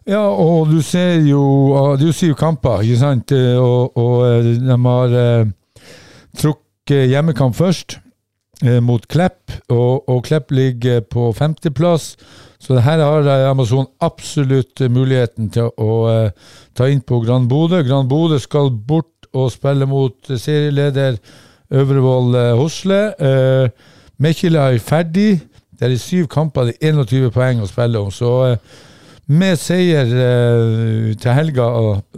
Ja, 0.09 0.21
og 0.27 0.67
du 0.71 0.81
ser 0.83 1.21
jo 1.23 1.43
Det 1.97 2.03
er 2.03 2.11
jo 2.11 2.15
syv 2.15 2.35
kamper, 2.39 2.81
ikke 2.83 2.99
sant? 2.99 3.31
Og, 3.31 3.97
og 3.97 4.25
eh, 4.27 4.49
de 4.59 4.77
har 4.85 5.17
eh, 5.19 5.51
trukket 6.39 7.07
hjemmekamp 7.11 7.55
først, 7.55 7.99
eh, 8.63 8.81
mot 8.83 9.07
Klepp. 9.07 9.53
Og, 9.69 10.09
og 10.09 10.23
Klepp 10.27 10.51
ligger 10.51 11.01
på 11.07 11.31
femteplass. 11.37 12.15
Så 12.63 12.79
her 12.79 12.99
har 13.03 13.27
eh, 13.27 13.49
Amazon 13.49 13.87
absolutt 14.01 14.83
muligheten 14.89 15.49
til 15.51 15.71
å 15.77 15.97
eh, 16.11 16.29
ta 16.75 16.87
inn 16.91 17.01
på 17.03 17.21
Gran 17.23 17.47
Bodø. 17.51 17.83
Gran 17.83 18.07
Bodø 18.11 18.39
skal 18.39 18.71
bort 18.71 19.27
og 19.33 19.51
spille 19.51 19.87
mot 19.89 20.29
serieleder 20.29 21.17
Øvrevoll 21.73 22.35
eh, 22.35 22.53
Hosle. 22.59 23.01
Eh, 23.17 23.91
Mekkila 24.21 24.69
er 24.71 24.79
ferdig. 24.79 25.41
Det 25.73 25.89
er 25.89 25.99
syv 25.99 26.27
kamper, 26.31 26.69
det 26.69 26.77
er 26.79 26.93
21 26.95 27.31
poeng 27.33 27.63
å 27.63 27.67
spille 27.67 27.99
om. 27.99 28.11
Så 28.13 28.29
med 29.31 29.59
seier 29.59 30.09
uh, 30.09 31.13
til 31.15 31.37
helga, 31.37 31.67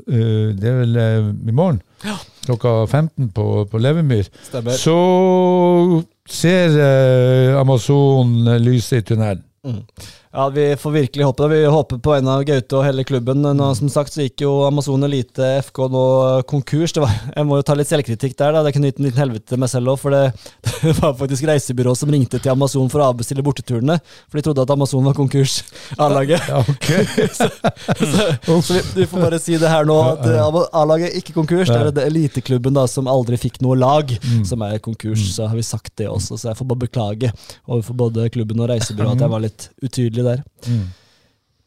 eh, 0.08 0.52
det 0.58 0.70
er 0.72 0.80
vel 0.82 0.98
uh, 0.98 1.30
i 1.50 1.54
morgen, 1.56 1.82
klokka 2.46 2.74
15 2.86 3.30
på, 3.36 3.66
på 3.70 3.82
Levemyr, 3.82 4.30
så 4.78 5.00
ser 6.30 6.78
Amazon 7.60 8.38
lyset 8.62 9.04
i 9.04 9.08
tunnelen. 9.12 9.44
Ja, 10.36 10.50
vi 10.50 10.76
får 10.76 10.92
virkelig 10.92 11.24
håpe 11.24 11.44
det. 11.44 11.50
Vi 11.50 11.66
håper 11.66 11.98
på 11.98 12.14
en 12.14 12.28
av 12.28 12.42
Gaute 12.44 12.76
og 12.76 12.84
hele 12.84 13.04
klubben. 13.08 13.40
Nå, 13.56 13.68
som 13.80 13.88
sagt 13.88 14.12
så 14.12 14.26
gikk 14.26 14.42
jo 14.44 14.50
Amazon 14.68 15.08
Elite 15.08 15.62
FK 15.64 15.78
nå 15.94 16.02
konkurs. 16.50 16.92
Det 16.92 17.06
var, 17.06 17.14
jeg 17.32 17.48
må 17.48 17.56
jo 17.62 17.64
ta 17.64 17.76
litt 17.80 17.88
selvkritikk 17.88 18.36
der. 18.42 18.52
da. 18.52 18.64
Det 18.66 18.74
kunne 18.76 18.90
gitt 18.90 19.00
en 19.00 19.08
liten 19.08 19.22
helvete 19.24 19.56
meg 19.56 19.72
selv 19.72 19.94
òg. 19.94 20.02
For 20.02 20.12
det, 20.12 20.34
det 20.82 20.92
var 20.98 21.14
faktisk 21.22 21.48
reisebyrå 21.48 21.94
som 21.96 22.12
ringte 22.12 22.42
til 22.44 22.52
Amazon 22.52 22.92
for 22.92 23.00
å 23.00 23.08
avbestille 23.14 23.46
borteturene. 23.48 23.96
For 24.28 24.42
de 24.42 24.44
trodde 24.50 24.66
at 24.66 24.74
Amazon 24.76 25.08
var 25.08 25.16
konkurs, 25.16 25.62
A-laget. 25.96 26.44
Ja, 26.52 26.60
okay. 26.74 27.08
så 27.40 27.48
så 28.60 28.76
vi, 28.76 28.84
vi 28.98 29.08
får 29.08 29.24
bare 29.24 29.40
si 29.40 29.56
det 29.62 29.72
her 29.72 29.88
nå, 29.88 29.98
at 30.18 30.28
eh, 30.34 30.60
A-laget 30.82 31.16
ikke 31.22 31.38
konkurs. 31.40 31.72
Det 31.72 31.80
er 31.80 31.94
det 31.96 32.10
eliteklubben 32.10 32.76
da 32.76 32.84
som 32.92 33.08
aldri 33.08 33.40
fikk 33.40 33.62
noe 33.64 33.80
lag, 33.80 34.12
som 34.44 34.68
er 34.68 34.84
konkurs. 34.84 35.30
Så 35.38 35.48
har 35.48 35.56
vi 35.56 35.64
sagt 35.64 35.96
det 36.04 36.12
også, 36.12 36.36
så 36.36 36.52
jeg 36.52 36.60
får 36.60 36.72
bare 36.74 36.84
beklage 36.84 37.32
overfor 37.64 38.02
både 38.04 38.28
klubben 38.36 38.60
og 38.60 38.74
reisebyrået 38.74 39.16
at 39.16 39.24
jeg 39.30 39.36
var 39.38 39.48
litt 39.48 39.70
utydelig 39.80 40.25
der. 40.26 40.46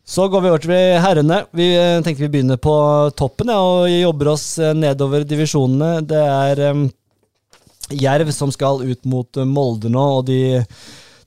Så 0.09 0.25
går 0.33 0.41
vi 0.41 0.49
over 0.49 0.63
til 0.65 0.73
herrene. 1.05 1.43
Vi 1.53 1.67
eh, 1.77 1.99
tenkte 2.01 2.23
vi 2.25 2.31
begynner 2.33 2.57
på 2.57 2.73
toppen 3.19 3.51
ja, 3.53 3.59
og 3.61 3.91
jobber 3.93 4.31
oss 4.33 4.47
eh, 4.57 4.73
nedover 4.73 5.27
divisjonene. 5.29 5.99
Det 6.09 6.23
er 6.23 6.63
um, 6.73 6.87
Jerv 7.93 8.33
som 8.33 8.49
skal 8.55 8.81
ut 8.89 9.05
mot 9.05 9.41
Molde 9.45 9.93
nå, 9.93 10.07
og 10.21 10.25
de 10.31 10.39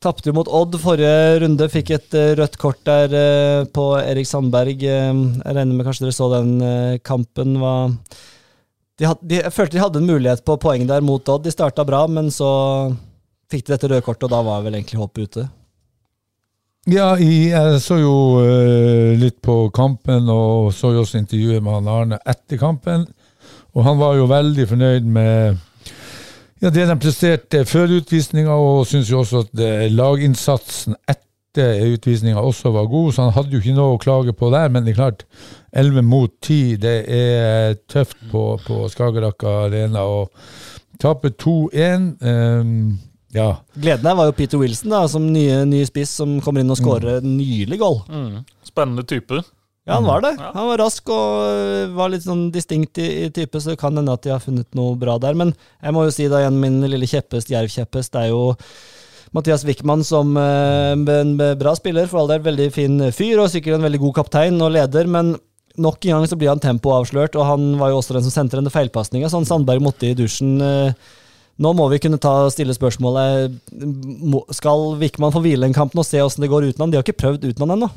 tapte 0.01 0.33
mot 0.33 0.49
Odd 0.49 0.79
forrige 0.81 1.37
runde. 1.45 1.69
Fikk 1.69 1.93
et 1.93 2.19
rødt 2.41 2.57
kort 2.57 2.81
der 2.89 3.13
uh, 3.13 3.69
på 3.69 3.85
Erik 4.01 4.25
Sandberg. 4.25 4.81
Uh, 4.81 5.13
jeg 5.29 5.59
regner 5.59 5.75
med 5.75 5.85
kanskje 5.85 6.07
dere 6.07 6.17
så 6.17 6.33
den 6.33 6.51
uh, 6.65 6.97
kampen. 7.05 7.59
Var 7.61 7.95
de, 8.97 9.11
had, 9.11 9.21
de, 9.21 9.43
jeg 9.43 9.53
følte 9.53 9.77
de 9.77 9.85
hadde 9.85 10.01
en 10.01 10.09
mulighet 10.09 10.41
på 10.45 10.57
poeng 10.57 10.89
der 10.89 11.05
mot 11.05 11.29
Odd. 11.29 11.45
De 11.45 11.53
starta 11.53 11.85
bra, 11.85 12.07
men 12.09 12.33
så 12.33 12.49
fikk 13.53 13.67
de 13.67 13.75
dette 13.75 13.93
røde 13.93 14.05
kortet, 14.09 14.25
og 14.25 14.33
da 14.33 14.41
var 14.49 14.65
vel 14.65 14.81
egentlig 14.81 15.05
håpet 15.05 15.29
ute. 15.29 15.49
Ja, 16.89 17.11
jeg 17.13 17.81
så 17.83 17.99
jo 18.01 18.13
eh, 18.41 19.11
litt 19.21 19.37
på 19.45 19.67
kampen, 19.69 20.25
og 20.33 20.71
så 20.73 20.89
jo 20.95 21.03
også 21.03 21.19
intervjuet 21.19 21.61
med 21.61 21.75
han 21.75 21.89
Arne 21.93 22.17
etter 22.25 22.57
kampen. 22.57 23.03
Og 23.77 23.85
han 23.85 23.99
var 23.99 24.15
jo 24.17 24.25
veldig 24.25 24.65
fornøyd 24.71 25.05
med 25.05 25.59
ja, 26.61 26.71
det 26.73 26.87
de 26.89 26.95
presterte 26.97 27.61
før 27.69 27.99
utvisninga, 27.99 28.55
og 28.57 28.87
syns 28.89 29.11
jo 29.11 29.19
også 29.21 29.43
at 29.45 29.61
eh, 29.61 29.91
laginnsatsen 29.93 30.97
etter 31.05 31.85
utvisninga 31.91 32.41
også 32.41 32.73
var 32.73 32.89
god, 32.89 33.13
så 33.13 33.27
han 33.27 33.35
hadde 33.37 33.53
jo 33.53 33.61
ikke 33.61 33.77
noe 33.77 33.93
å 33.99 34.01
klage 34.01 34.33
på 34.33 34.49
der. 34.49 34.73
Men 34.73 34.81
det 34.81 34.95
er 34.95 34.99
klart, 35.03 35.23
11 35.77 36.01
mot 36.01 36.33
10, 36.41 36.81
det 36.81 36.97
er 37.13 37.77
tøft 37.93 38.17
på, 38.33 38.55
på 38.65 38.81
Skagerrak 38.89 39.45
Arena. 39.45 40.07
Og 40.09 40.33
tape 40.97 41.29
2-1 41.37 42.09
eh, 42.25 42.75
Ja. 43.35 43.55
Gleden 43.73 44.07
her 44.07 44.17
var 44.19 44.29
jo 44.29 44.35
Peter 44.35 44.59
Wilson, 44.59 44.91
da, 44.91 45.05
som 45.09 45.25
nye, 45.31 45.63
nye 45.69 45.87
spiss, 45.87 46.13
som 46.19 46.39
kommer 46.43 46.63
inn 46.63 46.71
og 46.73 46.79
skårer 46.79 47.23
mm. 47.23 47.33
nylig 47.39 47.79
goal. 47.81 48.01
Mm. 48.11 48.41
Spennende 48.67 49.05
type. 49.07 49.41
Ja, 49.87 49.97
han 49.97 50.05
var 50.05 50.21
det. 50.21 50.35
Ja. 50.37 50.51
Han 50.53 50.67
var 50.69 50.81
rask 50.83 51.09
og 51.09 51.43
øh, 51.49 51.93
var 51.97 52.11
litt 52.13 52.25
sånn 52.25 52.49
distinkt 52.53 52.99
i, 53.01 53.07
i 53.25 53.29
type, 53.33 53.57
så 53.57 53.73
det 53.73 53.79
kan 53.81 53.95
hende 53.97 54.13
at 54.13 54.23
de 54.25 54.33
har 54.33 54.43
funnet 54.43 54.67
noe 54.77 54.97
bra 54.99 55.17
der. 55.21 55.37
Men 55.37 55.55
jeg 55.81 55.95
må 55.95 56.05
jo 56.05 56.13
si 56.13 56.27
da 56.29 56.43
igjen 56.43 56.59
min 56.61 56.81
lille 56.85 57.09
kjepphest, 57.09 57.49
jervkjepphest, 57.53 58.13
det 58.13 58.27
er 58.27 58.33
jo 58.33 58.43
Mathias 59.31 59.63
Wickman 59.65 60.03
som 60.05 60.35
øh, 60.37 60.91
en 61.15 61.33
bra 61.57 61.73
spiller, 61.79 62.11
for 62.11 62.21
all 62.21 62.33
del 62.33 62.43
veldig 62.45 62.67
fin 62.75 62.99
fyr, 63.15 63.39
og 63.41 63.49
sikkert 63.53 63.79
en 63.79 63.87
veldig 63.87 64.03
god 64.03 64.19
kaptein 64.19 64.59
og 64.61 64.75
leder, 64.75 65.09
men 65.09 65.33
nok 65.81 66.03
en 66.05 66.17
gang 66.17 66.27
så 66.27 66.37
blir 66.37 66.51
han 66.51 66.61
tempoavslørt, 66.61 67.39
og 67.39 67.47
han 67.47 67.73
var 67.79 67.93
jo 67.93 68.01
også 68.01 68.17
den 68.17 68.27
som 68.27 68.35
sendte 68.35 68.59
denne 68.59 68.73
feilpasninga, 68.73 69.31
han 69.31 69.47
Sandberg 69.47 69.81
måtte 69.81 70.11
i 70.11 70.17
dusjen. 70.19 70.59
øh, 70.61 71.17
nå 71.61 71.73
må 71.77 71.87
vi 71.91 71.99
kunne 72.01 72.19
ta 72.21 72.49
stille 72.53 72.73
spørsmålet 72.73 73.53
Skal 74.57 74.85
Wickman 75.01 75.33
få 75.33 75.43
hvile 75.43 75.67
en 75.67 75.75
kamp 75.75 75.93
nå 75.95 76.03
og 76.03 76.07
se 76.07 76.21
åssen 76.23 76.45
det 76.45 76.51
går 76.51 76.71
uten 76.71 76.85
han? 76.85 76.93
De 76.93 76.99
har 76.99 77.05
ikke 77.05 77.21
prøvd 77.21 77.45
uten 77.51 77.65
han 77.65 77.75
ennå. 77.77 77.91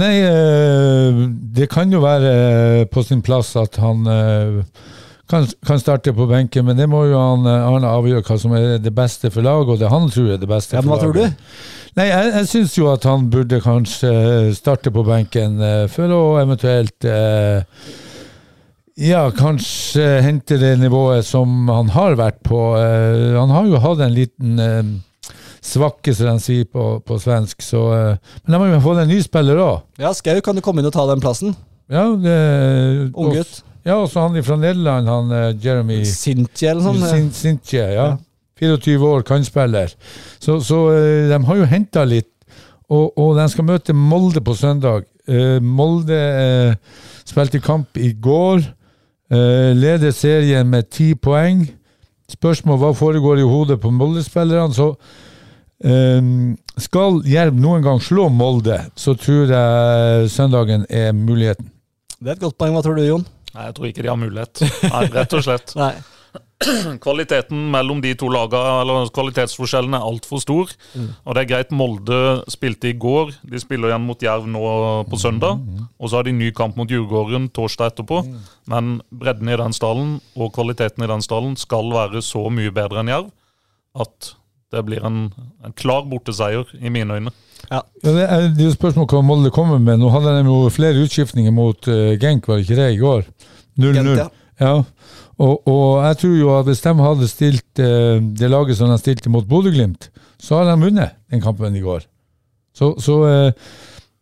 Nei, 0.00 0.14
eh, 0.26 1.22
det 1.54 1.68
kan 1.70 1.92
jo 1.92 2.02
være 2.02 2.30
eh, 2.34 2.84
på 2.90 3.04
sin 3.06 3.22
plass 3.22 3.52
at 3.58 3.78
han 3.78 4.02
eh, 4.10 4.56
kan, 5.30 5.46
kan 5.66 5.78
starte 5.78 6.14
på 6.14 6.26
benken, 6.30 6.66
men 6.66 6.78
det 6.78 6.88
må 6.90 7.04
jo 7.06 7.20
han 7.20 7.46
Arne 7.46 7.92
avgjøre 7.92 8.24
hva 8.26 8.38
som 8.42 8.56
er 8.58 8.82
det 8.82 8.92
beste 8.94 9.30
for 9.30 9.46
laget, 9.46 9.70
og 9.70 9.82
det 9.82 9.92
han 9.92 10.10
tror 10.10 10.34
er 10.34 10.42
det 10.42 10.50
beste 10.50 10.74
Ja, 10.74 10.82
men 10.82 10.94
hva 10.94 10.98
tror 11.02 11.14
du? 11.14 11.22
Nei, 11.94 12.08
jeg, 12.10 12.32
jeg 12.40 12.50
syns 12.50 12.74
jo 12.74 12.88
at 12.90 13.06
han 13.06 13.28
burde 13.30 13.62
kanskje 13.62 14.10
starte 14.58 14.90
på 14.90 15.06
benken 15.06 15.62
for 15.94 16.10
å 16.10 16.22
eventuelt 16.42 17.06
eh, 17.06 17.62
ja, 18.94 19.24
kanskje 19.34 20.04
hente 20.22 20.54
det 20.60 20.76
nivået 20.78 21.26
som 21.26 21.66
han 21.66 21.88
har 21.90 22.14
vært 22.18 22.38
på. 22.46 22.58
Eh, 22.78 23.34
han 23.34 23.50
har 23.50 23.66
jo 23.66 23.80
hatt 23.82 24.02
en 24.04 24.14
liten 24.14 24.60
eh, 24.62 24.90
svakke, 25.64 26.14
som 26.14 26.28
de 26.30 26.42
sier 26.44 26.68
på, 26.70 27.00
på 27.02 27.18
svensk, 27.18 27.62
så 27.64 27.80
eh, 27.96 28.34
Men 28.44 28.54
de 28.54 28.60
må 28.60 28.68
jo 28.70 28.82
få 28.84 28.94
en 29.02 29.10
ny 29.10 29.18
spiller 29.24 29.58
òg. 29.58 29.80
Ja, 29.98 30.12
Skau, 30.14 30.38
kan 30.46 30.54
du 30.54 30.62
komme 30.62 30.82
inn 30.82 30.90
og 30.90 30.94
ta 30.94 31.08
den 31.10 31.22
plassen? 31.24 31.56
Ja, 31.90 32.04
det, 32.14 32.36
Unggutt. 33.10 33.64
Ja, 33.84 33.98
og 33.98 34.06
så 34.12 34.22
han 34.24 34.38
fra 34.46 34.56
Nederland, 34.56 35.10
han 35.10 35.58
Jeremy 35.60 35.98
Sintje 36.08 36.70
eller 36.70 36.86
noe 36.86 37.10
sånt. 37.10 37.34
Sintje, 37.36 37.82
ja. 37.96 38.06
Ja. 38.14 38.14
24 38.62 39.10
år, 39.10 39.26
kantspiller. 39.26 39.90
Så, 40.38 40.60
så 40.62 40.78
de 41.28 41.40
har 41.50 41.58
jo 41.58 41.66
henta 41.68 42.06
litt, 42.06 42.30
og, 42.86 43.10
og 43.18 43.34
de 43.36 43.48
skal 43.50 43.66
møte 43.66 43.92
Molde 43.98 44.40
på 44.44 44.54
søndag. 44.56 45.04
Molde 45.60 46.22
spilte 47.26 47.60
kamp 47.64 47.98
i 48.00 48.14
går, 48.14 48.62
leder 49.74 50.12
serien 50.14 50.68
med 50.70 50.90
ti 50.92 51.12
poeng. 51.14 51.64
Spørsmål 52.30 52.80
hva 52.80 52.90
foregår 52.96 53.42
i 53.42 53.46
hodet 53.48 53.78
på 53.82 53.92
Molde-spillerne. 53.92 54.74
Så 54.74 54.90
eh, 55.84 56.20
skal 56.80 57.20
Jerv 57.28 57.58
noen 57.60 57.84
gang 57.84 58.02
slå 58.02 58.28
Molde, 58.32 58.80
så 58.96 59.16
tror 59.18 59.52
jeg 59.52 60.30
søndagen 60.32 60.86
er 60.88 61.12
muligheten. 61.16 61.70
Det 62.18 62.32
er 62.32 62.38
et 62.38 62.44
godt 62.46 62.58
poeng. 62.58 62.74
Hva 62.76 62.82
tror 62.84 62.96
du, 62.98 63.04
Jon? 63.04 63.26
Nei, 63.54 63.68
jeg 63.68 63.76
tror 63.76 63.86
ikke 63.90 64.02
de 64.02 64.10
har 64.10 64.18
mulighet. 64.18 64.64
Nei, 64.88 65.04
rett 65.14 65.36
og 65.36 65.44
slett. 65.46 65.74
Nei. 65.82 65.92
kvaliteten 67.04 67.70
mellom 67.72 68.00
de 68.04 68.14
to 68.18 68.28
lagene, 68.32 68.80
eller 68.82 69.08
kvalitetsforskjellen, 69.14 69.96
er 69.96 70.06
altfor 70.06 70.42
stor. 70.42 70.74
Og 71.24 71.36
det 71.36 71.44
er 71.44 71.50
greit, 71.50 71.74
Molde 71.74 72.20
spilte 72.52 72.90
i 72.90 72.96
går. 73.00 73.34
De 73.50 73.60
spiller 73.62 73.92
igjen 73.92 74.06
mot 74.06 74.22
Jerv 74.22 74.48
nå 74.50 74.64
på 75.10 75.20
søndag. 75.20 75.62
Og 75.98 76.10
så 76.10 76.20
har 76.20 76.28
de 76.28 76.36
ny 76.36 76.50
kamp 76.56 76.78
mot 76.80 76.90
Djurgården 76.90 77.50
torsdag 77.54 77.94
etterpå. 77.94 78.22
Men 78.70 78.98
bredden 79.12 79.50
i 79.52 79.58
den 79.60 79.76
stallen 79.76 80.18
og 80.34 80.54
kvaliteten 80.56 81.04
i 81.04 81.10
den 81.10 81.24
stallen 81.24 81.58
skal 81.60 81.92
være 81.94 82.24
så 82.24 82.46
mye 82.52 82.74
bedre 82.74 83.04
enn 83.04 83.12
Jerv 83.14 83.32
at 83.94 84.34
det 84.74 84.82
blir 84.88 85.04
en, 85.06 85.28
en 85.64 85.74
klar 85.78 86.06
borteseier 86.10 86.66
i 86.80 86.90
mine 86.90 87.14
øyne. 87.14 87.32
Ja, 87.70 87.80
det 88.02 88.14
er 88.26 88.48
det 88.52 88.60
er 88.60 88.68
jo 88.68 88.74
spørsmål 88.74 89.06
hva 89.08 89.20
Molde 89.24 89.52
kommer 89.54 89.78
med. 89.78 90.00
Nå 90.02 90.10
hadde 90.12 90.34
de 90.36 90.48
jo 90.48 90.70
flere 90.74 91.00
utskiftninger 91.04 91.54
mot 91.54 91.88
uh, 91.88 92.16
Genk, 92.20 92.48
var 92.48 92.58
det 92.58 92.66
ikke 92.66 92.80
det, 92.80 92.88
i 92.96 93.00
går? 93.00 93.22
0-0. 93.80 94.10
Ja. 94.18 94.26
Ja. 94.60 94.74
Og, 95.38 95.68
og 95.68 96.04
jeg 96.04 96.18
tror 96.20 96.34
jo 96.38 96.50
at 96.58 96.68
hvis 96.68 96.84
de 96.84 96.94
hadde 97.00 97.30
stilt 97.30 97.82
eh, 97.82 98.20
det 98.38 98.50
laget 98.50 98.78
som 98.78 98.92
de 98.92 98.98
stilte 99.00 99.32
mot 99.32 99.46
Bodø-Glimt, 99.48 100.10
så 100.38 100.60
hadde 100.60 100.74
de 100.76 100.86
vunnet 100.86 101.16
den 101.32 101.42
kampen 101.42 101.74
i 101.74 101.82
går. 101.82 102.04
Så, 102.74 102.94
så 103.02 103.16
eh, 103.26 103.66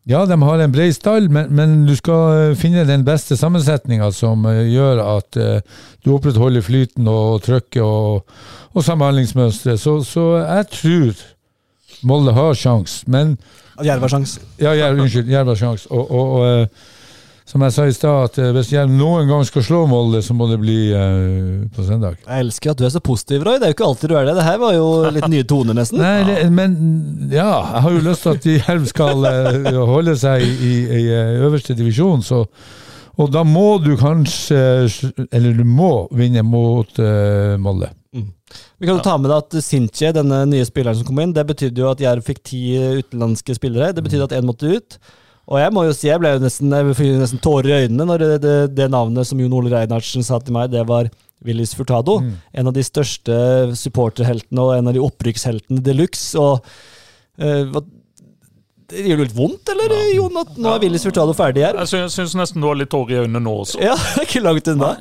ja, 0.09 0.25
de 0.27 0.39
har 0.43 0.59
en 0.59 0.73
bred 0.73 0.93
stall, 0.97 1.29
men, 1.31 1.53
men 1.55 1.83
du 1.87 1.93
skal 1.99 2.51
eh, 2.51 2.57
finne 2.59 2.87
den 2.89 3.05
beste 3.07 3.37
sammensetninga 3.39 4.09
som 4.17 4.47
eh, 4.51 4.65
gjør 4.73 5.03
at 5.05 5.39
eh, 5.41 5.61
du 6.05 6.15
opprettholder 6.17 6.65
flyten 6.65 7.11
og 7.11 7.45
trøkket 7.45 7.85
og, 7.85 8.25
og 8.73 8.87
samhandlingsmønsteret. 8.89 9.81
Så, 9.81 10.01
så 10.09 10.27
jeg 10.41 10.69
tror 10.79 11.29
Molde 12.03 12.33
har 12.35 12.57
sjans, 12.59 13.03
men 13.07 13.37
Jerv 13.85 14.03
har 14.05 14.11
sjans. 14.11 14.35
ja, 14.59 14.73
Jerv, 14.75 14.99
unnskyld, 15.05 15.31
Jerv 15.31 15.53
har 15.53 15.61
sjans. 15.61 15.87
Og, 15.87 16.11
og, 16.11 16.33
og 16.41 16.49
eh, 16.49 16.91
som 17.49 17.63
jeg 17.67 17.75
sa 17.75 17.87
i 17.89 17.95
stad, 17.95 18.29
at 18.31 18.39
eh, 18.39 18.51
hvis 18.55 18.71
jeg 18.73 18.91
noen 18.91 19.31
gang 19.31 19.43
skal 19.47 19.65
slå 19.67 19.83
Molde, 19.91 20.23
så 20.25 20.35
må 20.37 20.47
det 20.51 20.61
bli 20.63 20.77
uh, 20.95 21.65
på 21.75 21.87
søndag. 21.87 22.21
Jeg 22.23 22.45
elsker 22.47 22.73
at 22.73 22.79
du 22.81 22.85
er 22.87 22.93
så 22.95 23.03
positiv, 23.03 23.43
Roy. 23.47 23.59
Det 23.59 23.67
er 23.67 23.73
jo 23.73 23.77
ikke 23.77 23.89
alltid 23.89 24.13
du 24.13 24.19
er 24.19 24.29
det. 24.29 24.37
Det 24.39 24.47
her 24.47 24.61
var 24.63 24.77
jo 24.77 24.87
litt 25.17 25.27
nye 25.33 25.47
toner, 25.49 25.77
nesten. 25.77 26.03
Nei, 26.03 26.23
det, 26.29 26.37
men 26.55 26.77
ja, 27.33 27.49
jeg 27.75 27.83
har 27.87 27.97
jo 27.97 28.05
lyst 28.07 28.27
til 28.27 28.37
at 28.37 28.47
de 28.47 28.55
Jerv 28.61 28.87
skal 28.91 29.27
uh, 29.27 29.83
holde 29.91 30.15
seg 30.21 30.45
i, 30.47 30.53
i, 30.53 31.01
i 31.01 31.03
øverste 31.43 31.77
divisjon, 31.79 32.23
så 32.27 32.45
Og 33.21 33.29
da 33.29 33.43
må 33.45 33.77
du 33.85 33.91
kanskje 34.01 34.57
Eller 35.29 35.53
du 35.53 35.65
må 35.69 36.09
vinne 36.17 36.41
mot 36.47 36.89
uh, 36.97 37.59
Molde. 37.61 37.91
Vi 38.13 38.87
kan 38.87 38.97
jo 38.97 39.03
ta 39.05 39.17
med 39.21 39.31
deg 39.31 39.43
at 39.43 39.65
Sinche, 39.65 40.13
denne 40.13 40.43
nye 40.49 40.65
spilleren 40.69 40.97
som 40.99 41.09
kom 41.09 41.21
inn, 41.23 41.35
det 41.35 41.45
betydde 41.49 41.81
jo 41.81 41.91
at 41.91 42.01
Jerv 42.01 42.25
fikk 42.25 42.41
ti 42.45 42.63
utenlandske 43.01 43.57
spillere. 43.57 43.93
Det 43.97 44.05
betydde 44.05 44.31
at 44.31 44.35
én 44.39 44.49
måtte 44.49 44.69
ut. 44.69 44.99
Og 45.51 45.59
jeg 45.59 45.73
må 45.75 45.83
jo 45.89 45.95
si, 45.97 46.07
jeg 46.07 46.23
ble 46.23 46.37
jo 46.37 46.43
nesten, 46.43 46.75
fikk 46.95 47.17
nesten 47.19 47.43
tårer 47.43 47.71
i 47.71 47.79
øynene 47.85 48.07
når 48.09 48.23
det, 48.23 48.31
det, 48.45 48.57
det 48.79 48.91
navnet 48.93 49.27
som 49.29 49.41
Jon 49.43 49.57
Ole 49.59 49.73
Reinhardsen 49.73 50.25
sa 50.27 50.39
til 50.39 50.55
meg, 50.55 50.71
det 50.73 50.85
var 50.89 51.11
Willis 51.43 51.75
Furtado. 51.75 52.21
En 52.55 52.71
av 52.71 52.77
de 52.77 52.85
største 52.87 53.35
supporterheltene 53.79 54.63
og 54.63 54.77
en 54.77 54.91
av 54.91 54.95
de 54.95 55.03
opprykksheltene 55.03 55.83
de 55.83 55.97
luxe. 55.99 56.39
Og 56.39 56.63
uh, 57.43 57.83
det 58.93 59.07
gjør 59.09 59.23
det 59.23 59.27
litt 59.27 59.37
vondt, 59.37 59.73
eller, 59.73 59.97
Jon, 60.13 60.39
at 60.43 60.59
nå 60.61 60.75
er 60.77 60.85
Willis 60.85 61.07
Furtado 61.07 61.35
ferdig 61.37 61.65
her? 61.67 61.81
Jeg 61.83 62.13
syns, 62.13 62.37
nesten 62.39 62.63
du 62.63 62.69
har 62.69 62.79
litt 62.79 62.93
tårer 62.93 63.17
i 63.17 63.21
øynene 63.25 63.43
nå 63.43 63.57
også. 63.65 63.81
Ja, 63.83 63.97
ikke 64.25 64.45
langt 64.45 64.69
unna. 64.71 64.95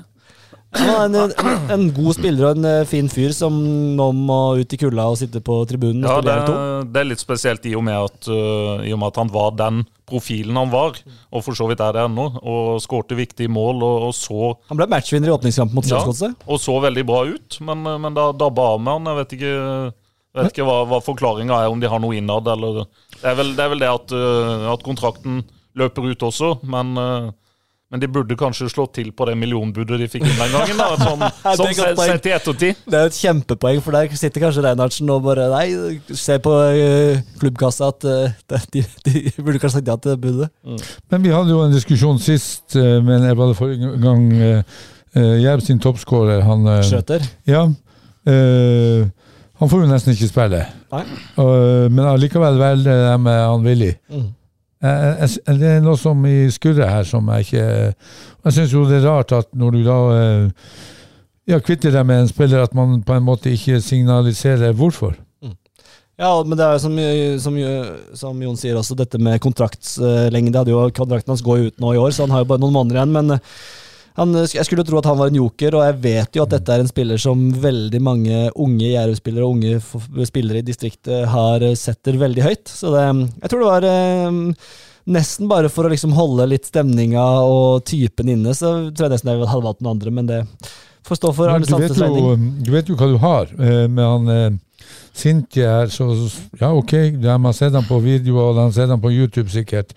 Han 0.71 1.15
er 1.15 1.33
en, 1.35 1.55
en, 1.73 1.81
god 1.91 2.15
spiller 2.15 2.47
og 2.47 2.59
en 2.59 2.67
eh, 2.69 2.85
fin 2.87 3.09
fyr 3.11 3.33
som 3.35 3.55
nå 3.97 4.05
må 4.15 4.39
ut 4.61 4.75
i 4.75 4.79
kulda 4.79 5.09
og 5.11 5.17
sitte 5.19 5.41
på 5.43 5.57
tribunen. 5.67 6.05
Ja, 6.07 6.19
det, 6.23 6.31
spille 6.31 6.35
Jerv 6.37 6.47
2. 6.47 6.91
det 6.93 7.01
er 7.01 7.09
litt 7.09 7.23
spesielt 7.23 7.67
i 7.67 7.73
og, 7.75 7.83
med 7.87 7.97
at, 7.99 8.29
uh, 8.31 8.85
i 8.87 8.93
og 8.95 9.01
med 9.01 9.11
at 9.11 9.19
han 9.19 9.33
var 9.33 9.51
den 9.59 9.81
profilen 10.11 10.59
han 10.59 10.71
var, 10.71 10.99
og 11.31 11.43
for 11.45 11.57
så 11.57 11.67
vidt 11.69 11.83
er 11.83 11.95
det 11.95 12.05
ennå, 12.07 12.27
og 12.39 12.79
skårte 12.83 13.17
viktige 13.19 13.51
mål 13.51 13.83
og, 13.87 14.07
og 14.09 14.15
så 14.15 14.53
Han 14.71 14.79
ble 14.79 14.89
matchvinner 14.91 15.31
i 15.31 15.35
åpningskampen 15.35 15.77
mot 15.77 15.87
Ja, 15.91 16.01
og 16.01 16.61
så 16.63 16.77
veldig 16.83 17.05
bra 17.07 17.23
ut, 17.27 17.59
men, 17.67 17.83
øh, 17.87 17.99
men 18.01 18.15
da 18.15 18.29
dabba 18.31 18.73
av 18.73 18.83
med 18.83 18.95
han. 18.95 19.11
Jeg 19.11 19.19
vet 19.21 19.37
ikke, 19.39 19.55
vet 20.39 20.53
ikke 20.53 20.67
hva, 20.67 20.81
hva 20.87 21.01
forklaringa 21.03 21.63
er, 21.65 21.71
om 21.71 21.83
de 21.83 21.91
har 21.91 22.03
noe 22.03 22.15
innad, 22.15 22.47
eller 22.47 22.85
Det 23.17 23.27
er 23.27 23.35
vel 23.39 23.55
det, 23.57 23.65
er 23.65 23.75
vel 23.75 23.83
det 23.83 23.91
at, 23.91 24.15
uh, 24.15 24.71
at 24.71 24.87
kontrakten 24.87 25.43
løper 25.79 26.11
ut 26.11 26.23
også, 26.27 26.55
men 26.67 26.95
øh, 26.99 27.29
men 27.91 27.99
de 27.99 28.07
burde 28.07 28.37
kanskje 28.39 28.69
slått 28.71 28.93
til 28.95 29.09
på 29.11 29.25
det 29.27 29.33
millionbudet 29.35 29.97
de 29.99 30.07
fikk 30.07 30.23
inn 30.23 30.37
den 30.39 30.53
gangen. 30.53 30.77
da, 30.79 30.87
sånn, 31.07 31.25
sånn 31.59 31.73
sett 31.75 31.99
sett 31.99 32.29
i 32.29 32.33
ettertid. 32.37 32.79
Det 32.87 32.95
er 32.97 33.03
jo 33.03 33.11
et 33.11 33.17
kjempepoeng, 33.19 33.81
for 33.83 33.97
der 33.97 34.15
sitter 34.15 34.45
kanskje 34.45 34.63
Reinhardsen 34.63 35.11
og 35.11 35.25
bare 35.25 35.49
Nei, 35.51 35.65
se 36.15 36.37
på 36.43 36.53
eh, 36.71 37.19
klubbkassa 37.41 37.91
at 37.91 38.07
eh, 38.07 38.39
de, 38.71 38.85
de 39.09 39.25
burde 39.43 39.59
kanskje 39.59 39.81
sagt 39.81 39.91
ja 39.91 39.97
til 39.99 40.13
det 40.15 40.21
budet. 40.23 40.49
Men 41.11 41.25
vi 41.27 41.35
hadde 41.35 41.51
jo 41.51 41.61
en 41.65 41.75
diskusjon 41.75 42.19
sist, 42.23 42.77
eh, 42.79 42.99
men 43.03 43.27
jeg 43.27 43.39
var 43.39 43.51
det 43.51 43.59
forrige 43.59 43.93
gang 44.03 44.27
eh, 44.39 44.81
Jerv 45.43 45.59
sin 45.67 45.81
toppskårer, 45.83 46.45
han 46.47 46.63
Skjøter. 46.87 47.25
Ja. 47.51 47.65
eh, 48.23 49.09
han 49.59 49.69
får 49.69 49.83
jo 49.83 49.89
nesten 49.91 50.15
ikke 50.15 50.31
spille. 50.31 50.61
Nei. 50.95 51.01
Men 51.91 52.05
allikevel 52.07 52.55
velger 52.57 53.03
de 53.11 53.17
med 53.21 53.41
han 53.43 53.67
villig. 53.67 53.97
Mm. 54.09 54.29
Eh, 54.81 55.27
jeg- 55.27 55.59
det 55.59 55.67
er 55.77 55.81
noe 55.85 55.97
som 55.97 56.23
i 56.25 56.47
skurret 56.49 56.89
her 56.89 57.03
som 57.05 57.27
jeg 57.29 57.45
ikke 57.45 57.65
Jeg 58.45 58.53
syns 58.55 58.71
jo 58.73 58.85
det 58.89 59.03
er 59.03 59.07
rart 59.07 59.31
at 59.37 59.47
når 59.53 59.71
du 59.75 59.83
da 59.85 59.97
eh, 60.17 60.49
ja, 61.47 61.59
kvitter 61.59 61.91
deg 61.91 62.05
med 62.05 62.21
en 62.23 62.27
spiller, 62.31 62.63
at 62.63 62.73
man 62.73 63.01
på 63.03 63.13
en 63.13 63.23
måte 63.23 63.51
ikke 63.51 63.81
signaliserer 63.81 64.73
hvorfor. 64.73 65.13
Ja, 66.21 66.43
men 66.43 66.53
det 66.57 66.65
er 66.65 66.75
jo 66.75 66.81
som, 66.83 66.97
som, 67.41 67.55
som 68.13 68.41
Jon 68.45 68.57
sier 68.59 68.75
også, 68.77 68.93
dette 68.95 69.17
med 69.17 69.39
kontraktslengde. 69.41 70.61
Kontrakten 70.93 71.31
hans 71.33 71.41
går 71.41 71.57
jo 71.63 71.69
ut 71.71 71.79
nå 71.81 71.93
i 71.95 71.97
år, 72.01 72.11
så 72.13 72.27
han 72.27 72.31
har 72.35 72.43
jo 72.43 72.49
bare 72.51 72.61
noen 72.61 72.75
måneder 72.75 72.99
igjen. 72.99 73.13
Men 73.15 73.31
eh, 73.31 73.39
han, 74.19 74.35
jeg 74.43 74.67
skulle 74.67 74.83
tro 74.87 74.99
at 74.99 75.07
han 75.07 75.19
var 75.19 75.31
en 75.31 75.39
joker, 75.39 75.77
og 75.77 75.85
jeg 75.87 75.97
vet 76.03 76.37
jo 76.37 76.43
at 76.43 76.53
dette 76.53 76.75
er 76.75 76.83
en 76.83 76.91
spiller 76.91 77.21
som 77.21 77.43
veldig 77.63 78.01
mange 78.03 78.43
unge 78.59 78.91
Jerv-spillere 78.91 79.47
og 79.47 79.55
unge 79.55 80.27
spillere 80.27 80.61
i 80.61 80.67
distriktet 80.67 81.29
har 81.31 81.63
eh, 81.63 81.77
setter 81.79 82.19
veldig 82.19 82.45
høyt. 82.45 82.65
Så 82.67 82.91
det, 82.95 83.05
jeg 83.43 83.53
tror 83.53 83.63
det 83.63 83.71
var 83.71 83.87
eh, 83.87 84.39
nesten 85.15 85.49
bare 85.51 85.71
for 85.71 85.87
å 85.87 85.91
liksom 85.93 86.13
holde 86.17 86.49
litt 86.51 86.67
stemninga 86.69 87.23
og 87.47 87.85
typen 87.87 88.29
inne, 88.33 88.55
så 88.57 88.91
tror 88.91 89.07
jeg 89.07 89.15
nesten 89.15 89.33
jeg 89.33 89.45
hadde 89.45 89.67
valgt 89.67 89.81
noen 89.81 89.95
andre, 89.95 90.13
men 90.13 90.29
det 90.29 90.41
får 91.07 91.21
stå 91.21 91.31
for 91.37 91.51
Arne 91.51 91.65
du, 91.65 91.71
vet 91.73 91.89
Santes 91.89 92.01
regning. 92.01 92.27
jo, 92.27 92.65
du 92.65 92.73
vet 92.75 92.91
jo 92.91 92.97
hva 92.99 93.09
du 93.09 93.17
har 93.21 93.55
eh, 93.57 93.85
med 93.87 94.03
han 94.05 94.35
eh, 94.35 94.59
Sintje 95.11 95.67
her, 95.67 95.89
så 95.91 96.07
ja, 96.59 96.69
ok, 96.71 96.93
de 97.19 97.31
har 97.31 97.55
sett 97.55 97.75
ham 97.75 97.85
på 97.87 97.99
video, 98.03 98.37
og 98.39 98.55
de 98.55 98.63
har 98.63 98.75
sett 98.75 98.91
ham 98.91 99.01
på 99.01 99.11
YouTube 99.11 99.51
sikkert, 99.51 99.91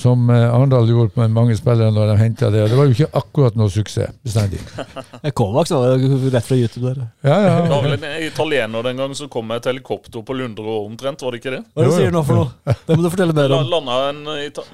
som 0.00 0.30
eh, 0.32 0.46
Arendal 0.48 0.88
gjorde 0.88 1.20
med 1.20 1.34
mange 1.36 1.56
spillere 1.58 1.92
når 1.94 2.12
de 2.12 2.16
henta 2.20 2.48
det. 2.52 2.64
Det 2.72 2.78
var 2.78 2.88
jo 2.88 2.96
ikke 2.96 3.10
akkurat 3.20 3.58
noe 3.60 3.70
suksess 3.72 4.16
bestandig. 4.24 4.60
Kovacs 5.38 5.72
var 5.74 6.00
rett 6.32 6.46
fra 6.48 6.58
YouTube 6.58 6.88
der. 6.88 7.02
Ja, 7.26 7.36
Det 7.36 7.50
ja. 7.50 7.68
var 7.70 7.84
vel 7.84 7.96
en 7.98 8.06
italiener 8.26 8.88
den 8.88 9.02
gangen 9.02 9.18
som 9.18 9.30
kom 9.32 9.48
med 9.50 9.60
et 9.60 9.70
helikopter 9.70 10.24
på 10.26 10.36
Lundre 10.38 10.76
omtrent, 10.80 11.22
var 11.22 11.36
det 11.36 11.42
ikke 11.42 11.54
det? 11.58 11.62
Hva 11.74 11.84
er 11.84 11.88
det 11.88 11.94
du 11.94 11.98
sier 12.00 12.14
nå 12.16 12.24
for 12.26 12.40
noe? 12.40 12.76
Det 12.88 12.96
må 12.96 13.04
du 13.04 13.10
fortelle 13.12 13.36
mer 13.36 13.56
om. 13.56 13.70
Landa 13.70 14.00
en, 14.10 14.20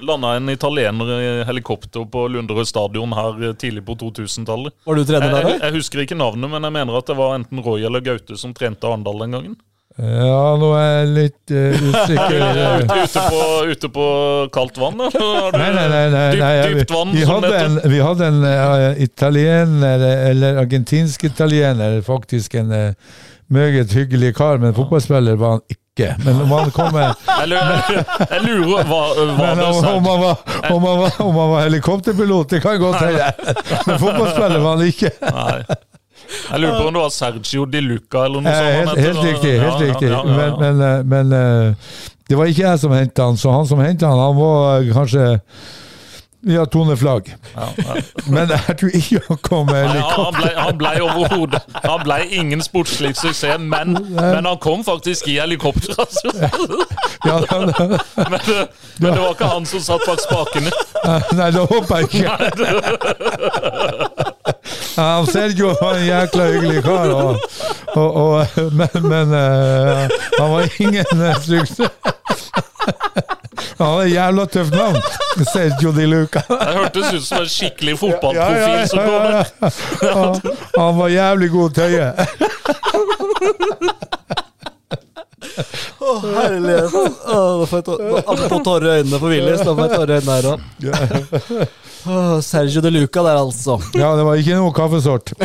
landa 0.07 0.33
en 0.39 0.53
italiener 0.53 1.13
i 1.17 1.29
helikopter 1.49 2.07
på 2.11 2.25
Lunderud 2.31 2.67
stadion 2.69 3.15
her 3.17 3.47
eh, 3.49 3.55
tidlig 3.59 3.83
på 3.87 3.97
2000-tallet. 3.99 4.75
Var 4.87 5.01
du 5.01 5.05
trener 5.07 5.33
der 5.33 5.51
jeg, 5.51 5.61
jeg 5.65 5.77
husker 5.77 6.03
ikke 6.05 6.17
navnet, 6.19 6.49
men 6.51 6.63
jeg 6.69 6.77
mener 6.79 6.99
at 7.01 7.09
det 7.11 7.17
var 7.19 7.35
enten 7.37 7.63
Roy 7.65 7.83
eller 7.87 8.03
Gaute 8.05 8.37
som 8.39 8.55
trente 8.57 8.87
Arendal 8.87 9.25
den 9.25 9.35
gangen. 9.37 9.57
Ja, 9.97 10.41
nå 10.61 10.67
er 10.77 10.89
jeg 10.91 11.07
litt 11.15 11.53
uh, 11.53 11.87
usikker. 11.87 12.35
Ute, 12.83 12.97
ute, 13.03 13.23
på, 13.31 13.39
ute 13.71 13.89
på 13.95 14.05
kaldt 14.53 14.77
vann, 14.81 14.99
eller? 15.07 15.57
Nei, 15.57 15.69
Nei, 15.73 15.87
nei, 15.93 16.03
nei. 16.13 16.27
nei, 16.41 16.51
dypt- 16.67 16.83
dypt 16.83 16.93
vann, 16.93 17.15
vi, 17.15 17.23
hadde 17.25 17.53
en, 17.63 17.79
vi 17.95 18.03
hadde 18.05 18.29
en 18.29 18.43
uh, 18.45 19.01
italiener, 19.07 20.05
eller 20.29 20.61
argentinsk 20.61 21.23
italiener, 21.31 21.97
faktisk 22.05 22.55
en 22.61 22.71
uh, 22.71 23.17
meget 23.47 23.91
hyggelig 23.97 24.35
kar, 24.37 24.61
men 24.61 24.75
fotballspiller 24.77 25.35
var 25.41 25.57
han 25.57 25.65
ikke. 25.71 25.83
Men 26.21 26.43
om 26.43 26.51
han 26.53 26.67
kom 26.75 26.91
med 26.93 27.15
Jeg 27.41 27.47
lurer, 28.43 28.83
hva, 28.85 28.99
hva 29.17 29.47
Men 29.55 29.61
om, 29.65 29.77
om, 29.81 30.05
han 30.05 30.19
var, 30.21 30.43
om, 30.69 30.83
han 30.85 30.99
var, 31.01 31.15
om 31.25 31.39
han 31.41 31.49
var 31.55 31.63
helikopterpilot, 31.65 32.51
det 32.53 32.59
kan 32.61 32.77
godt 32.83 32.99
hende. 33.01 33.31
Men 33.87 33.97
fotballspiller 34.03 34.61
var 34.61 34.75
han 34.77 34.85
ikke. 34.91 35.09
Nei. 35.25 35.77
Jeg 36.51 36.59
lurer 36.59 36.77
på 36.81 36.87
om 36.87 36.93
det 36.93 37.01
var 37.01 37.09
Sergio 37.15 37.65
Di 37.65 37.81
Luca 37.81 38.25
eller 38.25 38.41
noe 38.41 38.51
Eh, 38.51 38.57
sånt. 38.57 38.87
han 38.89 38.97
Helt, 38.97 39.07
helt 39.07 39.25
riktig. 39.31 39.55
Ja, 39.55 39.63
helt 39.63 39.81
riktig. 39.87 40.09
ja, 40.11 40.21
ja, 40.25 40.29
ja. 40.29 40.35
Men, 40.37 40.59
men, 40.59 40.75
eh, 40.81 41.03
men 41.03 41.25
eh, 41.33 41.73
det 42.29 42.37
var 42.37 42.45
ikke 42.51 42.63
jeg 42.67 42.79
som 42.79 42.91
henta 42.91 43.23
han, 43.29 43.37
så 43.39 43.51
han 43.55 43.67
som 43.69 43.79
henta 43.79 44.07
han, 44.11 44.19
han 44.19 44.35
var 44.39 44.81
eh, 44.81 44.93
kanskje 44.93 45.39
ja, 46.47 46.63
Tone 46.71 46.95
Flagg. 46.95 47.31
Men 48.31 48.47
jeg 48.53 48.75
tror 48.79 48.91
ikke 48.95 49.21
han 49.27 49.37
kom 49.43 49.65
med 49.67 49.87
helikopter. 49.89 50.53
han 50.55 50.77
ble 50.79 50.91
overhodet 51.03 51.61
Han 51.83 52.03
ble 52.05 52.19
ingen 52.37 52.61
sportslig 52.63 53.15
suksess, 53.17 53.57
men, 53.59 53.97
men 54.15 54.45
han 54.45 54.57
kom 54.63 54.83
faktisk 54.85 55.27
i 55.27 55.39
helikopter. 55.41 55.95
Altså. 55.97 56.31
Men, 57.27 58.39
det- 58.45 58.67
men 58.99 59.13
det 59.13 59.19
var 59.19 59.29
ikke 59.33 59.45
han 59.51 59.65
som 59.67 59.79
satt 59.83 60.01
bak 60.07 60.19
spakene. 60.23 60.71
Nei, 61.37 61.49
det 61.51 61.65
håper 61.69 61.97
jeg 61.97 62.05
ikke. 62.07 62.27
Ja, 64.97 65.25
Sergio 65.29 65.75
var 65.81 65.93
en 65.95 66.05
jækla 66.07 66.45
hyggelig 66.51 66.83
kar, 66.83 67.09
og, 67.13 67.39
og, 67.95 68.15
og, 68.15 68.47
men, 68.73 68.89
men 69.03 69.27
uh, 69.33 70.07
han 70.39 70.51
var 70.51 70.69
ingen 70.79 71.21
eh, 71.21 71.41
suksess. 71.45 71.91
Han 73.77 73.87
hadde 73.87 74.05
et 74.07 74.11
jævla 74.15 74.45
tøft 74.49 74.73
navn. 74.73 74.97
Sergio 75.53 75.91
Di 75.93 76.05
Luca. 76.09 76.41
Det 76.49 76.73
hørtes 76.79 77.13
ut 77.13 77.25
som 77.27 77.43
en 77.43 77.49
skikkelig 77.51 77.97
fotballprofil 77.99 78.87
som 78.89 78.99
kom 79.05 79.21
der. 79.27 79.45
Han, 80.17 80.55
han 80.77 80.97
var 80.97 81.13
jævlig 81.13 81.49
god 81.53 81.77
tøye. 81.77 82.07
Å, 85.97 86.13
herlighet. 86.23 86.93
Oh, 87.27 87.59
Nå 87.59 87.65
får 87.69 87.83
jeg 87.83 88.63
tårer 88.65 88.87
i 88.87 88.95
øynene 89.01 89.19
for 89.19 89.29
Willy, 89.29 89.57
så 89.59 89.67
nå 89.67 89.75
får 89.77 89.85
jeg 89.85 89.93
tårer 89.93 90.09
i 90.09 90.17
øynene 90.17 90.37
her 90.37 90.45
òg. 90.53 90.59
Sergio 92.43 92.81
de 92.81 92.91
Luca 92.93 93.23
der, 93.23 93.39
altså. 93.41 93.79
Ja, 93.97 94.13
det 94.17 94.25
var 94.27 94.35
ikke 94.39 94.55
noe 94.59 94.73
kaffesort. 94.75 95.33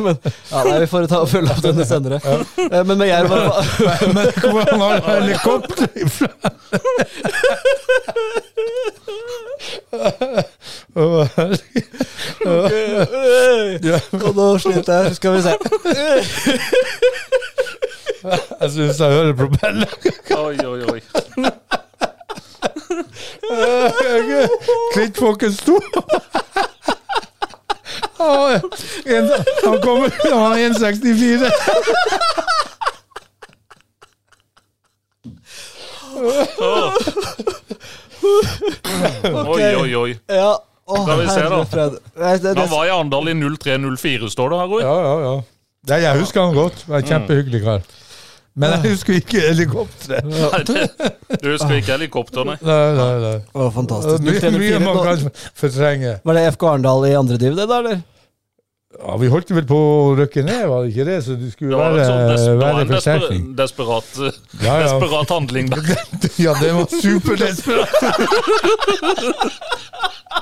Men, 0.00 0.16
ja, 0.50 0.62
nei, 0.64 0.78
vi 0.80 0.86
får 0.88 1.06
ta 1.10 1.18
og 1.24 1.28
følge 1.28 1.52
opp 1.52 1.60
denne 1.64 1.84
senere. 1.84 2.20
Ja. 2.24 2.82
Men 2.88 2.96
med 2.98 3.08
Jerv 3.10 3.28
var 3.28 3.66
Men 4.16 4.30
hvor 4.40 4.64
han 4.70 4.80
har 4.80 4.94
helikopter 5.10 5.88
ifra? 6.00 6.28
Og 14.22 14.34
nå 14.40 14.48
sliter 14.64 14.92
jeg. 15.02 15.14
Skal 15.20 15.36
vi 15.36 15.40
se. 15.44 15.52
Jeg 18.22 18.70
syns 18.70 19.00
jeg 19.02 19.10
hører 19.18 19.36
propeller. 19.36 19.90
Oi, 20.38 20.56
oi, 20.64 20.80
oi. 20.94 21.00
Klittfokken 24.94 25.52
sto. 25.52 25.78
Å, 28.22 28.60
en- 29.04 29.32
Han 29.64 29.80
kommer 29.82 30.10
Han 30.30 30.52
er 30.52 30.68
1,64. 30.70 31.50
Oi, 38.32 39.62
oi, 39.76 39.94
oi. 39.96 40.12
Ja. 40.30 40.52
Å, 40.82 40.98
Skal 41.04 41.20
vi 41.22 41.26
se, 41.30 41.42
da. 41.48 41.58
fred. 41.70 41.96
Nei, 42.18 42.32
det- 42.38 42.54
det- 42.54 42.58
Han 42.60 42.68
var 42.70 42.86
i 42.86 42.90
Arendal 42.90 43.28
i 43.28 43.34
03-04, 43.34 44.28
står 44.30 44.50
det 44.50 44.58
her, 44.58 44.66
Roy. 44.68 44.82
Ja, 44.82 44.94
ja, 45.02 45.20
ja. 45.22 45.42
Nei, 45.88 46.00
jeg 46.02 46.18
husker 46.20 46.40
han 46.42 46.54
godt. 46.54 46.74
Det 46.78 46.88
var 46.88 46.98
en 46.98 47.04
kjempehyggelig 47.10 47.62
kar. 47.64 47.80
Men 48.54 48.74
jeg 48.74 48.92
husker 48.92 49.16
ikke 49.16 49.40
helikopteret. 49.46 50.26
Nei, 50.52 50.62
det- 50.68 51.40
Du 51.40 51.48
husker 51.54 51.74
ikke 51.78 51.94
helikopteret, 51.96 52.60
Nei, 52.60 52.84
nei, 52.98 53.12
nei. 53.22 53.36
Å, 53.56 53.70
fantastisk. 53.72 54.20
Mye, 54.26 54.50
mye 54.60 54.80
man 54.84 54.98
kan 55.06 55.18
fortrenge. 55.56 56.18
Var 56.24 56.38
det 56.38 56.42
FK 56.56 56.62
Arendal 56.74 57.06
i 57.08 57.14
andre 57.16 57.38
div, 57.40 57.56
det 57.56 57.68
da, 57.70 57.78
eller? 57.80 58.02
Ja, 58.92 59.14
vi 59.16 59.28
holdt 59.32 59.48
vel 59.56 59.64
på 59.64 59.76
å 59.80 60.12
rykke 60.18 60.42
ned, 60.44 60.66
var 60.68 60.82
det 60.84 60.90
ikke 60.92 61.06
det? 61.08 61.14
Så 61.24 61.32
det 61.40 61.48
skulle 61.54 61.72
ja, 61.72 61.78
være, 61.80 61.96
det 61.96 62.58
var 62.60 62.74
være 62.76 62.88
forsterkning. 62.92 63.46
desper 63.56 63.88
desperat, 63.88 64.36
Ja, 64.60 64.74
ja. 64.82 64.84
desperat 64.84 65.32
handling 65.32 65.72
ja, 66.44 66.52
det 66.60 66.70
var 66.76 66.86
superdesperat. 67.00 67.88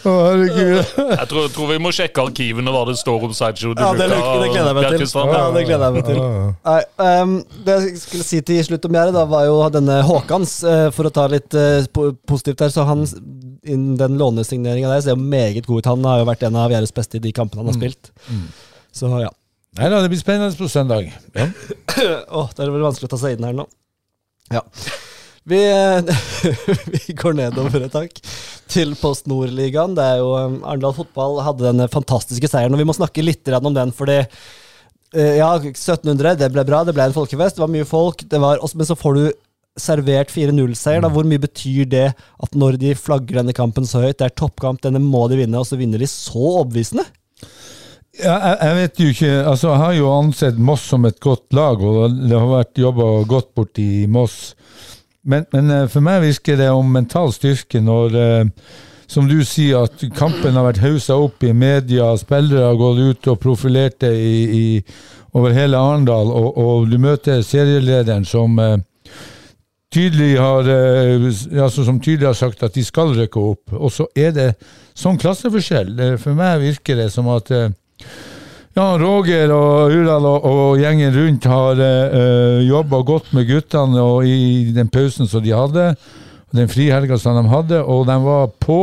Å, 0.00 0.12
herregud. 0.26 0.78
Jeg 0.96 1.26
tror, 1.30 1.48
tror 1.52 1.70
vi 1.70 1.78
må 1.82 1.92
sjekke 1.94 2.22
arkivene 2.24 2.72
hva 2.72 2.82
det 2.88 2.96
står 3.00 3.26
om 3.28 3.34
Sideshow 3.36 3.74
Ja, 3.74 3.90
det, 3.96 4.06
det 4.10 4.18
gleder 4.52 4.70
jeg 4.70 4.76
meg 4.78 4.86
til. 4.94 5.08
Ja, 5.32 5.42
det 5.54 5.64
gleder 5.68 5.84
jeg 5.86 5.94
meg 5.96 6.04
til. 6.08 6.20
Nei, 6.68 6.80
um, 7.22 7.34
det 7.66 7.76
jeg 7.76 8.02
skulle 8.04 8.26
si 8.26 8.40
til 8.46 8.62
slutt 8.68 8.86
om 8.88 8.96
Gjerdet, 8.96 9.16
da, 9.18 9.24
var 9.30 9.48
jo 9.48 9.58
denne 9.74 10.00
Håkans, 10.06 10.54
eh, 10.68 10.86
for 10.96 11.10
å 11.10 11.14
ta 11.14 11.26
litt 11.32 11.56
eh, 11.58 11.88
positivt 11.90 12.62
der. 12.62 12.72
Så 12.72 12.86
han, 12.88 13.04
innen 13.66 13.98
den 14.00 14.16
lånesigneringa 14.20 14.92
der, 14.92 15.04
ser 15.04 15.18
jo 15.18 15.20
meget 15.36 15.68
god 15.68 15.82
ut. 15.82 15.92
Han 15.92 16.08
har 16.08 16.22
jo 16.22 16.30
vært 16.30 16.46
en 16.48 16.58
av 16.60 16.72
Gjerdes 16.72 16.96
beste 16.96 17.20
i 17.20 17.24
de 17.26 17.34
kampene 17.36 17.64
han 17.64 17.72
har 17.72 17.78
spilt. 17.80 18.12
Så 18.96 19.10
ja. 19.20 19.30
Nei 19.78 19.86
da, 19.86 20.00
det 20.02 20.10
blir 20.10 20.18
spennende 20.18 20.56
på 20.58 20.66
søndag. 20.70 21.12
Ja. 21.36 21.46
Åh, 22.40 22.48
det 22.56 22.64
er 22.64 22.72
vel 22.72 22.82
vanskelig 22.82 23.06
å 23.06 23.12
ta 23.12 23.20
seg 23.22 23.36
inn 23.36 23.46
her 23.46 23.54
nå. 23.54 23.68
Ja. 24.50 24.64
Vi, 25.48 25.60
vi 26.94 27.14
går 27.16 27.36
nedover 27.38 27.86
et 27.86 27.94
tak 27.94 28.18
til 28.70 28.94
Post 29.00 29.28
Nord-ligaen. 29.30 29.96
Det 29.96 30.04
er 30.04 30.20
jo 30.20 30.32
um, 30.36 30.58
Arendal 30.62 30.96
fotball 30.96 31.40
hadde 31.44 31.66
denne 31.70 31.88
fantastiske 31.92 32.50
seieren, 32.50 32.74
og 32.76 32.82
vi 32.82 32.88
må 32.88 32.96
snakke 32.96 33.24
litt 33.24 33.48
om 33.56 33.72
den, 33.74 33.92
fordi 33.96 34.18
eh, 34.20 35.38
ja, 35.40 35.52
1700, 35.56 36.36
det 36.40 36.50
ble 36.54 36.64
bra, 36.68 36.82
det 36.86 36.94
ble 36.96 37.08
en 37.08 37.16
folkefest, 37.16 37.58
det 37.58 37.64
var 37.64 37.72
mye 37.72 37.88
folk, 37.88 38.26
var, 38.30 38.60
men 38.74 38.88
så 38.88 38.98
får 38.98 39.16
du 39.16 39.24
servert 39.80 40.32
4-0-seier. 40.34 41.06
Hvor 41.08 41.26
mye 41.26 41.42
betyr 41.42 41.88
det 41.88 42.08
at 42.12 42.58
når 42.58 42.78
de 42.82 42.92
flagger 42.98 43.40
denne 43.40 43.56
kampen 43.56 43.88
så 43.88 44.04
høyt, 44.04 44.18
det 44.20 44.28
er 44.28 44.36
toppkamp, 44.36 44.82
denne 44.84 45.02
må 45.02 45.26
de 45.30 45.40
vinne, 45.40 45.58
og 45.60 45.68
så 45.68 45.78
vinner 45.80 46.02
de 46.02 46.10
så 46.10 46.36
overbevisende? 46.36 47.06
Ja, 48.20 48.34
jeg, 48.34 48.56
jeg 48.60 48.76
vet 48.76 48.98
jo 49.00 49.10
ikke 49.14 49.28
Altså, 49.48 49.68
jeg 49.70 49.80
har 49.80 49.92
jo 49.94 50.08
ansett 50.12 50.56
Moss 50.60 50.82
som 50.90 51.06
et 51.08 51.20
godt 51.22 51.54
lag, 51.56 51.80
og 51.80 52.16
det 52.18 52.34
har 52.34 52.48
vært 52.50 52.80
jobba 52.82 53.06
godt 53.30 53.52
borti 53.56 53.86
Moss. 54.10 54.56
Men, 55.22 55.44
men 55.52 55.70
eh, 55.70 55.88
for 55.90 56.04
meg 56.04 56.22
virker 56.24 56.58
det 56.60 56.70
om 56.72 56.92
mental 56.94 57.32
styrke 57.34 57.82
når, 57.84 58.16
eh, 58.16 58.76
som 59.10 59.28
du 59.28 59.40
sier, 59.44 59.84
at 59.84 60.04
kampen 60.16 60.56
har 60.56 60.68
vært 60.68 60.82
haussa 60.84 61.18
opp 61.20 61.44
i 61.44 61.52
media, 61.52 62.12
spillere 62.20 62.70
har 62.70 62.78
gått 62.80 63.02
ut 63.02 63.32
og 63.32 63.40
profilert 63.42 63.98
det 64.04 64.14
i, 64.16 64.36
i, 64.60 64.64
over 65.36 65.54
hele 65.54 65.78
Arendal, 65.78 66.30
og, 66.32 66.56
og 66.58 66.88
du 66.90 66.96
møter 67.02 67.44
serielederen 67.46 68.24
som 68.28 68.56
eh, 68.62 68.78
tydelig 69.90 70.36
har 70.38 70.68
altså 70.70 71.82
som 71.82 71.96
tydelig 71.98 72.28
har 72.28 72.36
sagt 72.38 72.62
at 72.62 72.76
de 72.78 72.84
skal 72.86 73.10
rykke 73.16 73.42
opp. 73.42 73.72
Og 73.74 73.90
så 73.90 74.06
er 74.14 74.30
det 74.36 74.48
sånn 74.94 75.18
klasseforskjell. 75.18 75.96
For 76.22 76.38
meg 76.38 76.60
virker 76.62 77.00
det 77.00 77.08
som 77.10 77.26
at 77.34 77.50
eh, 77.50 77.72
ja, 78.76 78.86
Roger 79.00 79.52
og 79.54 79.94
Ural 79.94 80.26
og, 80.28 80.46
og 80.46 80.80
gjengen 80.80 81.14
rundt 81.16 81.48
har 81.50 81.80
uh, 81.80 82.58
jobba 82.64 83.02
godt 83.06 83.32
med 83.36 83.48
guttene 83.50 84.02
og 84.02 84.26
i 84.28 84.70
den 84.74 84.90
pausen 84.92 85.30
som 85.30 85.44
de 85.44 85.54
hadde, 85.54 85.94
den 86.56 86.70
frihelga 86.70 87.18
som 87.18 87.38
de 87.38 87.50
hadde, 87.50 87.82
og 87.82 88.06
de 88.08 88.18
var 88.24 88.50
på. 88.62 88.82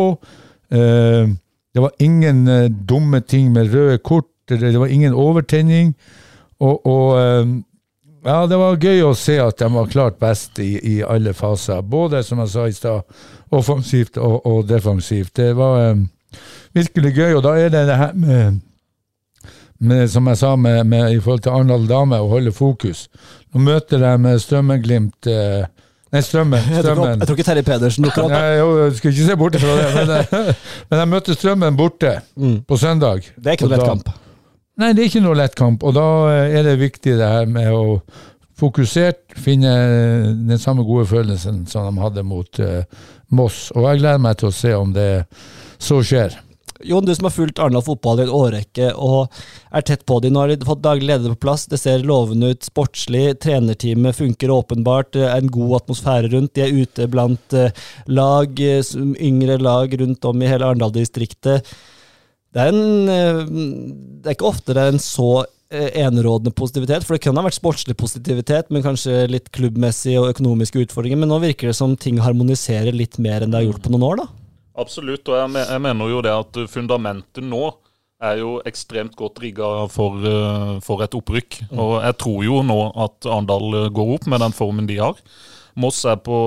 Uh, 0.74 1.36
det 1.74 1.84
var 1.84 1.96
ingen 2.04 2.48
uh, 2.48 2.68
dumme 2.68 3.22
ting 3.22 3.52
med 3.56 3.74
røde 3.74 3.98
kort, 4.00 4.32
det 4.50 4.76
var 4.80 4.92
ingen 4.92 5.14
overtenning. 5.14 5.96
Og, 6.60 6.86
og 6.88 7.08
uh, 7.16 7.58
ja, 8.28 8.42
det 8.50 8.58
var 8.60 8.80
gøy 8.82 9.06
å 9.08 9.16
se 9.16 9.38
at 9.40 9.60
de 9.62 9.68
var 9.72 9.92
klart 9.92 10.20
best 10.20 10.60
i, 10.60 10.74
i 10.84 10.96
alle 11.06 11.32
faser. 11.38 11.84
Både, 11.86 12.24
som 12.28 12.42
jeg 12.44 12.52
sa 12.52 12.68
i 12.68 12.76
stad, 12.76 13.20
offensivt 13.56 14.20
og, 14.20 14.42
og 14.44 14.66
defensivt. 14.68 15.36
Det 15.38 15.54
var 15.56 15.94
um, 15.94 16.08
virkelig 16.76 17.14
gøy, 17.16 17.38
og 17.38 17.46
da 17.46 17.56
er 17.56 17.72
det 17.72 17.86
det 17.88 18.00
her 18.02 18.18
med 18.18 18.60
med, 19.80 20.08
som 20.12 20.28
jeg 20.32 20.38
sa, 20.40 20.56
med, 20.56 20.84
med, 20.90 21.12
i 21.16 21.20
forhold 21.22 21.44
til 21.46 21.54
Arendal 21.54 21.88
Dame, 21.90 22.20
å 22.24 22.30
holde 22.32 22.52
fokus. 22.56 23.08
Nå 23.54 23.62
møter 23.66 24.02
de 24.02 24.14
med 24.22 24.40
Strømmen-Glimt 24.44 25.30
eh, 25.32 25.66
Nei, 26.14 26.22
Strømmen. 26.24 26.62
Strømmen. 26.80 27.20
jeg 27.20 27.28
tror 27.28 27.36
ikke 27.38 27.48
Terje 27.50 27.66
Pedersen 27.68 28.06
dukker 28.08 28.24
opp. 28.28 28.32
Nei, 28.32 28.54
jo, 28.62 28.70
jeg 28.86 28.96
skal 29.00 29.12
ikke 29.12 29.26
se 29.28 29.36
bort 29.42 29.58
fra 29.60 29.74
det, 29.82 29.90
men, 29.98 30.14
eh, 30.22 30.64
men 30.92 31.02
jeg 31.04 31.12
møter 31.16 31.38
Strømmen 31.38 31.78
borte 31.80 32.14
Mm. 32.38 32.62
på 32.70 32.78
søndag. 32.80 33.28
Det 33.36 33.52
er 33.52 33.58
ikke 33.60 33.68
noe 33.68 33.76
lett 33.76 33.90
kamp. 33.90 34.10
Nei, 34.78 34.92
det 34.94 35.04
er 35.04 35.10
ikke 35.12 35.24
noe 35.26 35.36
lett 35.40 35.56
kamp, 35.58 35.84
og 35.84 35.94
da 35.98 36.08
eh, 36.32 36.58
er 36.60 36.68
det 36.70 36.78
viktig 36.80 37.18
det 37.20 37.28
her 37.34 37.48
med 37.50 37.72
å 37.74 38.00
fokusert, 38.58 39.36
finne 39.38 39.72
den 40.48 40.58
samme 40.62 40.82
gode 40.88 41.06
følelsen 41.10 41.66
som 41.70 41.86
de 41.86 42.02
hadde 42.02 42.24
mot 42.26 42.60
uh, 42.64 42.80
Moss. 43.30 43.68
Og 43.76 43.86
jeg 43.86 44.00
gleder 44.02 44.24
meg 44.24 44.40
til 44.40 44.50
å 44.50 44.56
se 44.56 44.72
om 44.74 44.94
det 44.96 45.10
så 45.78 46.00
skjer. 46.02 46.34
Jon, 46.84 47.06
du 47.06 47.16
som 47.16 47.26
har 47.26 47.34
fulgt 47.34 47.60
Arendal 47.60 47.84
fotball 47.86 48.22
i 48.22 48.26
en 48.28 48.34
årrekke 48.38 48.92
og 48.94 49.34
er 49.74 49.86
tett 49.88 50.06
på 50.08 50.20
dem. 50.22 50.36
Nå 50.36 50.44
har 50.44 50.52
de 50.52 50.68
fått 50.68 50.84
daglig 50.86 51.10
leder 51.10 51.34
på 51.34 51.48
plass. 51.48 51.66
Det 51.70 51.80
ser 51.82 52.06
lovende 52.06 52.52
ut 52.54 52.68
sportslig. 52.68 53.40
Trenerteamet 53.44 54.18
funker 54.18 54.54
åpenbart. 54.54 55.14
Det 55.18 55.26
er 55.26 55.42
en 55.42 55.52
god 55.54 55.82
atmosfære 55.82 56.32
rundt. 56.34 56.54
De 56.56 56.66
er 56.66 56.78
ute 56.78 57.10
blant 57.12 57.58
eh, 57.58 57.84
lag, 58.08 58.62
eh, 58.62 58.96
yngre 59.30 59.60
lag 59.62 59.94
rundt 60.02 60.26
om 60.30 60.42
i 60.42 60.50
hele 60.50 60.70
Arendal-distriktet. 60.70 61.76
Det 62.58 62.66
eh, 62.72 63.44
det 63.48 64.32
er 64.32 64.36
ikke 64.36 64.50
ofte 64.50 64.74
det 64.76 64.84
er 64.84 64.96
en 64.96 65.04
så 65.04 65.46
enerådende 65.68 66.54
positivitet, 66.56 67.04
for 67.04 67.18
det 67.18 67.26
kunne 67.26 67.42
ha 67.42 67.50
vært 67.50 67.58
sportslig 67.58 67.98
positivitet, 68.00 68.70
men 68.72 68.86
kanskje 68.86 69.26
litt 69.28 69.50
klubbmessig 69.52 70.14
og 70.16 70.30
økonomiske 70.30 70.86
utfordringer. 70.86 71.20
Men 71.20 71.28
nå 71.34 71.42
virker 71.44 71.68
det 71.68 71.76
som 71.76 71.98
ting 72.00 72.22
harmoniserer 72.24 72.96
litt 72.96 73.20
mer 73.20 73.44
enn 73.44 73.52
det 73.52 73.60
har 73.60 73.68
gjort 73.68 73.84
på 73.84 73.92
noen 73.92 74.06
år, 74.08 74.22
da. 74.22 74.47
Absolutt, 74.78 75.26
og 75.30 75.38
jeg, 75.40 75.66
jeg 75.66 75.82
mener 75.82 76.12
jo 76.12 76.24
det 76.26 76.34
at 76.38 76.58
fundamentet 76.70 77.46
nå 77.46 77.66
er 78.24 78.40
jo 78.42 78.56
ekstremt 78.66 79.16
godt 79.18 79.42
rigga 79.44 79.68
for, 79.94 80.18
eh, 80.26 80.78
for 80.86 81.04
et 81.06 81.14
opprykk. 81.18 81.62
Og 81.78 82.00
jeg 82.02 82.18
tror 82.24 82.42
jo 82.46 82.64
nå 82.66 82.80
at 83.06 83.28
Arendal 83.30 83.84
eh, 83.84 83.92
går 83.94 84.16
opp 84.18 84.28
med 84.30 84.42
den 84.42 84.56
formen 84.58 84.90
de 84.90 84.98
har. 85.02 85.20
Moss 85.78 86.02
er 86.10 86.18
på, 86.26 86.38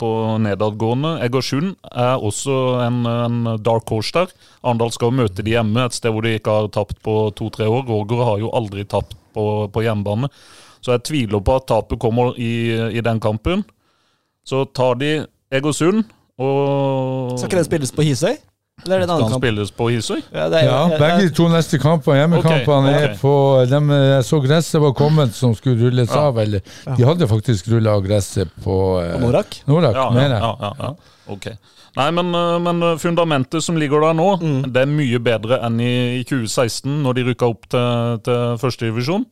på 0.00 0.10
nedadgående. 0.40 1.18
Egersund 1.26 1.74
er 1.92 2.24
også 2.24 2.54
en, 2.86 3.02
en 3.04 3.50
dark 3.60 3.90
horse 3.92 4.14
der. 4.16 4.32
Arendal 4.62 4.94
skal 4.96 5.12
møte 5.12 5.44
de 5.44 5.52
hjemme, 5.52 5.84
et 5.84 5.96
sted 5.96 6.14
hvor 6.14 6.24
de 6.24 6.38
ikke 6.38 6.54
har 6.62 6.70
tapt 6.72 6.96
på 7.04 7.18
to-tre 7.36 7.68
år. 7.68 7.84
Roger 7.88 8.24
har 8.24 8.40
jo 8.40 8.52
aldri 8.56 8.86
tapt 8.88 9.12
på, 9.36 9.44
på 9.68 9.84
hjemmebane. 9.84 10.32
Så 10.80 10.94
jeg 10.94 11.04
tviler 11.10 11.44
på 11.44 11.58
at 11.58 11.68
tapet 11.68 12.00
kommer 12.00 12.32
i, 12.40 12.72
i 12.96 13.04
den 13.04 13.20
kampen. 13.20 13.66
Så 14.48 14.64
tar 14.72 14.96
de 14.96 15.18
Egersund 15.52 16.08
og 16.38 17.38
Skal 17.38 17.48
ikke 17.50 17.56
den 17.62 17.64
spilles 17.68 17.92
på 17.92 18.02
Hisøy? 18.06 18.36
Eller 18.84 18.94
er 18.94 19.00
det 19.02 19.08
en 19.08 19.14
annen 19.16 19.30
kamp? 19.32 19.42
spilles 19.42 19.70
på 19.74 19.88
Hisøy? 19.90 20.20
Ja, 20.32 20.44
det 20.48 20.60
er, 20.60 20.64
Ja, 20.68 20.82
jeg- 20.86 20.90
jeg- 20.90 20.98
begge 21.00 21.28
de 21.28 21.34
to 21.34 21.48
neste 21.48 21.78
kampene, 21.82 22.16
hjemmekampene, 22.20 22.88
Ok, 22.88 22.94
ok. 22.94 23.10
er 23.10 23.14
på 23.20 23.66
dem, 23.70 23.90
Jeg 23.90 24.22
så 24.24 24.40
gresset 24.46 24.80
var 24.80 24.92
kommet 24.92 25.34
som 25.34 25.54
skulle 25.54 25.82
rulles 25.84 26.08
Ja. 26.14 26.20
av, 26.28 26.38
eller 26.38 26.60
De 26.96 27.02
hadde 27.04 27.26
faktisk 27.28 27.68
rulla 27.72 27.90
av 27.96 28.02
gresset 28.06 28.48
på 28.62 29.02
eh, 29.02 29.12
På 29.18 29.20
Norak? 29.20 29.62
Norak, 29.66 29.94
Ja, 29.94 30.04
ja, 30.04 30.10
mener 30.10 30.28
jeg. 30.38 30.40
ja, 30.42 30.54
ja, 30.60 30.72
ja. 30.80 30.94
Ok. 31.28 31.46
Nei, 31.96 32.10
men, 32.12 32.32
øh, 32.34 32.60
men 32.62 32.82
øh, 32.82 32.98
fundamentet 32.98 33.62
som 33.64 33.74
ligger 33.76 34.00
der 34.00 34.12
nå, 34.14 34.36
Mm. 34.40 34.72
det 34.72 34.76
er 34.82 34.86
mye 34.86 35.18
bedre 35.18 35.58
enn 35.66 35.80
i, 35.80 36.20
i 36.20 36.22
2016, 36.22 37.02
når 37.02 37.12
de 37.14 37.24
rykka 37.24 37.46
opp 37.48 37.68
til, 37.68 38.18
til 38.22 38.56
førstedivisjon. 38.58 39.24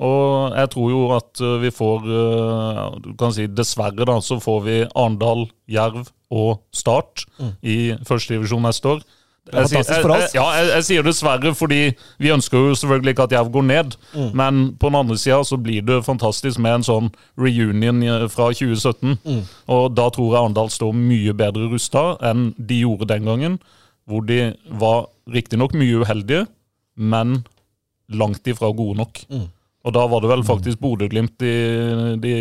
Og 0.00 0.54
jeg 0.56 0.70
tror 0.72 0.90
jo 0.90 1.00
at 1.12 1.40
øh, 1.44 1.56
vi 1.62 1.70
får 1.76 2.04
øh, 2.08 3.00
Du 3.04 3.12
kan 3.20 3.32
si 3.36 3.44
dessverre, 3.46 4.06
da, 4.08 4.14
så 4.24 4.38
får 4.40 4.60
vi 4.64 4.76
Arendal, 4.96 5.46
Jerv 5.68 6.06
og 6.30 6.62
Start 6.72 7.26
i 7.62 7.92
førstedivisjon 8.08 8.62
neste 8.64 8.88
år. 8.88 9.02
Mm. 9.04 9.56
Jeg 9.56 9.66
sier- 9.68 9.80
oss. 9.82 9.88
Jeg, 9.90 10.28
ja, 10.36 10.44
jeg, 10.54 10.68
jeg 10.76 10.84
sier 10.86 11.02
dessverre, 11.02 11.50
fordi 11.58 11.78
vi 12.22 12.30
ønsker 12.30 12.58
jo 12.68 12.74
selvfølgelig 12.78 13.10
ikke 13.16 13.22
at 13.26 13.32
Jerv 13.34 13.48
går 13.52 13.62
ned. 13.66 13.96
Mm. 14.14 14.28
Men 14.38 14.60
på 14.78 14.86
den 14.92 14.98
andre 15.00 15.16
sida 15.18 15.40
så 15.44 15.56
blir 15.58 15.82
det 15.82 16.04
fantastisk 16.06 16.60
med 16.62 16.74
en 16.78 16.86
sånn 16.86 17.08
reunion 17.40 18.00
fra 18.30 18.50
2017. 18.54 19.16
Mm. 19.24 19.40
Og 19.74 19.88
da 19.96 20.06
tror 20.14 20.28
jeg 20.36 20.40
Arendal 20.44 20.70
står 20.70 20.92
mye 20.94 21.34
bedre 21.34 21.66
rusta 21.72 22.04
enn 22.30 22.52
de 22.56 22.80
gjorde 22.84 23.08
den 23.10 23.26
gangen. 23.26 23.58
Hvor 24.06 24.22
de 24.28 24.52
var 24.80 25.08
riktignok 25.30 25.74
mye 25.74 25.98
uheldige, 26.04 26.46
men 26.96 27.40
langt 28.10 28.46
ifra 28.50 28.70
gode 28.74 29.00
nok. 29.02 29.24
Mm. 29.30 29.48
Og 29.80 29.94
da 29.96 30.02
var 30.12 30.20
det 30.20 30.28
vel 30.28 30.42
faktisk 30.44 30.80
Bodø-Glimt 30.82 31.38
de, 31.40 31.52
de 32.20 32.32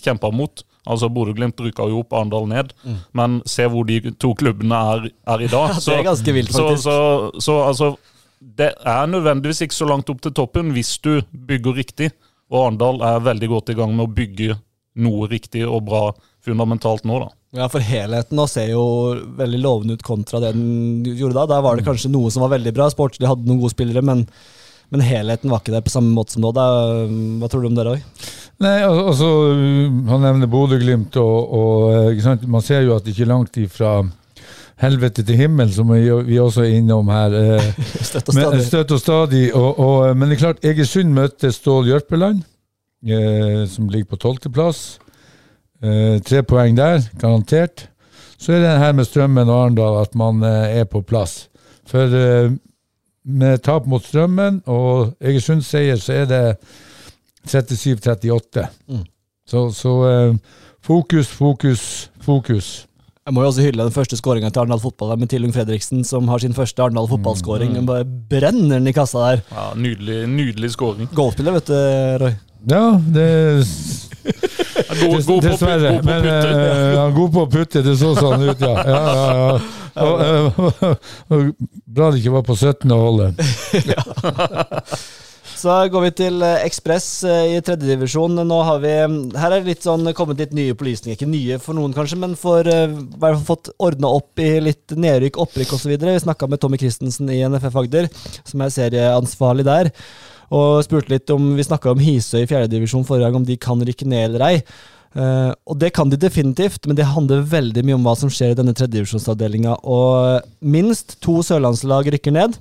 kjempa 0.00 0.30
mot. 0.32 0.62
Altså 0.88 1.10
Bodø-Glimt 1.12 1.60
rykka 1.60 1.88
jo 1.90 2.00
opp, 2.00 2.16
Arendal 2.16 2.48
ned. 2.48 2.72
Men 3.16 3.42
se 3.48 3.66
hvor 3.68 3.84
de 3.88 4.00
to 4.20 4.32
klubbene 4.38 4.80
er, 4.94 5.08
er 5.34 5.44
i 5.44 5.50
dag. 5.52 5.76
Så, 5.82 5.92
det 5.92 6.00
er 6.00 6.08
ganske 6.08 6.36
vilt, 6.36 6.52
så, 6.52 6.68
faktisk. 6.70 6.88
så, 6.88 7.44
så 7.44 7.58
altså 7.68 7.90
Det 8.40 8.70
er 8.80 9.06
nødvendigvis 9.12 9.64
ikke 9.64 9.76
så 9.76 9.88
langt 9.88 10.10
opp 10.12 10.24
til 10.24 10.32
toppen 10.36 10.72
hvis 10.76 10.96
du 11.04 11.18
bygger 11.32 11.76
riktig. 11.82 12.10
Og 12.52 12.62
Arendal 12.62 13.00
er 13.12 13.24
veldig 13.28 13.52
godt 13.52 13.72
i 13.74 13.78
gang 13.78 13.92
med 13.92 14.06
å 14.08 14.14
bygge 14.16 14.56
noe 15.04 15.28
riktig 15.28 15.64
og 15.66 15.84
bra 15.88 16.04
fundamentalt 16.44 17.04
nå, 17.08 17.20
da. 17.24 17.32
Ja, 17.54 17.68
for 17.70 17.84
helheten 17.84 18.34
nå 18.38 18.48
ser 18.50 18.72
jo 18.72 18.82
veldig 19.38 19.60
lovende 19.62 19.94
ut 19.94 20.04
kontra 20.06 20.40
det 20.42 20.54
den 20.56 21.04
gjorde 21.06 21.36
da. 21.38 21.46
Der 21.54 21.62
var 21.62 21.78
det 21.78 21.86
kanskje 21.86 22.10
noe 22.10 22.32
som 22.34 22.42
var 22.42 22.56
veldig 22.56 22.72
bra. 22.74 22.88
Sportslig 22.90 23.28
hadde 23.30 23.46
noen 23.46 23.60
gode 23.62 23.74
spillere, 23.76 24.02
men, 24.04 24.24
men 24.94 25.02
helheten 25.02 25.50
var 25.50 25.62
ikke 25.62 25.74
der 25.74 25.82
på 25.84 25.90
samme 25.90 26.14
måte 26.14 26.36
som 26.36 26.44
nå. 26.44 26.52
Da, 26.54 26.64
hva 27.40 27.48
tror 27.50 27.64
du 27.64 27.70
om 27.72 27.78
det, 27.78 27.84
Roy? 27.88 28.02
Nei, 28.62 28.76
altså, 28.86 29.28
Han 30.06 30.22
nevner 30.22 30.50
Bodø-Glimt, 30.50 31.16
og, 31.18 31.56
og 31.58 32.12
eh, 32.14 32.44
man 32.46 32.62
ser 32.62 32.84
jo 32.86 32.94
at 32.94 33.02
det 33.02 33.14
ikke 33.16 33.26
er 33.26 33.32
langt 33.32 33.58
ifra 33.58 33.96
helvete 34.82 35.24
til 35.26 35.38
himmel, 35.38 35.70
som 35.74 35.90
vi, 35.90 36.38
også 36.38 36.64
er 36.64 36.76
innom 36.78 37.10
her. 37.10 37.34
eh, 37.34 37.70
Støtt 38.08 38.30
og 38.30 38.36
stadig. 38.38 38.66
støtt 38.68 38.94
og 38.94 39.00
stadig. 39.02 39.44
Og, 39.54 39.80
og, 39.82 40.16
men 40.16 40.30
det 40.30 40.38
er 40.38 40.44
klart, 40.46 40.62
Egersund 40.66 41.14
møtte 41.16 41.50
Stål 41.54 41.90
Jørpeland, 41.90 42.44
eh, 43.06 43.64
som 43.70 43.90
ligger 43.90 44.14
på 44.14 44.20
tolvteplass. 44.26 44.84
Eh, 45.82 46.20
tre 46.26 46.42
poeng 46.46 46.78
der, 46.78 47.02
garantert. 47.20 47.88
Så 48.38 48.54
er 48.54 48.62
det 48.62 48.78
her 48.78 48.94
med 48.96 49.06
Strømmen 49.08 49.48
og 49.48 49.64
Arendal 49.64 49.98
at 50.02 50.14
man 50.18 50.42
eh, 50.46 50.78
er 50.80 50.86
på 50.90 51.02
plass. 51.06 51.48
For 51.90 52.14
eh, 52.18 52.54
med 53.24 53.62
tap 53.64 53.86
mot 53.88 54.04
Strømmen 54.04 54.62
og 54.70 55.14
Egersunds 55.20 55.68
seier, 55.72 56.00
så 56.00 56.20
er 56.22 56.30
det 56.30 56.42
37-38. 57.48 58.66
Mm. 58.88 59.04
Så, 59.48 59.68
så 59.76 59.94
eh, 60.08 60.34
fokus, 60.84 61.28
fokus, 61.28 62.10
fokus. 62.24 62.74
Jeg 63.24 63.32
må 63.32 63.40
jo 63.40 63.48
også 63.48 63.64
hylle 63.64 63.84
den 63.86 63.94
første 63.94 64.18
skåringa 64.20 64.50
til 64.52 64.60
Arendal 64.60 64.82
Fotball 64.82 65.14
med 65.16 65.30
Tillung 65.32 65.52
Fredriksen, 65.54 66.02
som 66.04 66.28
har 66.28 66.42
sin 66.42 66.56
første 66.56 66.82
Arendal 66.84 67.08
fotballskåring. 67.08 67.72
Mm. 67.78 67.86
Bare 67.88 68.04
brenner 68.04 68.76
den 68.76 68.90
i 68.90 68.92
kassa 68.96 69.22
der. 69.30 69.44
Ja, 69.48 69.70
nydelig, 69.80 70.26
nydelig 70.28 70.74
skåring. 70.74 71.08
Golfspiller, 71.16 71.56
vet 71.56 71.70
du, 71.72 71.78
Roy. 72.20 72.34
Ja, 72.68 72.84
det 73.16 73.28
God, 74.24 75.26
god, 75.26 75.26
på, 75.26 75.40
Dessverre. 75.40 75.90
god 75.92 76.00
på 76.00 76.06
Men 76.08 76.22
putte. 76.22 76.50
eh, 76.50 76.94
ja, 76.94 77.08
god 77.14 77.32
på 77.34 77.42
å 77.44 77.50
putte, 77.50 77.82
det 77.84 77.96
så 78.00 78.14
sånn 78.16 78.46
ut, 78.48 78.62
ja. 78.64 78.74
ja, 78.86 79.02
ja, 79.08 79.34
ja. 79.40 79.58
Og, 80.04 80.22
eh, 80.24 80.48
og 81.30 81.52
bra 81.84 82.08
det 82.10 82.22
ikke 82.22 82.32
var 82.38 82.46
på 82.48 82.56
17. 82.56 82.90
hullet. 82.90 83.44
Så 85.64 85.72
går 85.88 86.02
vi 86.02 86.10
til 86.18 86.42
eh, 86.44 86.64
Ekspress 86.66 87.06
i 87.24 87.60
tredjedivisjon. 87.64 88.34
Nå 88.44 88.58
har 88.68 88.82
vi 88.82 88.90
Her 89.38 89.54
er 89.54 89.62
det 89.62 89.70
litt 89.70 89.86
sånn 89.86 90.10
kommet 90.16 90.42
litt 90.42 90.52
nye 90.56 90.74
opplysninger. 90.74 91.16
Ikke 91.16 91.30
nye 91.30 91.56
for 91.62 91.78
noen, 91.78 91.94
kanskje, 91.96 92.18
men 92.20 92.34
for 92.36 92.68
i 92.68 93.38
fått 93.48 93.70
ordna 93.78 94.10
opp 94.18 94.42
i 94.44 94.50
litt 94.60 94.92
nedrykk, 94.92 95.38
opprykk 95.46 95.76
osv. 95.78 95.94
Vi 95.94 96.18
snakka 96.26 96.50
med 96.50 96.60
Tommy 96.60 96.80
Christensen 96.82 97.32
i 97.32 97.40
NFF 97.48 97.80
Agder, 97.80 98.10
som 98.44 98.64
er 98.66 98.74
serieansvarlig 98.76 99.64
der. 99.70 99.92
Og 100.52 100.82
spurte 100.84 101.12
litt 101.12 101.30
om 101.32 101.54
Vi 101.56 101.64
snakka 101.64 101.92
om 101.94 102.02
Hisøy 102.02 102.42
i 102.42 102.50
fjerdedivisjon 102.50 103.06
forrige 103.06 103.28
gang, 103.28 103.38
om 103.40 103.46
de 103.48 103.56
kan 103.60 103.80
rykke 103.80 104.08
ned 104.08 104.28
eller 104.28 104.46
ei. 104.48 104.58
Uh, 105.14 105.54
og 105.70 105.78
det 105.78 105.92
kan 105.94 106.10
de 106.10 106.18
definitivt, 106.18 106.88
men 106.88 106.98
det 106.98 107.06
handler 107.06 107.46
veldig 107.46 107.84
mye 107.86 107.96
om 107.96 108.06
hva 108.06 108.16
som 108.18 108.32
skjer 108.32 108.52
i 108.52 108.58
denne 108.58 108.74
tredjedivisjonsavdelinga. 108.74 109.78
Og 109.86 110.42
minst 110.60 111.20
to 111.22 111.38
sørlandslag 111.46 112.10
rykker 112.16 112.34
ned. 112.34 112.58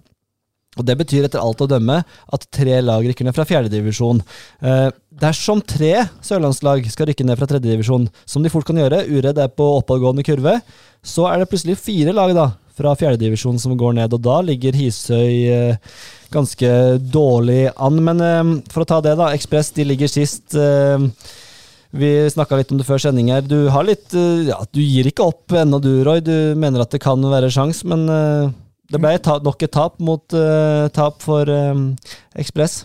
Og 0.78 0.86
Det 0.88 0.96
betyr 0.98 1.28
etter 1.28 1.42
alt 1.42 1.62
å 1.62 1.70
dømme 1.70 2.00
at 2.04 2.48
tre 2.54 2.80
lag 2.82 3.06
rykker 3.06 3.28
ned 3.28 3.36
fra 3.36 3.46
fjerdedivisjon. 3.46 4.24
Eh, 4.66 4.90
dersom 5.22 5.62
tre 5.62 6.08
sørlandslag 6.26 6.88
skal 6.92 7.12
rykke 7.12 7.28
ned 7.28 7.38
fra 7.38 7.50
tredjedivisjon, 7.52 8.10
som 8.26 8.44
de 8.44 8.52
fort 8.54 8.66
kan 8.68 8.80
gjøre, 8.82 9.06
Uredd 9.14 9.38
er 9.38 9.54
på 9.54 9.68
oppadgående 9.78 10.26
kurve, 10.26 10.58
så 11.06 11.28
er 11.30 11.42
det 11.42 11.50
plutselig 11.52 11.78
fire 11.82 12.16
lag 12.16 12.34
da, 12.34 12.50
fra 12.74 12.96
fjerdedivisjon 12.98 13.60
som 13.62 13.78
går 13.78 14.00
ned. 14.00 14.16
Og 14.18 14.26
da 14.26 14.40
ligger 14.46 14.74
Hisøy 14.78 15.46
eh, 15.54 15.96
ganske 16.34 16.74
dårlig 17.14 17.68
an. 17.78 18.02
Men 18.02 18.26
eh, 18.26 18.44
for 18.74 18.86
å 18.86 18.90
ta 18.90 19.02
det, 19.06 19.18
da. 19.20 19.30
Ekspress 19.36 19.74
de 19.78 19.86
ligger 19.86 20.10
sist. 20.10 20.58
Eh, 20.58 21.10
vi 21.94 22.10
snakka 22.34 22.58
litt 22.58 22.72
om 22.74 22.80
det 22.80 22.88
før 22.88 23.02
sending 23.04 23.30
her. 23.30 23.46
Du 23.46 23.70
litt 23.86 24.16
eh, 24.18 24.50
Ja, 24.50 24.58
du 24.66 24.82
gir 24.82 25.06
ikke 25.10 25.30
opp 25.30 25.54
ennå 25.54 25.78
du, 25.84 25.92
Roy. 26.06 26.24
Du 26.26 26.58
mener 26.58 26.82
at 26.82 26.94
det 26.94 27.04
kan 27.04 27.22
være 27.22 27.52
sjans, 27.54 27.84
men 27.86 28.08
eh, 28.10 28.50
det 28.92 29.00
ble 29.02 29.14
ta 29.24 29.38
nok 29.44 29.64
et 29.64 29.72
tap 29.74 30.02
mot 30.04 30.36
uh, 30.36 30.90
tap 30.94 31.22
for 31.24 31.50
um, 31.50 31.94
Ekspress. 32.40 32.84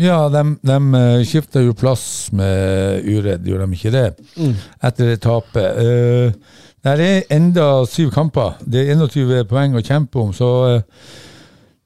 Ja, 0.00 0.28
de, 0.32 0.42
de 0.64 0.76
eh, 0.96 1.22
skifta 1.28 1.60
jo 1.60 1.74
plass 1.76 2.30
med 2.32 3.02
Uredd, 3.04 3.44
gjorde 3.44 3.66
de 3.66 3.76
ikke 3.76 3.90
det? 3.92 4.04
Mm. 4.38 4.54
Etter 4.86 5.10
det 5.10 5.18
tapet. 5.24 5.76
Uh, 5.76 6.62
det 6.80 6.94
er 6.94 7.34
enda 7.34 7.66
syv 7.90 8.12
kamper. 8.14 8.54
Det 8.64 8.86
er 8.86 8.94
21 8.96 9.42
poeng 9.50 9.76
å 9.76 9.84
kjempe 9.84 10.22
om, 10.22 10.30
så 10.32 10.50
uh, 10.78 11.12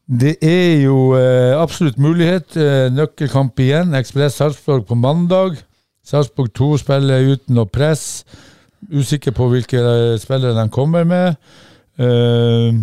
det 0.06 0.36
er 0.44 0.84
jo 0.84 1.16
uh, 1.16 1.56
absolutt 1.58 1.98
mulighet. 1.98 2.54
Nøkkelkamp 2.94 3.58
igjen. 3.64 3.96
Ekspress 3.98 4.38
Sarpsborg 4.38 4.84
på 4.86 5.00
mandag. 5.00 5.58
Sarpsborg 6.06 6.52
2 6.54 6.70
spiller 6.84 7.32
uten 7.32 7.56
noe 7.56 7.66
press. 7.72 8.22
Usikker 8.92 9.32
på 9.34 9.48
hvilke 9.50 9.80
spillere 10.20 10.54
de 10.60 10.68
kommer 10.70 11.08
med. 11.08 11.40
Eh, 11.94 12.74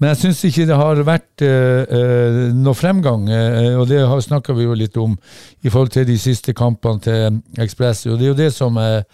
men 0.00 0.10
jeg 0.10 0.18
syns 0.24 0.40
ikke 0.48 0.66
det 0.66 0.76
har 0.78 1.00
vært 1.06 1.42
eh, 1.46 2.50
noe 2.50 2.74
fremgang, 2.74 3.28
eh, 3.30 3.76
og 3.78 3.86
det 3.86 4.02
snakka 4.26 4.56
vi 4.56 4.66
jo 4.66 4.74
litt 4.74 4.96
om 4.98 5.14
i 5.62 5.70
forhold 5.70 5.92
til 5.94 6.08
de 6.08 6.16
siste 6.18 6.54
kampene 6.56 7.02
til 7.04 7.38
Ekspress. 7.62 8.06
Og 8.10 8.18
det 8.18 8.26
er 8.26 8.32
jo 8.32 8.40
det 8.40 8.50
som 8.56 8.78
jeg 8.80 9.04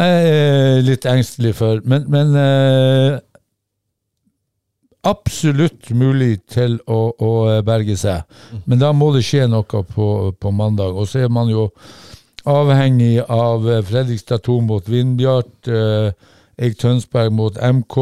er 0.00 0.80
litt 0.84 1.04
engstelig 1.08 1.52
for. 1.58 1.82
Men, 1.84 2.06
men 2.08 2.32
eh, 2.40 3.18
absolutt 5.06 5.92
mulig 5.92 6.40
til 6.48 6.78
å, 6.88 7.12
å 7.12 7.60
berge 7.66 7.98
seg. 8.00 8.24
Men 8.64 8.80
da 8.80 8.94
må 8.96 9.10
det 9.12 9.24
skje 9.26 9.44
noe 9.52 9.84
på, 9.84 10.08
på 10.32 10.54
mandag. 10.56 10.96
Og 10.96 11.10
så 11.12 11.26
er 11.26 11.30
man 11.32 11.52
jo 11.52 11.68
avhengig 12.48 13.20
av 13.20 13.68
Fredrikstad 13.84 14.48
2 14.48 14.58
mot 14.64 14.88
Vindbjart, 14.88 15.70
Eik 16.56 16.80
Tønsberg 16.80 17.36
mot 17.36 17.60
MK. 17.60 18.00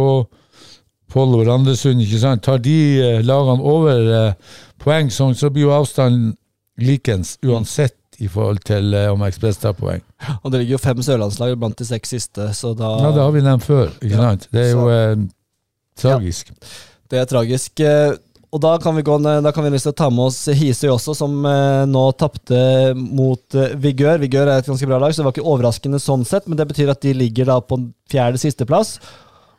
Follo 1.15 1.45
og 1.45 1.47
Randesund, 1.47 2.03
ikke 2.03 2.19
sant? 2.19 2.43
Tar 2.43 2.59
de 2.63 2.79
eh, 2.99 3.21
lagene 3.23 3.63
over 3.63 4.09
eh, 4.11 4.57
poeng, 4.83 5.13
så, 5.15 5.29
så 5.39 5.51
blir 5.55 5.69
jo 5.69 5.77
avstanden 5.77 6.33
likens 6.83 7.37
uansett 7.47 7.95
i 8.23 8.27
forhold 8.31 8.65
til 8.67 8.95
eh, 8.99 9.07
om 9.13 9.23
Ekspress 9.27 9.61
tar 9.63 9.77
poeng. 9.79 10.03
Og 10.43 10.51
det 10.51 10.63
ligger 10.63 10.77
jo 10.77 10.83
fem 10.83 11.05
sørlandslag 11.07 11.55
blant 11.61 11.79
de 11.79 11.87
seks 11.87 12.17
siste, 12.17 12.51
så 12.59 12.75
da 12.79 12.97
Ja, 12.99 13.15
det 13.15 13.23
har 13.23 13.33
vi 13.35 13.47
nevnt 13.47 13.67
før, 13.67 13.95
ikke 14.01 14.15
Ja, 14.17 14.29
sant? 14.33 14.49
Det 14.51 14.67
er 14.67 14.71
jo 14.73 14.85
eh, 14.91 15.25
tragisk. 16.03 16.55
Det 17.11 17.21
er 17.21 17.31
tragisk. 17.31 17.83
Og 18.55 18.63
da 18.63 18.73
kan 18.83 18.95
vi 18.95 19.03
gå 19.07 19.17
da 19.23 19.51
kan 19.55 19.67
vi 19.67 19.71
liksom 19.75 19.95
ta 19.99 20.07
med 20.15 20.29
oss 20.29 20.41
Hisøy 20.55 20.89
også, 20.93 21.15
som 21.19 21.43
nå 21.91 22.03
tapte 22.19 22.59
mot 22.95 23.57
Vigør. 23.83 24.19
Vigør 24.23 24.47
er 24.47 24.63
et 24.63 24.71
ganske 24.71 24.87
bra 24.87 24.99
lag, 25.03 25.15
så 25.15 25.23
det 25.23 25.27
var 25.27 25.35
ikke 25.35 25.47
overraskende 25.55 25.99
sånn 26.03 26.23
sett, 26.27 26.47
men 26.47 26.59
det 26.59 26.69
betyr 26.71 26.91
at 26.95 27.03
de 27.03 27.15
ligger 27.19 27.51
da 27.51 27.59
på 27.63 27.81
fjerde 28.11 28.39
sisteplass. 28.43 28.97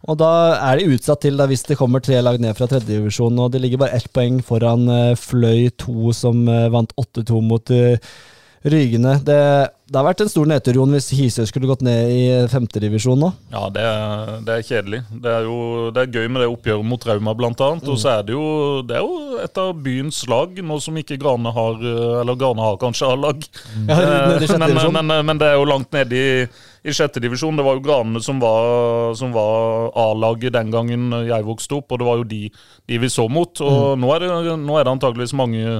Og 0.06 0.20
da 0.22 0.32
er 0.60 0.78
de 0.80 0.93
utsatt 0.93 1.24
til 1.26 1.39
da 1.39 1.47
hvis 1.49 1.66
det 1.66 1.80
kommer 1.80 2.03
tre 2.03 2.20
lag 2.22 2.38
ned 2.41 2.53
fra 2.58 2.68
tredjedivisjon, 2.70 3.41
og 3.41 3.51
de 3.53 3.64
ligger 3.64 3.82
bare 3.82 3.97
ett 3.97 4.12
poeng 4.14 4.38
foran 4.45 4.86
eh, 4.91 5.18
Fløy 5.18 5.72
2, 5.82 6.14
som 6.14 6.45
eh, 6.51 6.70
vant 6.74 6.93
8-2 7.01 7.41
mot 7.41 7.76
Rygene. 7.76 8.32
Rygende. 8.66 9.12
Det, 9.22 9.38
det 9.86 9.97
har 9.99 10.06
vært 10.08 10.24
en 10.24 10.30
stor 10.32 10.47
nedtur, 10.49 10.80
Jon, 10.80 10.93
hvis 10.95 11.12
Hisøy 11.14 11.45
skulle 11.45 11.68
gått 11.70 11.84
ned 11.86 12.10
i 12.10 12.22
femtedivisjon 12.49 13.20
nå. 13.22 13.28
Ja, 13.53 13.68
det 13.70 13.84
er, 13.86 14.32
det 14.41 14.56
er 14.56 14.64
kjedelig. 14.66 15.01
Det 15.22 15.34
er 15.36 15.45
jo 15.45 15.58
det 15.93 16.01
er 16.01 16.16
gøy 16.18 16.32
med 16.34 16.41
det 16.41 16.47
oppgjøret 16.49 16.88
mot 16.89 17.06
Rauma, 17.06 17.36
blant 17.38 17.62
annet. 17.62 17.86
Og 17.93 17.99
så 18.01 18.16
er 18.16 18.26
det 18.26 18.34
jo, 18.34 18.47
det 18.89 18.97
er 18.97 19.06
jo 19.06 19.38
et 19.43 19.62
av 19.62 19.70
byens 19.86 20.24
lag, 20.32 20.58
nå 20.66 20.80
som 20.82 20.97
ikke 20.97 21.20
Grane 21.22 21.53
har 21.53 21.78
Eller 22.24 22.39
Grane 22.41 22.66
har 22.66 22.80
kanskje 22.82 23.12
A-lag. 23.14 23.45
Ja, 23.45 23.99
men, 24.01 24.41
i 24.41 24.47
sjette 24.47 24.58
men, 24.58 24.74
divisjon. 24.74 24.97
men, 24.97 25.30
men 25.30 25.43
det 25.43 25.51
er 25.51 25.60
jo 25.60 25.70
langt 25.70 25.93
nede 25.93 26.18
i, 26.18 26.47
i 26.86 26.93
sjette 26.93 27.21
divisjon. 27.23 27.57
Det 27.57 27.65
var 27.65 27.77
jo 27.79 27.83
Granene 27.86 28.21
som 28.21 28.38
var, 28.41 29.15
var 29.33 29.89
A-laget 29.97 30.53
den 30.53 30.69
gangen 30.73 31.09
jeg 31.25 31.47
vokste 31.47 31.79
opp, 31.79 31.91
og 31.91 32.01
det 32.01 32.07
var 32.07 32.21
jo 32.21 32.27
de, 32.29 32.43
de 32.86 32.99
vi 33.01 33.09
så 33.09 33.25
mot. 33.31 33.61
Og 33.65 33.97
nå, 33.97 34.11
er 34.15 34.25
det, 34.25 34.55
nå 34.61 34.77
er 34.77 34.86
det 34.86 34.93
antageligvis 34.93 35.33
mange, 35.38 35.79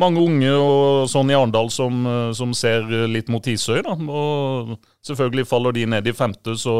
mange 0.00 0.22
unge 0.22 0.52
og 0.54 1.08
sånn 1.10 1.32
i 1.32 1.36
Arendal 1.38 1.70
som, 1.74 2.04
som 2.38 2.54
ser 2.54 2.86
litt 3.10 3.30
mot 3.32 3.44
Hisøy. 3.44 3.82
Da. 3.86 3.96
Og 3.98 4.76
selvfølgelig 5.04 5.48
faller 5.50 5.74
de 5.76 5.86
ned 5.90 6.06
i 6.08 6.14
femte, 6.16 6.54
så, 6.60 6.76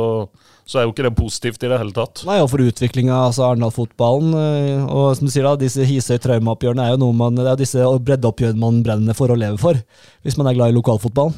så 0.64 0.78
er 0.80 0.86
jo 0.86 0.94
ikke 0.94 1.08
det 1.08 1.14
positivt 1.18 1.66
i 1.66 1.72
det 1.72 1.80
hele 1.82 1.92
tatt. 1.96 2.22
Nei, 2.28 2.38
og 2.44 2.48
for 2.52 2.62
utviklinga 2.64 3.12
av 3.16 3.32
altså 3.32 3.48
Arendal-fotballen. 3.50 4.30
eh, 4.38 4.84
Og 4.86 5.10
som 5.18 5.28
du 5.28 5.34
sier 5.34 5.44
da, 5.48 5.56
disse 5.60 5.84
Hisøy-traumeoppgjørene 5.88 6.86
er 6.86 6.94
jo 6.94 7.02
noe 7.02 7.16
man, 7.18 7.36
det 7.36 7.50
er 7.50 7.60
disse 7.60 7.82
breddeoppgjørene 8.06 8.62
man 8.62 8.80
brenner 8.86 9.18
for 9.18 9.34
å 9.34 9.38
leve 9.38 9.60
for, 9.60 9.82
hvis 10.24 10.38
man 10.40 10.48
er 10.48 10.56
glad 10.56 10.72
i 10.72 10.78
lokalfotballen. 10.78 11.36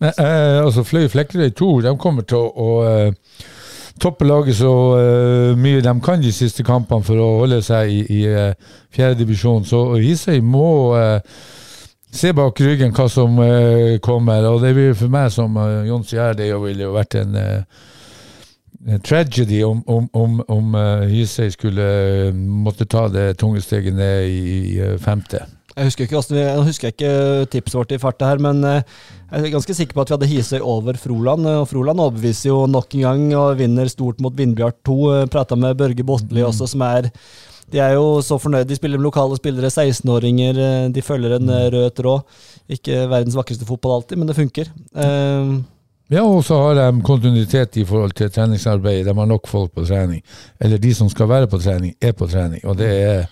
Men, 0.00 0.12
eh, 0.18 0.64
altså 0.64 0.84
Fløy 0.84 1.08
Flekkerøy 1.08 1.50
2 1.56 1.70
de 1.86 1.96
kommer 1.98 2.26
til 2.28 2.40
å, 2.40 2.48
å 2.50 2.70
eh, 2.88 3.44
toppe 4.00 4.26
laget 4.26 4.58
så 4.58 4.72
eh, 4.98 5.50
mye 5.58 5.82
de 5.84 5.94
kan 6.04 6.22
de 6.22 6.32
siste 6.34 6.66
kampene 6.66 7.06
for 7.06 7.20
å 7.22 7.30
holde 7.42 7.60
seg 7.62 7.92
i, 7.92 8.00
i 8.20 8.22
uh, 8.28 8.76
fjerdedivisjon. 8.94 9.64
Så 9.68 9.84
Hisøy 10.02 10.40
må 10.42 10.68
eh, 10.98 11.20
se 12.14 12.34
bak 12.34 12.60
ryggen 12.60 12.94
hva 12.94 13.08
som 13.10 13.38
eh, 13.42 13.98
kommer. 14.02 14.46
Og 14.50 14.62
det 14.62 14.74
blir 14.76 14.94
for 14.98 15.12
meg, 15.12 15.30
som 15.34 15.56
uh, 15.58 15.82
Jon 15.86 16.06
sier, 16.06 16.34
det 16.38 16.52
ville 16.62 16.88
jo 16.88 16.94
vært 16.96 17.18
en 17.22 17.38
eh, 17.38 17.82
tragedy 19.02 19.64
om, 19.64 19.82
om, 19.86 20.08
om, 20.12 20.44
om 20.48 20.74
eh, 20.74 21.08
Hisøy 21.08 21.50
skulle 21.54 21.84
eh, 22.28 22.34
måtte 22.34 22.86
ta 22.90 23.06
det 23.08 23.34
tunge 23.40 23.62
steget 23.64 23.94
ned 23.96 24.28
i, 24.28 24.40
i 24.74 24.80
eh, 24.80 24.98
femte. 25.00 25.44
Jeg 25.74 25.88
husker 25.88 26.06
ikke, 26.06 26.20
vi, 26.30 26.38
jeg 26.38 26.64
husker 26.68 26.92
ikke 26.92 27.12
tipset 27.50 27.74
vårt 27.80 27.92
i 27.96 27.98
farta 27.98 28.28
her, 28.30 28.38
men 28.38 28.60
eh, 28.68 28.82
jeg 29.32 29.48
er 29.48 29.54
ganske 29.56 29.74
sikker 29.74 29.96
på 29.96 30.04
at 30.04 30.12
vi 30.12 30.14
hadde 30.14 30.28
Hisøy 30.30 30.60
over 30.62 30.94
Froland. 31.00 31.46
Og 31.50 31.66
Froland 31.70 31.98
overbeviser 32.04 32.52
jo 32.52 32.60
nok 32.70 32.94
en 32.94 33.02
gang 33.08 33.24
og 33.40 33.58
vinner 33.58 33.90
stort 33.90 34.20
mot 34.22 34.36
Vindbjart 34.38 34.78
2. 34.86 34.98
Prata 35.34 35.58
med 35.58 35.74
Børge 35.80 36.06
Botli 36.06 36.44
også, 36.46 36.68
som 36.70 36.84
er 36.86 37.10
De 37.72 37.80
er 37.80 37.96
jo 37.96 38.20
så 38.22 38.38
fornøyde. 38.38 38.68
De 38.70 38.76
spiller 38.78 39.00
med 39.00 39.08
lokale 39.08 39.34
spillere, 39.40 39.66
16-åringer. 39.72 40.58
eh, 40.62 40.88
De 40.94 41.02
følger 41.02 41.38
en 41.40 41.48
eh, 41.50 41.70
rød 41.74 41.90
tråd. 41.98 42.22
Ikke 42.70 43.08
verdens 43.10 43.34
vakreste 43.34 43.66
fotball 43.66 43.96
alltid, 43.98 44.18
men 44.20 44.28
det 44.30 44.36
funker. 44.38 44.70
Eh, 44.94 45.54
Ja, 46.12 46.20
og 46.22 46.42
så 46.44 46.54
har 46.60 46.74
de 46.76 47.00
kontinuitet 47.02 47.78
i 47.80 47.84
forhold 47.88 48.12
til 48.14 48.28
treningsarbeidet. 48.30 49.06
De 49.08 49.14
har 49.16 49.26
nok 49.26 49.46
folk 49.48 49.72
på 49.74 49.86
trening. 49.88 50.20
Eller 50.60 50.76
de 50.78 50.90
som 50.94 51.08
skal 51.08 51.26
være 51.30 51.48
på 51.48 51.58
trening, 51.58 51.94
er 52.00 52.12
på 52.12 52.28
trening. 52.28 52.60
Og 52.68 52.76
det 52.76 52.90
er, 52.92 53.24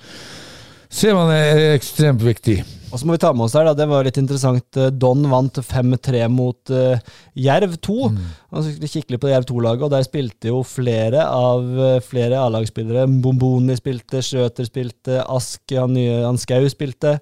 ser 0.93 1.16
man 1.18 1.32
er 1.34 1.72
ekstremt 1.72 2.22
viktig. 2.24 2.61
Og 2.93 3.01
så 3.01 3.09
må 3.09 3.16
vi 3.16 3.22
ta 3.22 3.30
med 3.32 3.47
oss 3.47 3.55
her, 3.57 3.64
da, 3.64 3.72
det 3.76 3.86
var 3.88 4.05
litt 4.05 4.18
interessant. 4.20 4.66
eh, 4.76 4.90
Don 4.93 5.24
vant 5.32 5.57
5-3 5.64 6.26
mot 6.28 6.72
uh, 6.76 7.01
Jerv 7.40 7.78
2. 7.80 7.97
Og 8.53 8.66
så 8.66 8.74
kikke 8.76 9.14
litt 9.14 9.22
på 9.22 9.30
det 9.30 9.32
Jerv 9.38 9.49
2-laget, 9.49 9.86
og 9.86 9.95
der 9.95 10.05
spilte 10.05 10.51
jo 10.53 10.61
flere 10.66 11.24
av 11.24 11.64
eh, 11.72 11.99
flere 12.05 12.43
A-lagsspillere. 12.45 13.07
Bomboni 13.24 13.78
spilte, 13.80 14.20
Skjøter 14.24 14.68
spilte, 14.68 15.22
Ask, 15.24 15.64
han, 15.72 15.97
han 15.97 16.40
Skau 16.40 16.68
spilte. 16.72 17.16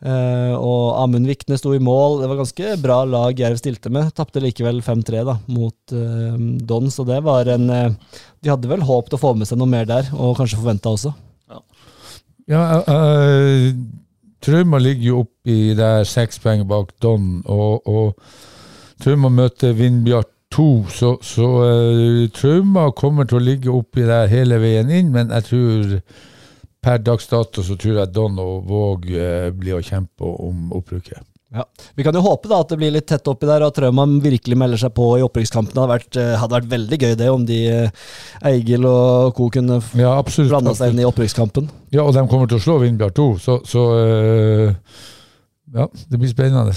Uh, 0.00 0.54
og 0.56 0.84
Amund 1.02 1.28
Vikne 1.28 1.58
sto 1.60 1.74
i 1.76 1.82
mål. 1.82 2.20
Det 2.22 2.28
var 2.30 2.38
ganske 2.38 2.76
bra 2.80 3.00
lag 3.04 3.42
Jerv 3.42 3.58
stilte 3.58 3.90
med. 3.92 4.12
Tapte 4.16 4.40
likevel 4.40 4.78
5-3 4.86 5.24
da, 5.26 5.34
mot 5.50 5.96
uh, 5.96 6.38
Don, 6.70 6.86
så 6.94 7.04
det 7.08 7.18
var 7.26 7.50
en 7.50 7.66
De 7.66 8.48
hadde 8.48 8.70
vel 8.70 8.86
håpet 8.86 9.18
å 9.18 9.20
få 9.20 9.34
med 9.34 9.50
seg 9.50 9.58
noe 9.58 9.68
mer 9.74 9.90
der, 9.90 10.06
og 10.14 10.38
kanskje 10.38 10.62
forventa 10.62 10.94
også. 10.94 11.12
Ja, 12.50 12.82
uh, 12.82 13.70
Trauma 14.42 14.78
ligger 14.78 15.06
jo 15.06 15.20
oppi 15.22 15.74
der 15.78 16.02
seks 16.08 16.40
poeng 16.42 16.64
bak 16.66 16.96
Don, 17.02 17.44
og, 17.46 17.86
og 17.86 18.16
Trauma 19.04 19.30
møter 19.30 19.76
Vindbjart 19.78 20.32
2, 20.50 20.66
så, 20.90 21.12
så 21.22 21.46
uh, 21.62 22.24
Trauma 22.34 22.88
kommer 22.96 23.28
til 23.30 23.38
å 23.38 23.44
ligge 23.44 23.70
oppi 23.70 24.02
der 24.08 24.26
hele 24.32 24.58
veien 24.58 24.90
inn, 24.90 25.12
men 25.14 25.30
jeg 25.30 25.46
tror 25.46 25.94
per 26.82 27.02
dags 27.06 27.30
dato 27.30 27.62
så 27.62 27.76
tror 27.78 28.00
jeg 28.00 28.14
Don 28.16 28.42
og 28.42 28.66
Våg 28.66 29.06
uh, 29.14 29.52
blir 29.54 29.78
å 29.78 29.84
kjempe 29.86 30.34
om 30.50 30.72
opprykket. 30.74 31.29
Ja. 31.50 31.64
Vi 31.94 32.04
kan 32.06 32.14
jo 32.14 32.22
håpe 32.22 32.46
da 32.50 32.60
at 32.62 32.70
det 32.70 32.78
blir 32.78 32.92
litt 32.94 33.08
tett 33.10 33.26
oppi 33.26 33.48
der, 33.48 33.64
og 33.64 33.72
at 33.72 33.78
Trauman 33.80 34.20
virkelig 34.22 34.58
melder 34.58 34.78
seg 34.84 34.92
på 34.94 35.06
i 35.18 35.24
opprykkskampen. 35.26 35.74
Det 35.74 35.82
hadde 35.82 35.96
vært, 35.96 36.18
eh, 36.20 36.36
hadde 36.38 36.56
vært 36.60 36.70
veldig 36.70 36.98
gøy 37.00 37.16
det, 37.18 37.30
om 37.30 37.46
de 37.48 37.58
eh, 37.66 38.06
Eigil 38.52 38.86
og 38.86 39.34
co. 39.34 39.48
kunne 39.50 39.80
Ja, 39.98 40.14
absolutt. 40.18 40.52
blanda 40.52 40.76
seg 40.78 40.94
inn 40.94 41.02
i 41.02 41.08
opprykkskampen. 41.08 41.66
Ja, 41.90 42.04
og 42.04 42.14
de 42.14 42.22
kommer 42.30 42.46
til 42.46 42.60
å 42.60 42.62
slå 42.62 42.78
Vindbjart 42.84 43.18
2, 43.18 43.26
så, 43.42 43.58
så 43.66 43.82
uh, 43.90 44.70
ja, 45.74 45.88
det 46.06 46.22
blir 46.22 46.30
spennende. 46.30 46.76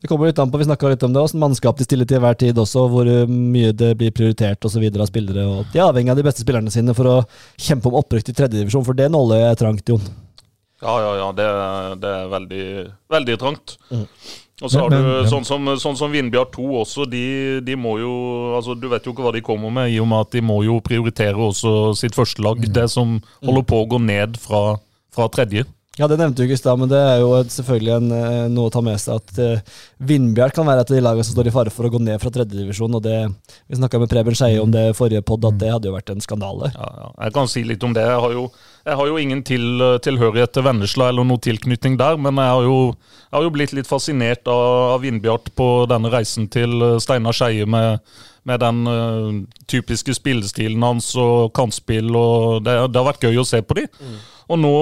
Det 0.00 0.08
kommer 0.08 0.30
litt 0.30 0.38
an 0.38 0.50
på, 0.52 0.60
Vi 0.62 0.68
snakka 0.68 0.94
litt 0.94 1.02
om 1.02 1.12
det, 1.12 1.20
hvordan 1.20 1.42
mannskap 1.42 1.76
de 1.76 1.84
stiller 1.84 2.06
til 2.08 2.22
hver 2.22 2.38
tid 2.38 2.56
også, 2.60 2.86
hvor 2.92 3.10
mye 3.26 3.72
det 3.74 3.96
blir 3.98 4.14
prioritert 4.14 4.62
og 4.64 4.70
så 4.70 4.80
videre 4.80 5.02
av 5.02 5.10
spillere. 5.10 5.42
og 5.42 5.72
De 5.72 5.82
er 5.82 5.88
avhengig 5.88 6.14
av 6.14 6.22
de 6.22 6.26
beste 6.26 6.46
spillerne 6.46 6.70
sine 6.72 6.94
for 6.94 7.10
å 7.10 7.16
kjempe 7.58 7.90
om 7.90 7.98
opprykk 7.98 8.30
til 8.30 8.38
tredjedivisjon, 8.38 8.86
for 8.86 8.94
det 8.94 9.10
nåløyet 9.10 9.50
jeg 9.50 9.60
trangt, 9.64 9.90
Jon. 9.90 10.06
Ja, 10.84 10.94
ja, 11.00 11.12
ja. 11.22 11.28
Det, 11.32 11.44
det 12.02 12.10
er 12.20 12.26
veldig, 12.32 12.64
veldig 13.14 13.36
trangt. 13.40 13.76
Mm. 13.90 14.06
Og 14.62 14.70
så 14.70 14.80
har 14.84 14.90
Men- 14.92 15.02
du 15.02 15.08
men- 15.08 15.30
sånn 15.32 15.44
som, 15.48 15.64
sånn 15.82 15.96
som 15.98 16.12
Vindbjart 16.12 16.52
2 16.54 16.66
også. 16.84 17.08
De, 17.10 17.60
de 17.60 17.74
må 17.76 17.96
jo 17.98 18.12
altså 18.54 18.76
Du 18.78 18.86
vet 18.88 19.02
jo 19.04 19.12
ikke 19.12 19.24
hva 19.26 19.32
de 19.34 19.40
kommer 19.42 19.72
med, 19.72 19.90
i 19.90 19.98
og 19.98 20.06
med 20.08 20.20
at 20.20 20.30
de 20.36 20.40
må 20.44 20.60
jo 20.64 20.78
prioritere 20.80 21.34
også 21.34 21.96
sitt 21.98 22.14
første 22.14 22.44
lag. 22.44 22.60
Det 22.60 22.86
som 22.92 23.20
holder 23.42 23.64
på 23.66 23.80
å 23.82 23.88
gå 23.88 23.98
ned 24.04 24.36
fra, 24.38 24.76
fra 25.10 25.26
tredje. 25.28 25.64
Ja, 25.94 26.08
Det 26.10 26.16
nevnte 26.18 26.42
du 26.42 26.48
ikke 26.48 26.56
i 26.56 26.58
stad, 26.58 26.78
men 26.80 26.90
det 26.90 26.98
er 26.98 27.20
jo 27.22 27.30
selvfølgelig 27.54 27.92
en, 27.94 28.08
eh, 28.16 28.46
noe 28.50 28.66
å 28.66 28.72
ta 28.74 28.80
med 28.82 28.98
seg 28.98 29.20
at 29.20 29.36
uh, 29.38 29.76
Vindbjart 30.02 30.56
kan 30.56 30.66
være 30.66 30.82
et 30.82 30.90
av 30.90 30.96
de 30.96 31.02
lagene 31.04 31.26
som 31.26 31.36
står 31.36 31.50
i 31.50 31.54
fare 31.54 31.70
for 31.70 31.86
å 31.86 31.90
gå 31.92 32.00
ned 32.02 32.18
fra 32.22 32.32
tredjedivisjon. 32.34 32.98
Vi 32.98 33.78
snakka 33.78 34.00
med 34.02 34.10
Preben 34.10 34.34
Skeie 34.34 34.58
om 34.62 34.72
det 34.74 34.88
forrige 34.98 35.22
pod, 35.22 35.46
at 35.46 35.60
det 35.60 35.70
hadde 35.70 35.88
jo 35.90 35.94
vært 35.94 36.10
en 36.10 36.24
skandale. 36.24 36.72
Ja, 36.74 36.90
ja. 36.98 37.12
Jeg 37.28 37.36
kan 37.38 37.50
si 37.50 37.62
litt 37.62 37.86
om 37.86 37.94
det. 37.94 38.02
Jeg 38.10 38.24
har 38.26 38.34
jo, 38.34 38.48
jeg 38.82 38.98
har 38.98 39.12
jo 39.12 39.22
ingen 39.22 39.44
til, 39.46 39.86
tilhørighet 40.02 40.56
til 40.56 40.66
Vennesla 40.66 41.12
eller 41.12 41.30
noe 41.30 41.42
tilknytning 41.46 42.00
der, 42.00 42.18
men 42.18 42.42
jeg 42.42 42.56
har 42.56 42.66
jo, 42.66 42.76
jeg 43.30 43.38
har 43.38 43.46
jo 43.46 43.54
blitt 43.54 43.78
litt 43.78 43.90
fascinert 43.90 44.50
av, 44.50 44.66
av 44.98 45.06
Vindbjart 45.06 45.54
på 45.54 45.72
denne 45.94 46.10
reisen 46.10 46.50
til 46.50 46.74
eh, 46.82 46.98
Steinar 47.02 47.38
Skeie 47.38 47.70
med, 47.70 48.02
med 48.50 48.60
den 48.66 48.82
uh, 48.90 49.30
typiske 49.70 50.18
spillestilen 50.18 50.82
hans 50.82 51.14
og 51.14 51.54
kantspill. 51.54 52.10
og 52.18 52.64
det, 52.66 52.80
det 52.90 52.98
har 52.98 53.12
vært 53.12 53.30
gøy 53.30 53.44
å 53.44 53.46
se 53.46 53.62
på 53.62 53.78
de. 53.78 53.86
Og 54.48 54.58
nå, 54.60 54.72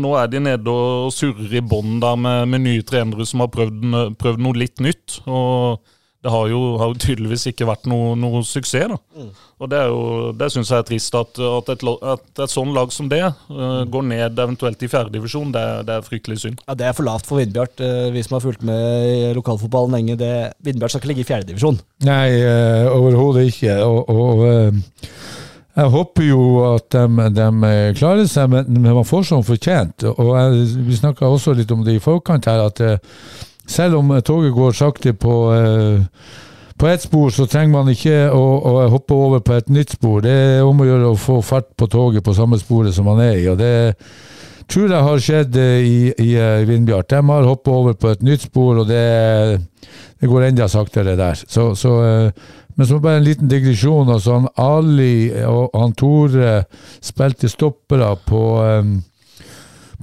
nå 0.00 0.14
er 0.16 0.30
de 0.32 0.40
nede 0.40 0.72
og 0.72 1.10
surrer 1.14 1.58
i 1.58 1.64
bånn 1.64 1.98
med, 2.00 2.46
med 2.48 2.64
nye 2.64 2.86
trenere 2.86 3.26
som 3.28 3.44
har 3.44 3.52
prøvd, 3.52 3.84
prøvd 4.20 4.40
noe 4.46 4.56
litt 4.56 4.80
nytt. 4.80 5.18
Og 5.28 5.82
det 6.26 6.32
har 6.32 6.48
jo, 6.50 6.60
har 6.80 6.88
jo 6.90 6.96
tydeligvis 6.98 7.44
ikke 7.52 7.66
vært 7.68 7.84
noe, 7.86 8.14
noe 8.18 8.40
suksess. 8.42 8.88
da. 8.90 8.96
Og 9.62 9.68
det, 9.70 9.78
er 9.78 9.92
jo- 9.92 10.32
det 10.34 10.48
syns 10.50 10.72
jeg 10.72 10.80
er 10.82 10.86
trist, 10.88 11.14
at, 11.14 11.38
at, 11.38 11.68
et, 11.76 11.84
at 12.02 12.40
et 12.42 12.50
sånn 12.50 12.72
lag 12.74 12.90
som 12.92 13.06
det 13.12 13.20
uh, 13.22 13.84
går 13.86 14.02
ned 14.08 14.40
eventuelt 14.42 14.82
i 14.82 14.88
fjerdedivisjon. 14.90 15.52
Det, 15.54 15.62
det 15.86 15.94
er 16.00 16.08
fryktelig 16.08 16.40
synd. 16.42 16.64
Ja, 16.66 16.74
Det 16.80 16.88
er 16.88 16.96
for 16.98 17.06
lavt 17.06 17.28
for 17.28 17.38
Vindbjart. 17.38 17.78
Eh, 17.84 18.08
Vi 18.16 18.24
som 18.26 18.40
har 18.40 18.42
fulgt 18.48 18.64
med 18.66 19.06
i 19.12 19.30
lokalfotballen 19.38 19.94
lenge, 19.94 20.18
det, 20.18 20.32
Vindbjart 20.66 20.96
skal 20.96 21.04
ikke 21.04 21.12
ligge 21.12 21.22
i 21.22 21.30
fjerdedivisjon. 21.30 21.78
Nei, 22.08 22.26
uh, 22.42 22.90
overhodet 22.96 23.46
ikke. 23.52 23.78
Og, 23.86 24.10
og 24.10 24.44
eh, 24.50 25.14
jeg 25.76 25.92
håper 25.92 26.24
jo 26.24 26.42
at 26.70 26.88
de, 26.94 27.28
de 27.36 27.72
klarer 27.98 28.28
seg, 28.30 28.48
men, 28.52 28.80
man 28.86 29.04
får 29.04 29.28
som 29.28 29.44
fortjent. 29.44 30.06
Og 30.08 30.32
jeg, 30.38 30.64
vi 30.86 30.96
snakka 30.96 31.28
også 31.28 31.52
litt 31.56 31.72
om 31.74 31.84
det 31.84 31.98
i 31.98 32.02
forkant 32.02 32.48
her, 32.48 32.64
at 32.70 32.80
eh, 32.80 32.98
selv 33.68 33.98
om 34.00 34.14
toget 34.24 34.54
går 34.56 34.76
sakte 34.78 35.12
på 35.12 35.36
eh, 35.52 36.00
på 36.76 36.88
ett 36.90 37.00
spor 37.00 37.30
så 37.32 37.46
trenger 37.48 37.72
man 37.72 37.88
ikke 37.88 38.26
å, 38.36 38.40
å 38.68 38.72
hoppe 38.92 39.16
over 39.16 39.40
på 39.40 39.54
et 39.56 39.70
nytt 39.72 39.94
spor. 39.96 40.20
Det 40.24 40.32
er 40.32 40.64
om 40.64 40.80
å 40.80 40.88
gjøre 40.88 41.12
å 41.12 41.20
få 41.20 41.38
fart 41.44 41.70
på 41.72 41.88
toget 41.88 42.24
på 42.24 42.34
samme 42.36 42.58
sporet 42.60 42.92
som 42.92 43.08
man 43.08 43.22
er 43.24 43.38
i. 43.40 43.46
og 43.48 43.56
det 43.60 43.94
tror 44.68 44.90
jeg 44.90 45.06
har 45.06 45.22
skjedd 45.22 45.56
eh, 45.62 45.86
i, 45.86 45.96
i 46.20 46.34
Vindbjart. 46.68 47.08
De 47.14 47.22
har 47.30 47.48
hoppet 47.48 47.72
over 47.72 47.96
på 47.96 48.12
et 48.12 48.24
nytt 48.26 48.48
spor, 48.48 48.82
og 48.82 48.88
det, 48.90 49.60
det 50.20 50.30
går 50.30 50.48
enda 50.50 50.68
saktere 50.68 51.16
der. 51.16 51.40
Så, 51.48 51.70
så, 51.78 51.96
men 52.76 52.86
så 52.88 52.98
bare 53.00 53.20
en 53.20 53.26
liten 53.26 53.48
digresjon. 53.48 54.10
Altså, 54.12 54.36
han 54.36 54.48
Ali 54.60 55.30
og 55.48 55.72
han 55.74 55.94
Tore 55.96 56.58
spilte 57.00 57.48
stoppere 57.48 58.12
på 58.26 58.42
um, 58.62 58.98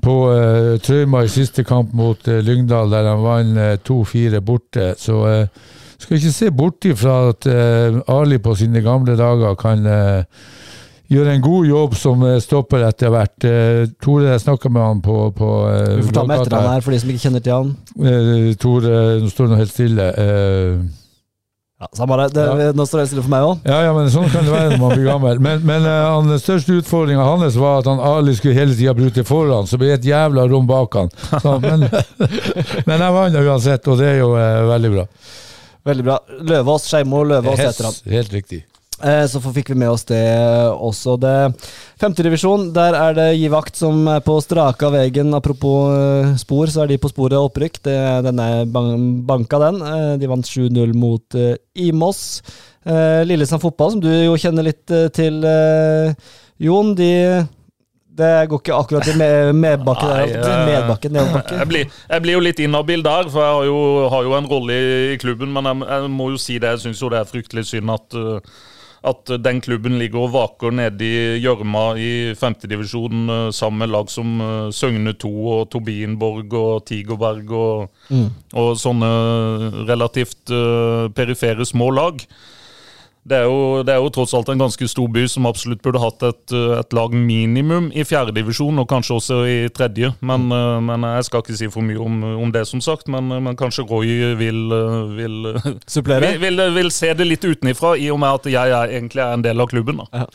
på 0.03 0.15
uh, 0.34 0.74
Trøyma 0.84 1.21
i 1.24 1.30
siste 1.32 1.63
kamp 1.63 1.93
mot 1.95 2.28
uh, 2.28 2.41
Lyngdal, 2.43 2.91
der 2.91 3.07
han 3.07 3.24
vant 3.24 3.61
uh, 3.61 3.78
2-4 3.88 4.41
borte. 4.43 4.89
Så 4.99 5.21
uh, 5.21 5.69
skal 6.03 6.17
ikke 6.17 6.34
se 6.36 6.49
bort 6.51 6.86
ifra 6.89 7.13
at 7.30 7.45
eh, 7.47 8.01
Ali 8.11 8.36
på 8.43 8.55
sine 8.59 8.82
gamle 8.84 9.15
dager 9.15 9.55
kan 9.55 9.86
gjøre 9.86 10.26
gjør 11.13 11.30
en 11.34 11.43
god 11.43 11.67
jobb 11.67 11.95
som 11.99 12.26
eh, 12.28 12.39
stopper 12.43 12.86
etter 12.88 13.11
hvert. 13.13 13.45
Eh, 13.47 13.86
Tore, 14.01 14.32
jeg 14.32 14.43
snakka 14.43 14.71
med 14.71 14.84
han 14.84 15.01
på, 15.03 15.17
på 15.36 15.51
eh, 15.69 15.95
Vi 15.99 16.07
får 16.07 16.17
ta 16.17 16.26
med 16.28 16.41
etternavnet 16.41 16.76
her 16.76 16.86
for 16.86 16.95
de 16.95 17.01
som 17.03 17.13
ikke 17.13 17.24
kjenner 17.28 17.45
til 17.45 17.55
han. 17.57 17.71
Eh, 18.01 18.51
Tore, 18.61 18.99
nå 19.24 19.32
står 19.32 19.51
han 19.51 19.61
helt 19.61 19.74
stille. 19.74 20.09
Eh, 20.24 21.03
Ja, 21.84 21.89
samme 21.97 22.17
det. 22.31 22.43
det 22.57 22.67
Nå 22.77 22.86
står 22.88 23.01
det 23.01 23.07
stille 23.11 23.23
for 23.25 23.34
meg 23.34 23.43
òg. 23.43 23.63
ja, 23.67 23.79
ja, 23.84 23.93
men 23.95 24.09
sånn 24.13 24.29
kan 24.31 24.45
det 24.47 24.53
være 24.53 24.69
når 24.73 24.81
man 24.84 24.93
blir 24.95 25.07
gammel. 25.09 25.41
Men, 25.43 25.63
men 25.67 25.88
uh, 25.88 26.19
den 26.29 26.39
største 26.39 26.77
utfordringa 26.79 27.25
hans 27.27 27.57
var 27.59 27.81
at 27.81 27.89
han 27.91 27.99
Ali 27.99 28.36
skulle 28.38 28.55
hele 28.55 28.77
tida 28.77 28.95
brute 28.95 29.25
foran, 29.27 29.67
så 29.67 29.79
ble 29.81 29.91
det 29.91 29.99
et 29.99 30.11
jævla 30.13 30.47
rom 30.47 30.69
bak 30.69 30.95
han. 31.01 31.11
Så, 31.34 31.57
men, 31.63 31.88
men 32.88 33.07
jeg 33.07 33.17
vant 33.19 33.41
uansett, 33.43 33.89
og 33.91 33.99
det 33.99 34.13
er 34.13 34.21
jo 34.21 34.31
uh, 34.38 34.63
veldig 34.71 34.93
bra. 34.95 35.07
Veldig 35.84 36.05
bra. 36.07 36.21
Løvaas, 36.53 36.88
Skeimo, 36.88 37.25
Løvaas 37.27 37.59
heter 37.59 37.89
han. 37.89 37.99
Helt 38.13 38.31
riktig. 38.31 38.63
Eh, 39.04 39.26
Så 39.28 39.41
fikk 39.43 39.70
vi 39.74 39.76
med 39.82 39.89
oss 39.91 40.06
det 40.08 40.22
også. 40.74 41.18
Det 41.20 41.34
Femtedivisjon, 41.99 42.70
der 42.76 42.95
er 42.97 43.16
det 43.18 43.28
Givakt 43.39 43.76
som 43.80 44.06
er 44.12 44.22
på 44.24 44.38
straka 44.43 44.89
vegen. 44.93 45.34
Apropos 45.36 45.91
eh, 45.95 46.36
spor, 46.39 46.72
så 46.72 46.84
er 46.84 46.93
de 46.93 46.99
på 47.04 47.12
sporet 47.12 47.38
opprykk. 47.39 47.82
Det, 47.84 47.97
den 48.30 48.39
er 48.43 48.64
banka, 48.66 49.60
den. 49.68 49.82
Eh, 49.82 50.14
De 50.24 50.30
vant 50.32 50.47
7-0 50.47 50.93
mot 50.95 51.39
Imos. 51.76 52.24
Lillesand 52.84 53.62
fotball, 53.64 53.93
som 53.93 54.01
du 54.04 54.10
jo 54.12 54.34
kjenner 54.36 54.66
litt 54.68 54.91
til, 55.16 55.38
Jon, 56.60 56.89
de 56.99 57.12
det 58.14 58.45
går 58.45 58.60
ikke 58.62 58.76
akkurat 58.78 59.08
i 59.10 59.14
med, 59.18 59.56
medbakke. 59.58 60.06
Nei, 60.06 60.26
altså. 60.28 60.49
eh, 60.51 60.66
Medbakke, 60.68 61.10
nedoverbakke. 61.10 61.56
Jeg 61.58 61.70
blir, 61.72 61.95
jeg 62.12 62.22
blir 62.26 62.36
jo 62.36 62.43
litt 62.45 62.60
inhabil 62.62 63.01
der, 63.06 63.30
for 63.34 63.41
jeg 63.41 63.56
har 63.56 63.66
jo, 63.66 63.80
har 64.14 64.28
jo 64.28 64.36
en 64.38 64.49
rolle 64.51 64.76
i, 64.78 64.91
i 65.16 65.18
klubben. 65.22 65.49
Men 65.56 65.66
jeg, 65.72 65.80
jeg 65.95 66.12
må 66.14 66.28
jo 66.36 66.41
si 66.43 66.60
det, 66.62 66.76
jeg 66.76 66.84
syns 66.84 67.01
jo 67.01 67.10
det 67.10 67.24
er 67.24 67.32
fryktelig 67.32 67.64
synd 67.72 67.89
at, 67.95 68.20
uh, 68.20 68.62
at 69.04 69.34
den 69.43 69.60
klubben 69.64 69.97
ligger 69.99 70.24
og 70.24 70.34
vaker 70.34 70.72
nede 70.76 71.08
i 71.08 71.41
gjørma 71.43 71.84
i 71.99 72.12
femtedivisjon 72.39 73.28
uh, 73.30 73.49
sammen 73.51 73.84
med 73.84 73.91
lag 73.91 74.12
som 74.12 74.39
uh, 74.39 74.72
Søgne 74.72 75.14
2 75.20 75.32
og 75.58 75.70
Tobienborg 75.74 76.56
og 76.56 76.86
Tigerberg 76.88 77.51
og, 77.51 78.01
og 78.54 78.74
sånne 78.80 79.12
relativt 79.89 80.54
uh, 80.56 81.12
perifere 81.16 81.68
små 81.68 81.91
lag. 81.91 82.24
Det 83.24 83.38
er, 83.38 83.45
jo, 83.47 83.84
det 83.88 83.93
er 83.93 84.01
jo 84.03 84.09
tross 84.11 84.34
alt 84.36 84.49
en 84.51 84.59
ganske 84.59 84.88
stor 84.91 85.07
by 85.07 85.21
som 85.32 85.45
absolutt 85.47 85.80
burde 85.86 86.01
hatt 86.03 86.26
et, 86.28 86.43
uh, 86.51 86.74
et 86.82 86.95
lag 86.95 87.13
minimum 87.15 87.88
i 87.95 88.03
fjerdedivisjon, 88.03 88.82
og 88.82 88.89
kanskje 88.91 89.15
også 89.15 89.38
i 89.47 89.55
tredje. 89.71 90.09
Men, 90.19 90.49
uh, 90.51 90.82
men 90.84 91.05
jeg 91.07 91.30
skal 91.30 91.43
ikke 91.43 91.55
si 91.55 91.69
for 91.71 91.88
mye 91.88 92.01
om, 92.03 92.17
om 92.43 92.51
det, 92.51 92.65
som 92.67 92.84
sagt. 92.84 93.07
Men, 93.07 93.32
uh, 93.32 93.39
men 93.43 93.55
kanskje 93.59 93.88
Roy 93.88 94.36
vil, 94.39 94.59
vil, 95.15 95.38
Supplere? 95.88 96.34
vil, 96.36 96.59
vil, 96.59 96.76
vil 96.76 96.91
se 96.91 97.13
det 97.15 97.30
litt 97.30 97.47
utenifra, 97.47 97.95
i 97.95 98.11
og 98.11 98.19
med 98.19 98.41
at 98.41 98.51
jeg 98.57 98.76
er, 98.76 98.97
egentlig 98.99 99.24
er 99.24 99.38
en 99.38 99.47
del 99.47 99.63
av 99.63 99.71
klubben. 99.71 100.03
Da. 100.03 100.28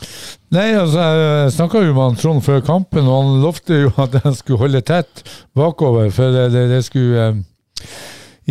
Nei, 0.57 0.71
altså, 0.73 1.05
jeg 1.13 1.55
snakka 1.59 1.85
jo 1.85 1.93
med 1.93 2.03
han 2.07 2.17
Trond 2.19 2.45
før 2.45 2.63
kampen, 2.65 3.05
og 3.05 3.21
han 3.21 3.43
lovte 3.43 3.83
jo 3.83 3.93
at 4.01 4.17
han 4.23 4.33
skulle 4.37 4.63
holde 4.65 4.81
tett 4.81 5.21
bakover, 5.57 6.09
for 6.15 6.33
det, 6.33 6.49
det, 6.55 6.65
det 6.73 6.81
skulle 6.87 7.27
eh, 7.29 7.43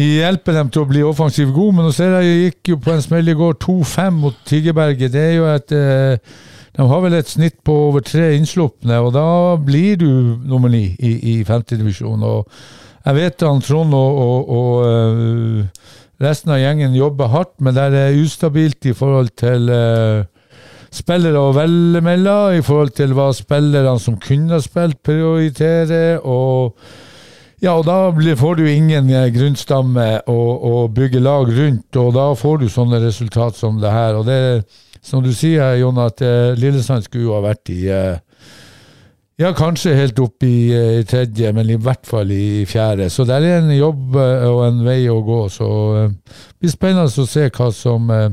hjelpe 0.04 0.54
dem 0.54 0.70
til 0.70 0.84
å 0.84 0.88
bli 0.88 1.02
offensivt 1.06 1.54
gode. 1.56 1.76
Men 1.78 1.88
nå 1.88 1.94
ser 1.94 2.14
jeg 2.18 2.28
jeg 2.28 2.44
gikk 2.44 2.72
jo 2.72 2.78
på 2.84 2.94
en 2.94 3.04
smell 3.04 3.30
i 3.30 3.36
går, 3.38 3.58
2-5 3.64 4.20
mot 4.22 4.40
Tigerberget. 4.48 5.12
Det 5.14 5.24
er 5.24 5.34
jo 5.36 5.48
et 5.50 5.74
eh, 5.74 6.36
De 6.78 6.86
har 6.86 7.00
vel 7.02 7.16
et 7.18 7.26
snitt 7.28 7.56
på 7.66 7.74
over 7.88 8.04
tre 8.06 8.36
innslupne, 8.36 9.00
og 9.02 9.10
da 9.16 9.56
blir 9.58 9.96
du 9.98 10.10
nummer 10.46 10.70
ni 10.70 10.92
i, 10.94 11.14
i 11.32 11.44
femtedivisjon. 11.44 12.22
Og 12.22 12.46
jeg 13.02 13.16
vet 13.16 13.42
han 13.42 13.62
Trond 13.64 13.96
og, 13.96 14.20
og, 14.22 14.52
og 14.60 14.86
eh, 14.86 15.96
resten 16.22 16.54
av 16.54 16.60
gjengen 16.62 16.94
jobber 16.94 17.32
hardt, 17.32 17.56
men 17.58 17.74
det 17.74 17.88
er 17.98 18.20
ustabilt 18.22 18.86
i 18.86 18.94
forhold 18.94 19.32
til 19.40 19.66
eh, 19.74 20.22
spillere 20.94 21.42
å 21.42 21.52
velge 21.56 22.04
mellom, 22.04 22.54
i 22.54 22.64
forhold 22.64 22.94
til 23.00 23.16
hva 23.16 23.32
spillerne 23.34 23.98
som 24.02 24.18
kunne 24.22 24.54
ha 24.56 24.62
spilt, 24.62 25.02
prioriterer. 25.02 26.22
og 26.22 26.78
ja, 27.60 27.72
og 27.74 27.86
da 27.88 28.34
får 28.38 28.60
du 28.60 28.66
ingen 28.70 29.10
eh, 29.10 29.30
grunnstamme 29.34 30.06
å, 30.30 30.38
å 30.70 30.74
bygge 30.94 31.22
lag 31.24 31.50
rundt, 31.50 31.98
og 31.98 32.12
da 32.14 32.30
får 32.38 32.62
du 32.62 32.68
sånne 32.70 33.02
resultat 33.02 33.58
som 33.58 33.80
det 33.82 33.90
her. 33.92 34.18
Og 34.20 34.28
det, 34.28 34.38
som 35.02 35.24
du 35.24 35.32
sier, 35.34 35.76
Jon, 35.80 35.98
at 36.02 36.22
eh, 36.22 36.54
Lillesand 36.58 37.06
skulle 37.06 37.28
jo 37.28 37.36
ha 37.36 37.42
vært 37.48 37.72
i 37.74 37.80
eh, 37.90 38.18
ja, 39.38 39.52
kanskje 39.54 39.94
helt 39.94 40.18
opp 40.18 40.42
i, 40.42 40.70
eh, 40.74 40.98
i 41.00 41.06
tredje, 41.06 41.52
men 41.54 41.70
i 41.70 41.78
hvert 41.78 42.06
fall 42.06 42.30
i 42.34 42.64
fjerde. 42.66 43.06
Så 43.10 43.26
det 43.26 43.38
er 43.38 43.60
en 43.60 43.70
jobb 43.74 44.18
eh, 44.18 44.46
og 44.50 44.64
en 44.66 44.84
vei 44.86 45.00
å 45.10 45.20
gå. 45.22 45.40
Så 45.54 45.70
eh, 46.00 46.10
det 46.10 46.66
blir 46.66 46.74
spennende 46.74 47.06
å 47.06 47.26
se 47.34 47.46
hva 47.46 47.68
som 47.74 48.10
eh, 48.14 48.28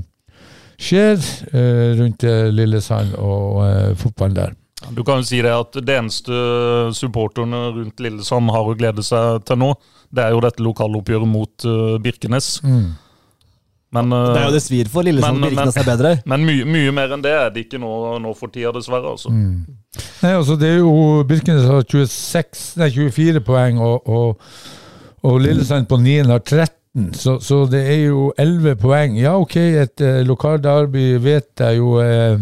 skjer 0.81 1.17
eh, 1.53 1.89
rundt 2.01 2.25
eh, 2.25 2.47
Lillesand 2.53 3.17
og 3.21 3.61
eh, 3.67 3.91
fotballen 4.01 4.39
der. 4.41 4.55
Du 4.91 5.03
kan 5.07 5.21
jo 5.21 5.23
si 5.23 5.37
det 5.41 5.53
at 5.55 5.77
det 5.87 5.93
eneste 5.95 6.35
supporterne 6.97 7.61
rundt 7.77 8.01
Lillesand 8.03 8.51
har 8.51 8.67
å 8.67 8.75
glede 8.75 9.03
seg 9.07 9.45
til 9.47 9.59
nå, 9.61 9.69
det 10.11 10.25
er 10.25 10.33
jo 10.35 10.41
dette 10.43 10.63
lokaloppgjøret 10.65 11.29
mot 11.31 11.65
uh, 11.65 11.95
Birkenes. 12.03 12.49
Men, 13.95 14.11
uh, 14.11 14.33
Det 14.35 14.41
er 14.41 14.47
jo 14.49 14.53
det 14.57 14.61
svir 14.65 14.89
for. 14.91 15.07
Lillesand 15.07 15.39
Men- 15.39 15.47
men- 15.47 15.55
Birkenes 15.55 15.77
er 15.79 15.87
bedre. 15.87 16.11
men 16.31 16.43
mye, 16.45 16.65
mye 16.67 16.91
mer 16.91 17.13
enn 17.15 17.23
det 17.23 17.31
er 17.31 17.49
det 17.55 17.63
ikke 17.65 17.79
nå, 17.79 17.91
nå 18.19 18.33
for 18.35 18.51
tida, 18.51 18.73
dessverre. 18.75 19.13
altså. 19.15 19.31
Nei, 19.31 20.33
altså 20.35 20.57
det 20.59 20.73
er 20.73 20.81
jo 20.83 21.23
Birkenes 21.29 21.63
har 21.71 21.85
26, 21.87 22.65
nei, 22.81 22.89
24 22.91 23.41
poeng, 23.47 23.79
og, 23.79 24.09
og, 24.11 24.49
og 25.23 25.39
Lillesand 25.39 25.87
på 25.87 26.01
9 26.03 26.17
har 26.33 26.43
13. 26.43 27.13
Så, 27.15 27.37
så 27.43 27.61
det 27.71 27.81
er 27.91 28.01
jo 28.09 28.27
11 28.39 28.75
poeng. 28.83 29.15
Ja, 29.19 29.37
OK, 29.39 29.55
et 29.55 30.03
uh, 30.03 30.19
lokalderby 30.27 31.13
vet 31.23 31.63
jeg 31.63 31.79
jo, 31.79 31.95
eh, 32.03 32.35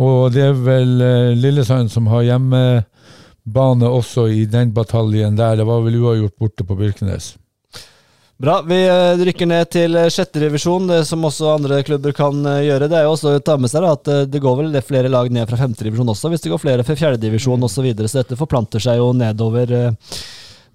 og 0.00 0.32
det 0.32 0.46
er 0.48 0.56
vel 0.56 1.02
eh, 1.04 1.34
Lillesand 1.36 1.92
som 1.92 2.08
har 2.08 2.24
hjemmebane 2.24 3.90
også 3.90 4.28
i 4.32 4.46
den 4.48 4.72
bataljen 4.76 5.36
der. 5.36 5.58
Det 5.60 5.68
var 5.68 5.84
vel 5.84 5.98
uavgjort 6.00 6.36
borte 6.40 6.64
på 6.64 6.76
Birkenes. 6.78 7.34
Bra. 8.40 8.62
Vi 8.64 8.78
eh, 8.88 9.20
rykker 9.28 9.50
ned 9.50 9.68
til 9.74 9.98
eh, 10.00 10.08
sjette 10.12 10.40
divisjon, 10.40 10.88
det 10.88 11.02
som 11.08 11.26
også 11.28 11.52
andre 11.58 11.82
klubber 11.84 12.16
kan 12.16 12.40
gjøre. 12.64 12.88
Det 12.88 12.96
er 12.96 13.04
jo 13.04 13.12
også 13.12 13.36
å 13.36 13.44
ta 13.44 13.58
med 13.60 13.72
seg 13.72 13.84
da, 13.84 13.92
at 13.98 14.32
det 14.32 14.40
går 14.40 14.62
vel 14.62 14.80
flere 14.86 15.12
lag 15.12 15.28
ned 15.28 15.50
fra 15.50 15.60
femte 15.60 15.84
divisjon 15.84 16.14
også, 16.14 16.32
hvis 16.32 16.46
det 16.46 16.54
går 16.54 16.64
flere 16.64 16.86
fra 16.86 16.96
fjerde 16.96 17.20
divisjon 17.20 17.68
osv. 17.68 17.76
Så, 17.76 17.84
videre. 17.84 18.08
så 18.08 18.22
dette 18.22 18.40
forplanter 18.40 18.80
seg 18.80 19.02
jo 19.02 19.12
nedover, 19.16 19.92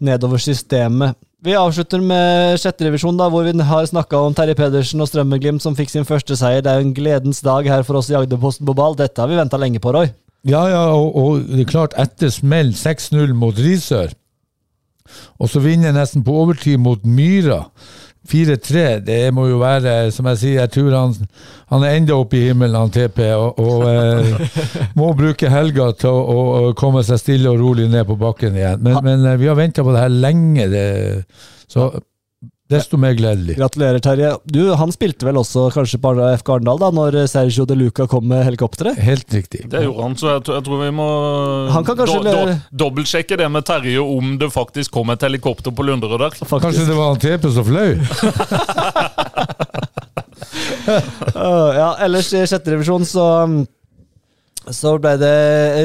nedover 0.06 0.42
systemet. 0.44 1.18
Vi 1.46 1.54
avslutter 1.54 2.02
med 2.02 2.58
sjette 2.58 2.88
divisjon, 2.88 3.18
da, 3.20 3.28
hvor 3.30 3.46
vi 3.46 3.52
har 3.68 3.86
snakka 3.86 4.18
om 4.18 4.34
Terje 4.34 4.56
Pedersen 4.58 5.04
og 5.04 5.12
Strømmeglimt 5.12 5.62
som 5.62 5.76
fikk 5.78 5.92
sin 5.92 6.08
første 6.08 6.34
seier. 6.40 6.64
Det 6.66 6.72
er 6.72 6.80
jo 6.80 6.88
en 6.88 6.96
gledens 6.98 7.44
dag 7.46 7.68
her 7.70 7.84
for 7.86 8.00
oss 8.00 8.10
i 8.10 8.16
Agderposten 8.18 8.66
på 8.66 8.74
ball. 8.74 8.98
Dette 8.98 9.22
har 9.22 9.30
vi 9.30 9.38
venta 9.38 9.60
lenge 9.62 9.78
på, 9.84 9.94
Roy. 9.94 10.10
Ja, 10.50 10.64
ja, 10.72 10.82
og, 10.98 11.12
og 11.14 11.44
det 11.46 11.68
er 11.68 11.70
klart, 11.70 11.94
etter 12.02 12.34
smell 12.34 12.74
6-0 12.74 13.36
mot 13.38 13.62
Risør, 13.62 14.16
og 15.38 15.52
så 15.52 15.62
vinner 15.62 15.94
nesten 15.94 16.26
på 16.26 16.34
overtid 16.34 16.82
mot 16.82 17.06
Myra 17.06 17.68
4-3, 18.30 18.86
det 19.06 19.20
må 19.34 19.48
jo 19.50 19.60
være, 19.62 20.12
som 20.14 20.28
jeg 20.32 20.42
sier, 20.42 20.56
jeg 20.64 20.74
tror 20.74 20.96
han, 20.98 21.14
han 21.74 21.86
er 21.86 22.00
enda 22.00 22.18
oppe 22.18 22.40
i 22.40 22.48
himmelen, 22.48 22.78
han 22.78 22.94
TP, 22.94 23.22
og, 23.38 23.60
og 23.62 23.86
eh, 23.90 24.58
må 25.00 25.12
bruke 25.18 25.52
helga 25.52 25.92
til 26.00 26.10
å, 26.10 26.34
å, 26.58 26.74
komme 26.78 27.04
seg 27.06 27.22
stille 27.22 27.52
og 27.52 27.62
rolig 27.62 27.88
ned 27.92 28.08
på 28.10 28.18
bakken 28.22 28.58
igjen. 28.58 28.82
Men, 28.86 29.00
men 29.06 29.30
eh, 29.30 29.40
vi 29.42 29.50
har 29.52 29.60
venta 29.60 29.86
på 29.86 29.94
det 29.94 30.04
her 30.08 30.20
lenge, 30.26 30.68
det, 30.74 30.86
så 31.70 31.92
desto 32.72 32.98
mer 32.98 33.14
gledelig. 33.14 33.56
Gratulerer, 33.60 34.00
Terje. 34.02 34.32
Du, 34.50 34.62
Han 34.76 34.92
spilte 34.92 35.28
vel 35.28 35.38
også 35.38 35.68
kanskje 35.76 36.00
på 36.02 36.14
FK 36.42 36.50
Arendal 36.56 36.80
da 36.82 36.90
når 36.96 37.18
Sergio 37.30 37.66
de 37.70 37.76
Luca 37.78 38.08
kom 38.10 38.26
med 38.28 38.42
helikopteret? 38.48 38.98
Helt 39.06 39.30
riktig. 39.34 39.66
Det 39.70 39.84
gjorde 39.86 40.02
han, 40.08 40.16
så 40.18 40.32
jeg, 40.34 40.44
tror- 40.48 40.56
jeg 40.60 40.66
tror 40.66 40.82
vi 40.82 40.90
må 40.98 41.08
Han 41.76 41.86
kan 41.86 42.00
kanskje 42.00 42.24
do, 42.26 42.32
do, 42.34 42.56
dobbeltsjekke 42.86 43.38
det 43.44 43.50
med 43.54 43.66
Terje 43.70 44.02
om 44.02 44.38
det 44.42 44.50
faktisk 44.54 44.92
kom 44.98 45.10
et 45.14 45.22
helikopter 45.28 45.72
på 45.76 45.86
Lunderud 45.86 46.20
der. 46.26 46.34
Faktisk. 46.42 46.66
Kanskje 46.66 46.88
det 46.90 46.98
var 46.98 47.14
han 47.14 47.22
TP 47.22 47.44
som 47.54 47.66
fløy? 47.70 47.92
Ja, 51.36 51.96
ellers 52.06 52.30
i 52.36 52.44
sjette 52.48 52.72
revisjon 52.76 53.06
så 53.08 53.24
så 54.74 54.96
ble 55.02 55.12
det 55.22 55.34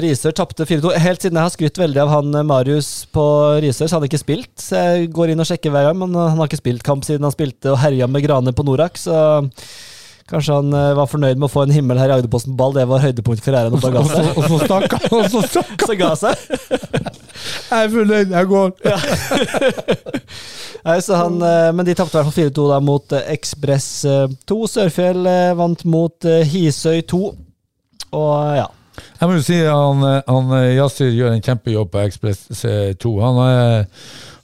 Risør 0.04 0.32
tapte 0.36 0.64
4-2. 0.64 0.94
Helt 1.04 1.20
siden 1.24 1.36
jeg 1.36 1.46
har 1.48 1.52
skrytt 1.52 1.78
veldig 1.80 2.00
av 2.04 2.10
han 2.14 2.34
eh, 2.40 2.46
Marius 2.46 2.88
på 3.12 3.24
Risør, 3.60 3.88
så 3.90 3.96
han 3.96 4.02
har 4.04 4.08
ikke 4.10 4.22
spilt. 4.22 4.52
Så 4.62 4.76
jeg 4.80 5.10
går 5.14 5.30
inn 5.34 5.42
og 5.42 5.48
sjekker 5.50 5.70
hver 5.74 5.86
gang, 5.90 5.98
men 6.00 6.10
han 6.16 6.38
har 6.40 6.46
ikke 6.48 6.62
spilt 6.62 6.82
kamp 6.86 7.02
siden 7.06 7.26
han 7.26 7.34
spilte 7.34 7.72
og 7.74 7.80
herja 7.82 8.06
med 8.10 8.24
Grane 8.24 8.52
på 8.56 8.64
Norak. 8.66 8.94
Så 9.00 9.14
kanskje 10.30 10.56
han 10.60 10.68
eh, 10.72 10.96
var 10.96 11.10
fornøyd 11.10 11.38
med 11.40 11.48
å 11.48 11.52
få 11.52 11.60
en 11.66 11.74
himmel 11.74 11.98
her 12.00 12.10
i 12.12 12.14
Agderposten 12.16 12.56
ball. 12.56 12.74
Det 12.76 12.86
var 12.88 13.04
høydepunkt 13.04 13.40
i 13.42 13.44
karrieren. 13.48 13.74
Og 13.76 13.80
da 13.84 13.90
ga 13.96 14.00
så, 14.06 14.10
seg. 14.16 14.26
og 14.38 14.44
så 14.48 14.56
stakk 14.64 14.90
han, 14.96 15.08
og 15.18 15.24
så 15.34 15.40
stakk 15.50 15.78
Så 15.88 15.94
ga 16.00 16.10
seg. 16.22 16.34
Jeg 17.40 17.78
er 17.84 17.90
fornøyd, 17.92 18.28
jeg 18.36 18.46
går. 18.50 18.68
Nei, 20.86 20.96
så 21.04 21.12
han, 21.20 21.34
eh, 21.44 21.70
men 21.76 21.84
de 21.84 21.92
tapte 21.98 22.14
i 22.16 22.18
hvert 22.22 22.32
fall 22.32 22.48
4-2 22.48 22.60
da 22.70 22.78
mot 22.84 23.06
eh, 23.16 23.26
Ekspress 23.34 23.88
eh, 24.08 24.26
2. 24.48 24.58
Sørfjell 24.78 25.22
eh, 25.28 25.52
vant 25.58 25.80
mot 25.88 26.18
eh, 26.28 26.46
Hisøy 26.48 27.00
2. 27.10 27.20
Og 28.16 28.30
eh, 28.50 28.56
ja. 28.62 28.68
Jeg 29.20 29.28
må 29.30 29.36
jo 29.38 29.42
si 29.46 29.56
han, 29.64 30.02
han 30.26 30.50
Yasir 30.76 31.12
gjør 31.14 31.32
en 31.36 31.44
kjempejobb 31.44 31.90
på 31.92 32.00
Ekspress 32.02 32.40
2. 33.00 33.12
Han 33.22 33.38
er, 33.44 33.84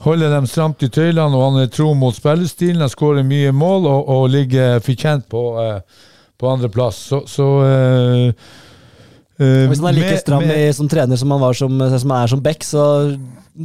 holder 0.07 0.31
dem 0.33 0.47
stramt 0.49 0.85
i 0.87 0.89
tøylene, 0.93 1.37
og 1.37 1.43
han 1.51 1.65
er 1.65 1.73
tro 1.75 1.91
mot 1.99 2.15
spillestilen. 2.17 2.81
Han 2.81 2.93
skårer 2.93 3.27
mye 3.27 3.53
mål 3.53 3.89
og, 3.91 4.09
og 4.15 4.29
ligger 4.33 4.79
fortjent 4.87 5.27
på, 5.33 5.43
eh, 5.61 6.07
på 6.41 6.49
andreplass. 6.55 7.03
Så, 7.11 7.25
så 7.29 7.51
uh, 7.67 8.55
Eh, 9.37 9.67
Hvis 9.69 9.83
han 9.83 9.91
er 9.91 9.93
like 9.93 10.11
med- 10.15 10.19
stram 10.23 10.45
med- 10.49 10.57
i, 10.57 10.73
som 10.73 10.87
trener 10.89 11.17
som 11.21 11.31
han 11.31 11.41
var 11.43 11.53
som, 11.53 11.75
som 12.01 12.11
er 12.17 12.27
som 12.33 12.41
back, 12.41 12.63
så 12.65 12.85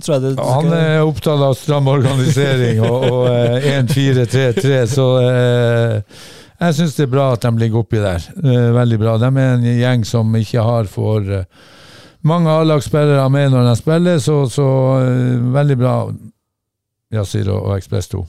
tror 0.03 0.17
jeg 0.17 0.21
det 0.35 0.43
Han 0.43 0.73
er 0.75 0.97
opptatt 1.07 1.39
av 1.47 1.53
stram 1.55 1.87
organisering 1.87 2.81
og, 2.83 3.05
og 3.07 3.27
eh, 3.31 3.79
1-4-3-3, 3.79 4.81
så 4.91 5.05
eh, 5.21 6.01
jeg 6.61 6.75
syns 6.77 6.95
det 6.97 7.05
er 7.07 7.13
bra 7.13 7.23
at 7.33 7.41
de 7.45 7.51
ligger 7.57 7.81
oppi 7.81 8.01
der. 8.01 8.25
Veldig 8.75 8.99
bra. 9.01 9.15
De 9.21 9.29
er 9.31 9.55
en 9.55 9.63
gjeng 9.65 10.03
som 10.05 10.35
ikke 10.37 10.61
har 10.65 10.89
for 10.91 11.25
eh, 11.25 11.47
mange 12.27 12.53
A-lagsspillere 12.53 13.23
med 13.33 13.49
når 13.53 13.65
de 13.71 13.73
spiller, 13.79 14.19
så, 14.21 14.43
så 14.51 14.67
eh, 15.01 15.41
veldig 15.55 15.77
bra, 15.81 15.95
Yasir 17.15 17.49
og, 17.49 17.73
Ekspress 17.79 18.11
2. 18.13 18.21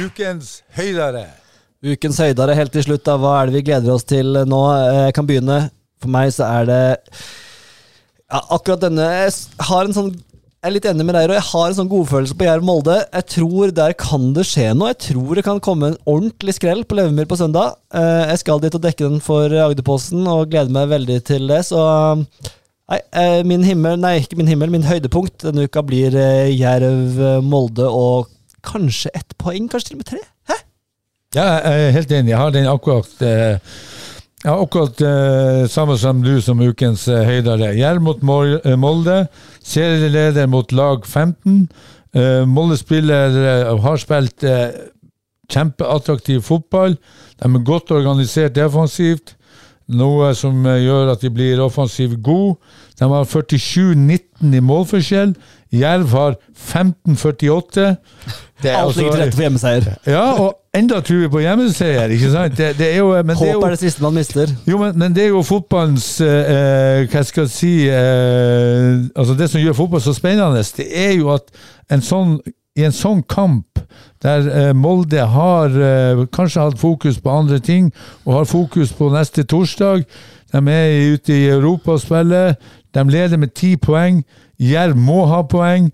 Ukens 0.00 0.60
høydere. 0.78 1.26
Ukens 1.84 2.20
høydere 2.22 2.54
helt 2.56 2.72
til 2.72 2.86
slutt, 2.86 3.02
da. 3.08 3.18
Hva 3.20 3.40
er 3.40 3.50
det 3.50 3.58
vi 3.58 3.66
gleder 3.72 3.94
oss 3.96 4.06
til 4.08 4.38
nå? 4.46 4.62
Eh, 4.76 5.04
Jeg 5.08 5.18
kan 5.18 5.26
begynne. 5.28 5.60
For 6.00 6.14
meg 6.14 6.30
så 6.32 6.46
er 6.46 6.68
det 6.70 6.82
ja, 8.30 8.38
akkurat 8.54 8.80
denne 8.86 9.04
Jeg 9.04 9.32
har 9.68 9.84
en 9.84 9.92
sånn 9.92 10.14
jeg 10.60 10.68
er 10.68 10.74
litt 10.74 10.86
enig 10.90 11.04
med 11.08 11.14
deg, 11.16 11.30
og 11.30 11.38
jeg 11.38 11.46
har 11.48 11.70
en 11.70 11.76
sånn 11.78 11.88
godfølelse 11.88 12.34
på 12.36 12.44
Jerv 12.44 12.64
Molde. 12.68 12.96
Jeg 13.16 13.26
tror 13.32 13.70
der 13.72 13.94
kan 13.96 14.26
det 14.36 14.42
skje 14.44 14.66
noe. 14.76 14.90
Jeg 14.92 14.98
tror 15.06 15.38
det 15.38 15.44
kan 15.46 15.60
komme 15.64 15.88
en 15.88 15.96
ordentlig 16.04 16.52
skrell 16.58 16.82
på 16.84 16.98
Levemyr 16.98 17.28
på 17.30 17.38
søndag. 17.40 17.78
Eh, 17.96 18.26
Jeg 18.34 18.42
skal 18.42 18.60
dit 18.60 18.76
og 18.76 18.82
dekke 18.84 19.06
den 19.08 19.22
for 19.24 19.48
Agderposten, 19.48 20.26
og 20.28 20.50
gleder 20.52 20.74
meg 20.76 20.90
veldig 20.92 21.16
til 21.24 21.48
det. 21.48 21.62
Så 21.70 21.80
nei, 22.20 22.98
eh, 23.22 23.40
min 23.48 23.64
himmel, 23.64 23.96
nei, 24.04 24.18
ikke 24.20 24.36
min 24.36 24.52
himmel, 24.52 24.68
min 24.76 24.84
høydepunkt 24.84 25.46
denne 25.48 25.64
uka 25.64 25.80
blir 25.86 26.12
eh, 26.20 26.52
Jerv 26.52 27.16
eh, 27.16 27.40
Molde 27.40 27.88
og 27.88 28.28
kanskje 28.60 29.14
ett 29.16 29.32
poeng, 29.40 29.64
kanskje 29.72 29.94
til 29.94 29.96
og 29.96 30.02
med 30.04 30.10
tre. 30.12 30.20
Hæ? 30.52 30.60
Ja, 31.40 31.46
jeg 31.64 31.88
er 31.88 31.96
helt 31.96 32.12
enig. 32.18 32.34
Jeg 32.34 32.42
har 32.42 32.52
den 32.52 32.68
akkurat 32.68 33.24
eh, 33.24 33.56
ja, 34.44 34.54
akkurat 34.56 35.00
eh, 35.00 35.66
samme 35.68 35.98
som 36.00 36.22
du 36.24 36.40
som 36.42 36.60
ukens 36.60 37.06
eh, 37.08 37.24
høydere. 37.28 37.74
Jerv 37.76 38.04
mot 38.04 38.22
eh, 38.22 38.76
Molde. 38.76 39.26
Serieleder 39.62 40.48
mot 40.48 40.72
lag 40.72 41.04
15. 41.06 41.66
Eh, 42.16 42.46
Molde 42.48 42.78
spiller 42.80 43.36
eh, 43.36 43.74
har 43.84 44.00
spilt 44.00 44.46
eh, 44.48 44.70
kjempeattraktiv 45.50 46.40
fotball. 46.46 46.96
De 47.40 47.50
er 47.50 47.66
godt 47.66 47.92
organisert 47.92 48.56
defensivt, 48.56 49.36
noe 49.90 50.32
som 50.38 50.64
gjør 50.64 51.12
at 51.12 51.22
de 51.24 51.30
blir 51.34 51.60
offensivt 51.60 52.20
gode. 52.24 52.56
De 53.00 53.08
har 53.08 53.24
47-19 53.24 54.54
i 54.56 54.60
målforskjell. 54.60 55.34
Jerv 55.72 56.10
har 56.12 56.34
15-48. 56.56 57.94
Det 58.62 58.70
er 58.70 58.76
Alt 58.76 58.96
ligger 58.96 59.14
til 59.14 59.22
rette 59.22 59.36
for 59.38 59.42
hjemmeseier. 59.46 59.86
ja, 60.06 60.24
og 60.36 60.56
enda 60.76 60.98
tror 61.00 61.22
vi 61.22 61.28
på 61.32 61.40
hjemmeseier, 61.40 62.12
ikke 62.12 62.30
sant? 62.34 62.56
Det, 62.58 62.74
det 62.78 62.90
er 62.92 62.98
jo, 62.98 63.08
men 63.22 63.32
det 63.32 63.46
er 63.46 63.54
Håp 63.54 63.54
jo, 63.54 63.60
er 63.66 63.70
det 63.76 63.80
siste 63.80 64.02
man 64.04 64.14
mister. 64.18 64.52
jo, 64.68 64.78
men, 64.82 64.98
men 64.98 65.14
det 65.16 65.24
er 65.24 65.30
jo 65.32 65.40
fotballens 65.46 66.08
eh, 66.20 66.50
eh, 66.52 67.06
Hva 67.08 67.22
skal 67.24 67.46
jeg 67.46 67.54
si 67.54 67.72
eh, 67.88 69.00
Altså 69.16 69.34
Det 69.38 69.48
som 69.50 69.62
gjør 69.62 69.78
fotball 69.78 70.02
så 70.04 70.12
spennende, 70.16 70.64
det 70.76 70.88
er 70.92 71.14
jo 71.16 71.30
at 71.32 71.48
en 71.90 72.04
sånn, 72.04 72.36
i 72.76 72.84
en 72.86 72.94
sånn 72.94 73.22
kamp 73.24 73.80
der 74.22 74.44
eh, 74.52 74.72
Molde 74.76 75.24
har 75.32 75.72
eh, 75.72 76.26
kanskje 76.34 76.66
hatt 76.68 76.78
fokus 76.78 77.16
på 77.24 77.32
andre 77.32 77.58
ting, 77.64 77.88
og 78.26 78.34
har 78.42 78.50
fokus 78.50 78.92
på 78.92 79.08
neste 79.14 79.46
torsdag 79.48 80.04
De 80.52 80.60
er 80.68 81.14
ute 81.14 81.32
i 81.32 81.48
Europa 81.48 81.92
og 81.94 82.00
spiller. 82.02 82.56
De 82.94 83.04
leder 83.10 83.38
med 83.38 83.54
ti 83.54 83.76
poeng. 83.76 84.22
Jerv 84.58 84.96
må 84.98 85.24
ha 85.30 85.42
poeng. 85.48 85.90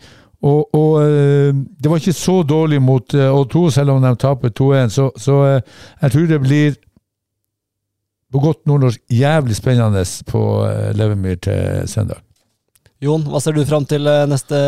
Og, 0.47 0.75
og 0.77 0.99
eh, 1.03 1.55
det 1.55 1.91
var 1.91 2.01
ikke 2.01 2.17
så 2.17 2.41
dårlig 2.47 2.81
mot 2.83 3.15
eh, 3.15 3.33
O2, 3.33 3.71
selv 3.75 3.97
om 3.97 4.05
de 4.05 4.13
taper 4.21 4.53
2-1. 4.53 4.93
Så, 4.95 5.09
så 5.17 5.39
eh, 5.47 5.79
jeg 6.03 6.13
tror 6.13 6.29
det 6.31 6.43
blir 6.45 6.77
på 8.33 8.43
godt 8.43 8.67
nordnorsk 8.69 9.01
jævlig 9.13 9.57
spennende 9.57 10.03
på 10.29 10.41
Levermyr 10.99 11.39
til 11.47 11.89
søndag. 11.89 12.21
Jon, 13.01 13.23
hva 13.29 13.39
ser 13.41 13.55
du 13.55 13.61
fram 13.69 13.85
til 13.87 14.09
neste 14.29 14.59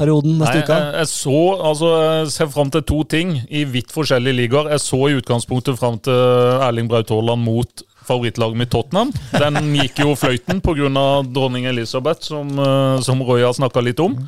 perioden, 0.00 0.38
neste 0.40 0.56
Nei, 0.56 0.64
uke? 0.64 0.76
jeg, 0.76 0.94
jeg 0.98 1.08
så, 1.12 1.40
altså, 1.70 1.90
jeg 2.00 2.30
ser 2.34 2.50
fram 2.52 2.72
til 2.72 2.84
to 2.88 3.02
ting 3.04 3.34
i 3.48 3.62
vidt 3.68 3.92
forskjellige 3.94 4.38
ligaer. 4.40 4.70
Jeg 4.72 4.82
så 4.82 5.00
i 5.08 5.18
utgangspunktet 5.20 5.78
fram 5.78 6.00
til 6.04 6.16
Erling 6.64 6.90
Braut 6.90 7.12
Haaland 7.12 7.44
mot 7.44 7.84
favorittlaget 8.06 8.60
mitt 8.60 8.72
Tottenham. 8.74 9.12
Den 9.32 9.74
gikk 9.78 10.04
jo 10.04 10.14
fløyten 10.18 10.62
pga. 10.64 10.88
dronning 11.26 11.68
Elisabeth, 11.70 12.26
som, 12.30 12.50
eh, 12.58 13.00
som 13.00 13.22
Roy 13.22 13.42
har 13.42 13.52
snakka 13.56 13.82
litt 13.84 14.00
om. 14.00 14.18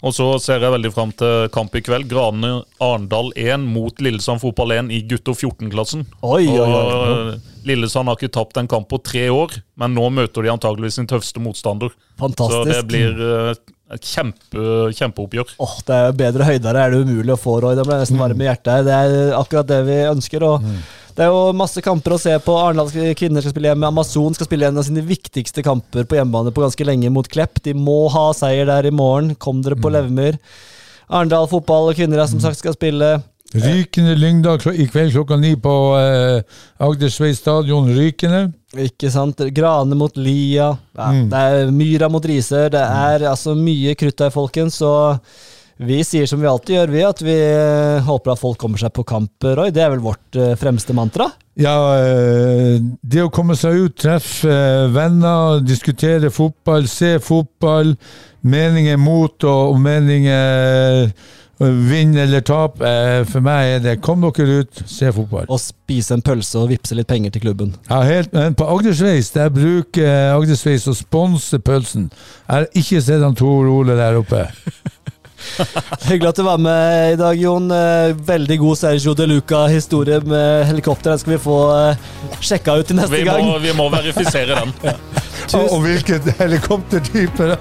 Og 0.00 0.14
så 0.16 0.26
ser 0.40 0.62
jeg 0.64 0.72
veldig 0.72 0.90
fram 0.94 1.10
til 1.12 1.48
kamp 1.52 1.74
i 1.76 1.82
kveld. 1.84 2.08
Grane 2.08 2.62
Arendal 2.80 3.32
1 3.36 3.66
mot 3.68 3.98
Lillesand 4.00 4.40
fotball 4.40 4.72
1 4.78 4.92
i 4.96 5.02
gutter 5.04 5.36
14-klassen. 5.36 6.06
Oi, 6.24 6.46
oi, 6.48 6.68
oi. 6.68 7.34
Eh, 7.34 7.50
Lillesand 7.68 8.08
har 8.08 8.16
ikke 8.16 8.32
tapt 8.32 8.56
en 8.56 8.70
kamp 8.70 8.88
på 8.88 9.02
tre 9.04 9.26
år, 9.28 9.58
men 9.76 9.92
nå 9.94 10.06
møter 10.16 10.46
de 10.46 10.54
antageligvis 10.54 10.96
sin 10.96 11.10
tøffeste 11.10 11.42
motstander. 11.44 11.92
Fantastisk. 12.20 12.64
Så 12.64 12.78
det 12.80 12.86
blir 12.88 13.20
eh, 13.26 13.52
et 13.92 14.06
kjempe, 14.08 14.64
kjempeoppgjør. 14.96 15.52
Åh, 15.60 15.76
det 15.84 15.98
er 15.98 16.08
jo 16.08 16.16
bedre 16.22 16.48
høydere 16.48 16.86
er 16.86 16.94
det 16.94 17.02
umulig 17.04 17.36
å 17.36 17.40
få, 17.42 17.58
Roy. 17.60 17.76
Da 17.76 17.84
ble 17.84 17.98
jeg 17.98 18.06
nesten 18.06 18.22
varm 18.22 18.40
i 18.40 18.48
hjertet. 18.48 18.88
Det 18.88 18.96
er 18.96 19.36
akkurat 19.36 19.68
det 19.68 19.82
vi 19.90 20.00
ønsker. 20.08 20.48
og 20.48 20.64
Det 21.20 21.26
er 21.26 21.34
jo 21.34 21.52
masse 21.52 21.82
kamper 21.84 22.14
å 22.14 22.16
se 22.16 22.32
på. 22.40 22.52
Arendals 22.56 22.94
kvinner 23.18 23.44
skal 23.44 23.52
spille 23.52 23.68
hjemme. 23.68 23.88
Amazon 23.92 24.32
skal 24.32 24.46
spille 24.48 24.70
en 24.70 24.80
av 24.80 24.86
sine 24.86 25.02
viktigste 25.04 25.60
kamper 25.60 26.06
på 26.08 26.16
hjemmebane 26.16 26.48
på 26.56 26.62
ganske 26.64 26.86
lenge 26.88 27.10
mot 27.12 27.28
Klepp. 27.28 27.60
De 27.60 27.74
må 27.76 28.06
ha 28.14 28.30
seier 28.32 28.64
der 28.70 28.88
i 28.88 28.92
morgen. 28.94 29.34
Kom 29.36 29.60
dere 29.60 29.76
på 29.76 29.92
Levmyr. 29.92 30.38
Arendal 31.12 31.44
fotball 31.50 31.90
og 31.90 32.00
kvinner 32.00 32.24
som 32.24 32.40
sagt 32.40 32.62
skal 32.62 32.72
spille. 32.72 33.18
Rykende 33.52 34.14
Lyngdal 34.16 34.62
i 34.72 34.86
kveld 34.88 35.12
klokka 35.12 35.36
ni 35.42 35.52
på 35.60 35.76
eh, 35.98 36.58
Agdersvei 36.88 37.34
stadion. 37.36 37.92
Rykende. 37.92 38.46
Ikke 38.80 39.12
sant? 39.12 39.44
Grane 39.52 40.00
mot 40.00 40.16
Lia. 40.16 40.70
Ja, 40.96 41.12
Det 41.12 41.44
er 41.52 41.74
Myra 41.74 42.08
mot 42.08 42.24
Risør. 42.24 42.72
Det 42.72 42.80
er 42.80 43.28
altså 43.28 43.52
mye 43.58 43.92
krutt 43.98 44.22
der, 44.24 44.32
folkens. 44.32 44.80
Så 44.80 44.94
vi 45.80 46.02
sier 46.04 46.26
som 46.28 46.40
vi 46.42 46.48
alltid 46.48 46.76
gjør, 46.76 46.90
vi, 46.92 47.02
at 47.08 47.22
vi 47.24 47.34
eh, 47.40 48.04
håper 48.04 48.34
at 48.34 48.40
folk 48.40 48.58
kommer 48.60 48.80
seg 48.80 48.92
på 48.92 49.04
kamp, 49.08 49.32
Roy. 49.56 49.70
Det 49.72 49.80
er 49.80 49.94
vel 49.94 50.02
vårt 50.04 50.36
eh, 50.36 50.52
fremste 50.60 50.92
mantra? 50.96 51.30
Ja, 51.60 51.72
eh, 51.96 52.76
det 53.00 53.24
å 53.24 53.32
komme 53.32 53.56
seg 53.56 53.86
ut, 53.86 53.96
treffe 54.02 54.52
venner, 54.92 55.62
diskutere 55.64 56.28
fotball, 56.34 56.84
se 56.90 57.14
fotball, 57.24 57.94
meninger 58.44 59.00
mot 59.00 59.48
og, 59.48 59.78
meninger 59.80 61.12
vinn 61.60 62.14
eller 62.16 62.40
tap. 62.44 62.78
For 63.28 63.44
meg 63.44 63.74
er 63.74 63.82
det 63.84 63.98
kom 64.04 64.22
dere 64.24 64.62
ut, 64.62 64.82
se 64.88 65.10
fotball. 65.12 65.44
Og 65.52 65.60
spise 65.60 66.16
en 66.16 66.24
pølse 66.24 66.56
og 66.60 66.70
vippse 66.72 66.96
litt 66.96 67.08
penger 67.08 67.34
til 67.34 67.44
klubben. 67.44 67.74
Ja, 67.90 68.00
helt, 68.08 68.32
men 68.36 68.56
på 68.56 68.68
Agdersveis 68.68 69.32
der 69.36 69.52
bruker 69.52 70.32
Agdersveis 70.38 70.88
å 70.88 70.96
sponse 70.96 71.60
pølsen. 71.60 72.08
Jeg 72.48 72.52
har 72.54 72.68
ikke 72.72 73.04
sett 73.04 73.24
han 73.24 73.36
Tor 73.36 73.68
Ole 73.68 73.96
der 74.00 74.20
oppe. 74.20 74.46
Hyggelig 76.08 76.28
at 76.30 76.40
du 76.40 76.42
var 76.46 76.58
med 76.62 77.12
i 77.12 77.16
dag, 77.20 77.36
Jon. 77.40 77.70
Eh, 77.74 78.12
Veldig 78.30 78.58
god 78.62 78.78
Sergio 78.80 79.14
de 79.18 79.26
Luca-historie 79.30 80.20
med 80.26 80.66
helikopter. 80.70 81.10
Den 81.14 81.22
skal 81.22 81.34
vi 81.36 81.40
få 81.42 81.58
eh, 81.76 82.08
sjekka 82.44 82.76
ut 82.80 82.90
til 82.90 82.98
neste 83.00 83.14
Vi 83.16 83.24
gang. 83.28 83.50
vi 83.62 83.72
må 83.78 83.88
verifisere 83.92 84.60
den. 84.60 84.74
Og, 85.50 85.64
og 85.74 85.80
hvilken 85.82 86.28
helikoptertype! 86.38 87.56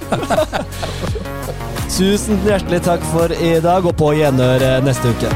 Tusen 1.89 2.37
hjertelig 2.45 2.83
takk 2.85 3.01
for 3.09 3.33
i 3.33 3.55
dag, 3.63 3.87
og 3.89 3.95
på 3.97 4.11
gjenhør 4.19 4.61
eh, 4.67 4.77
neste 4.85 5.09
uke. 5.15 5.31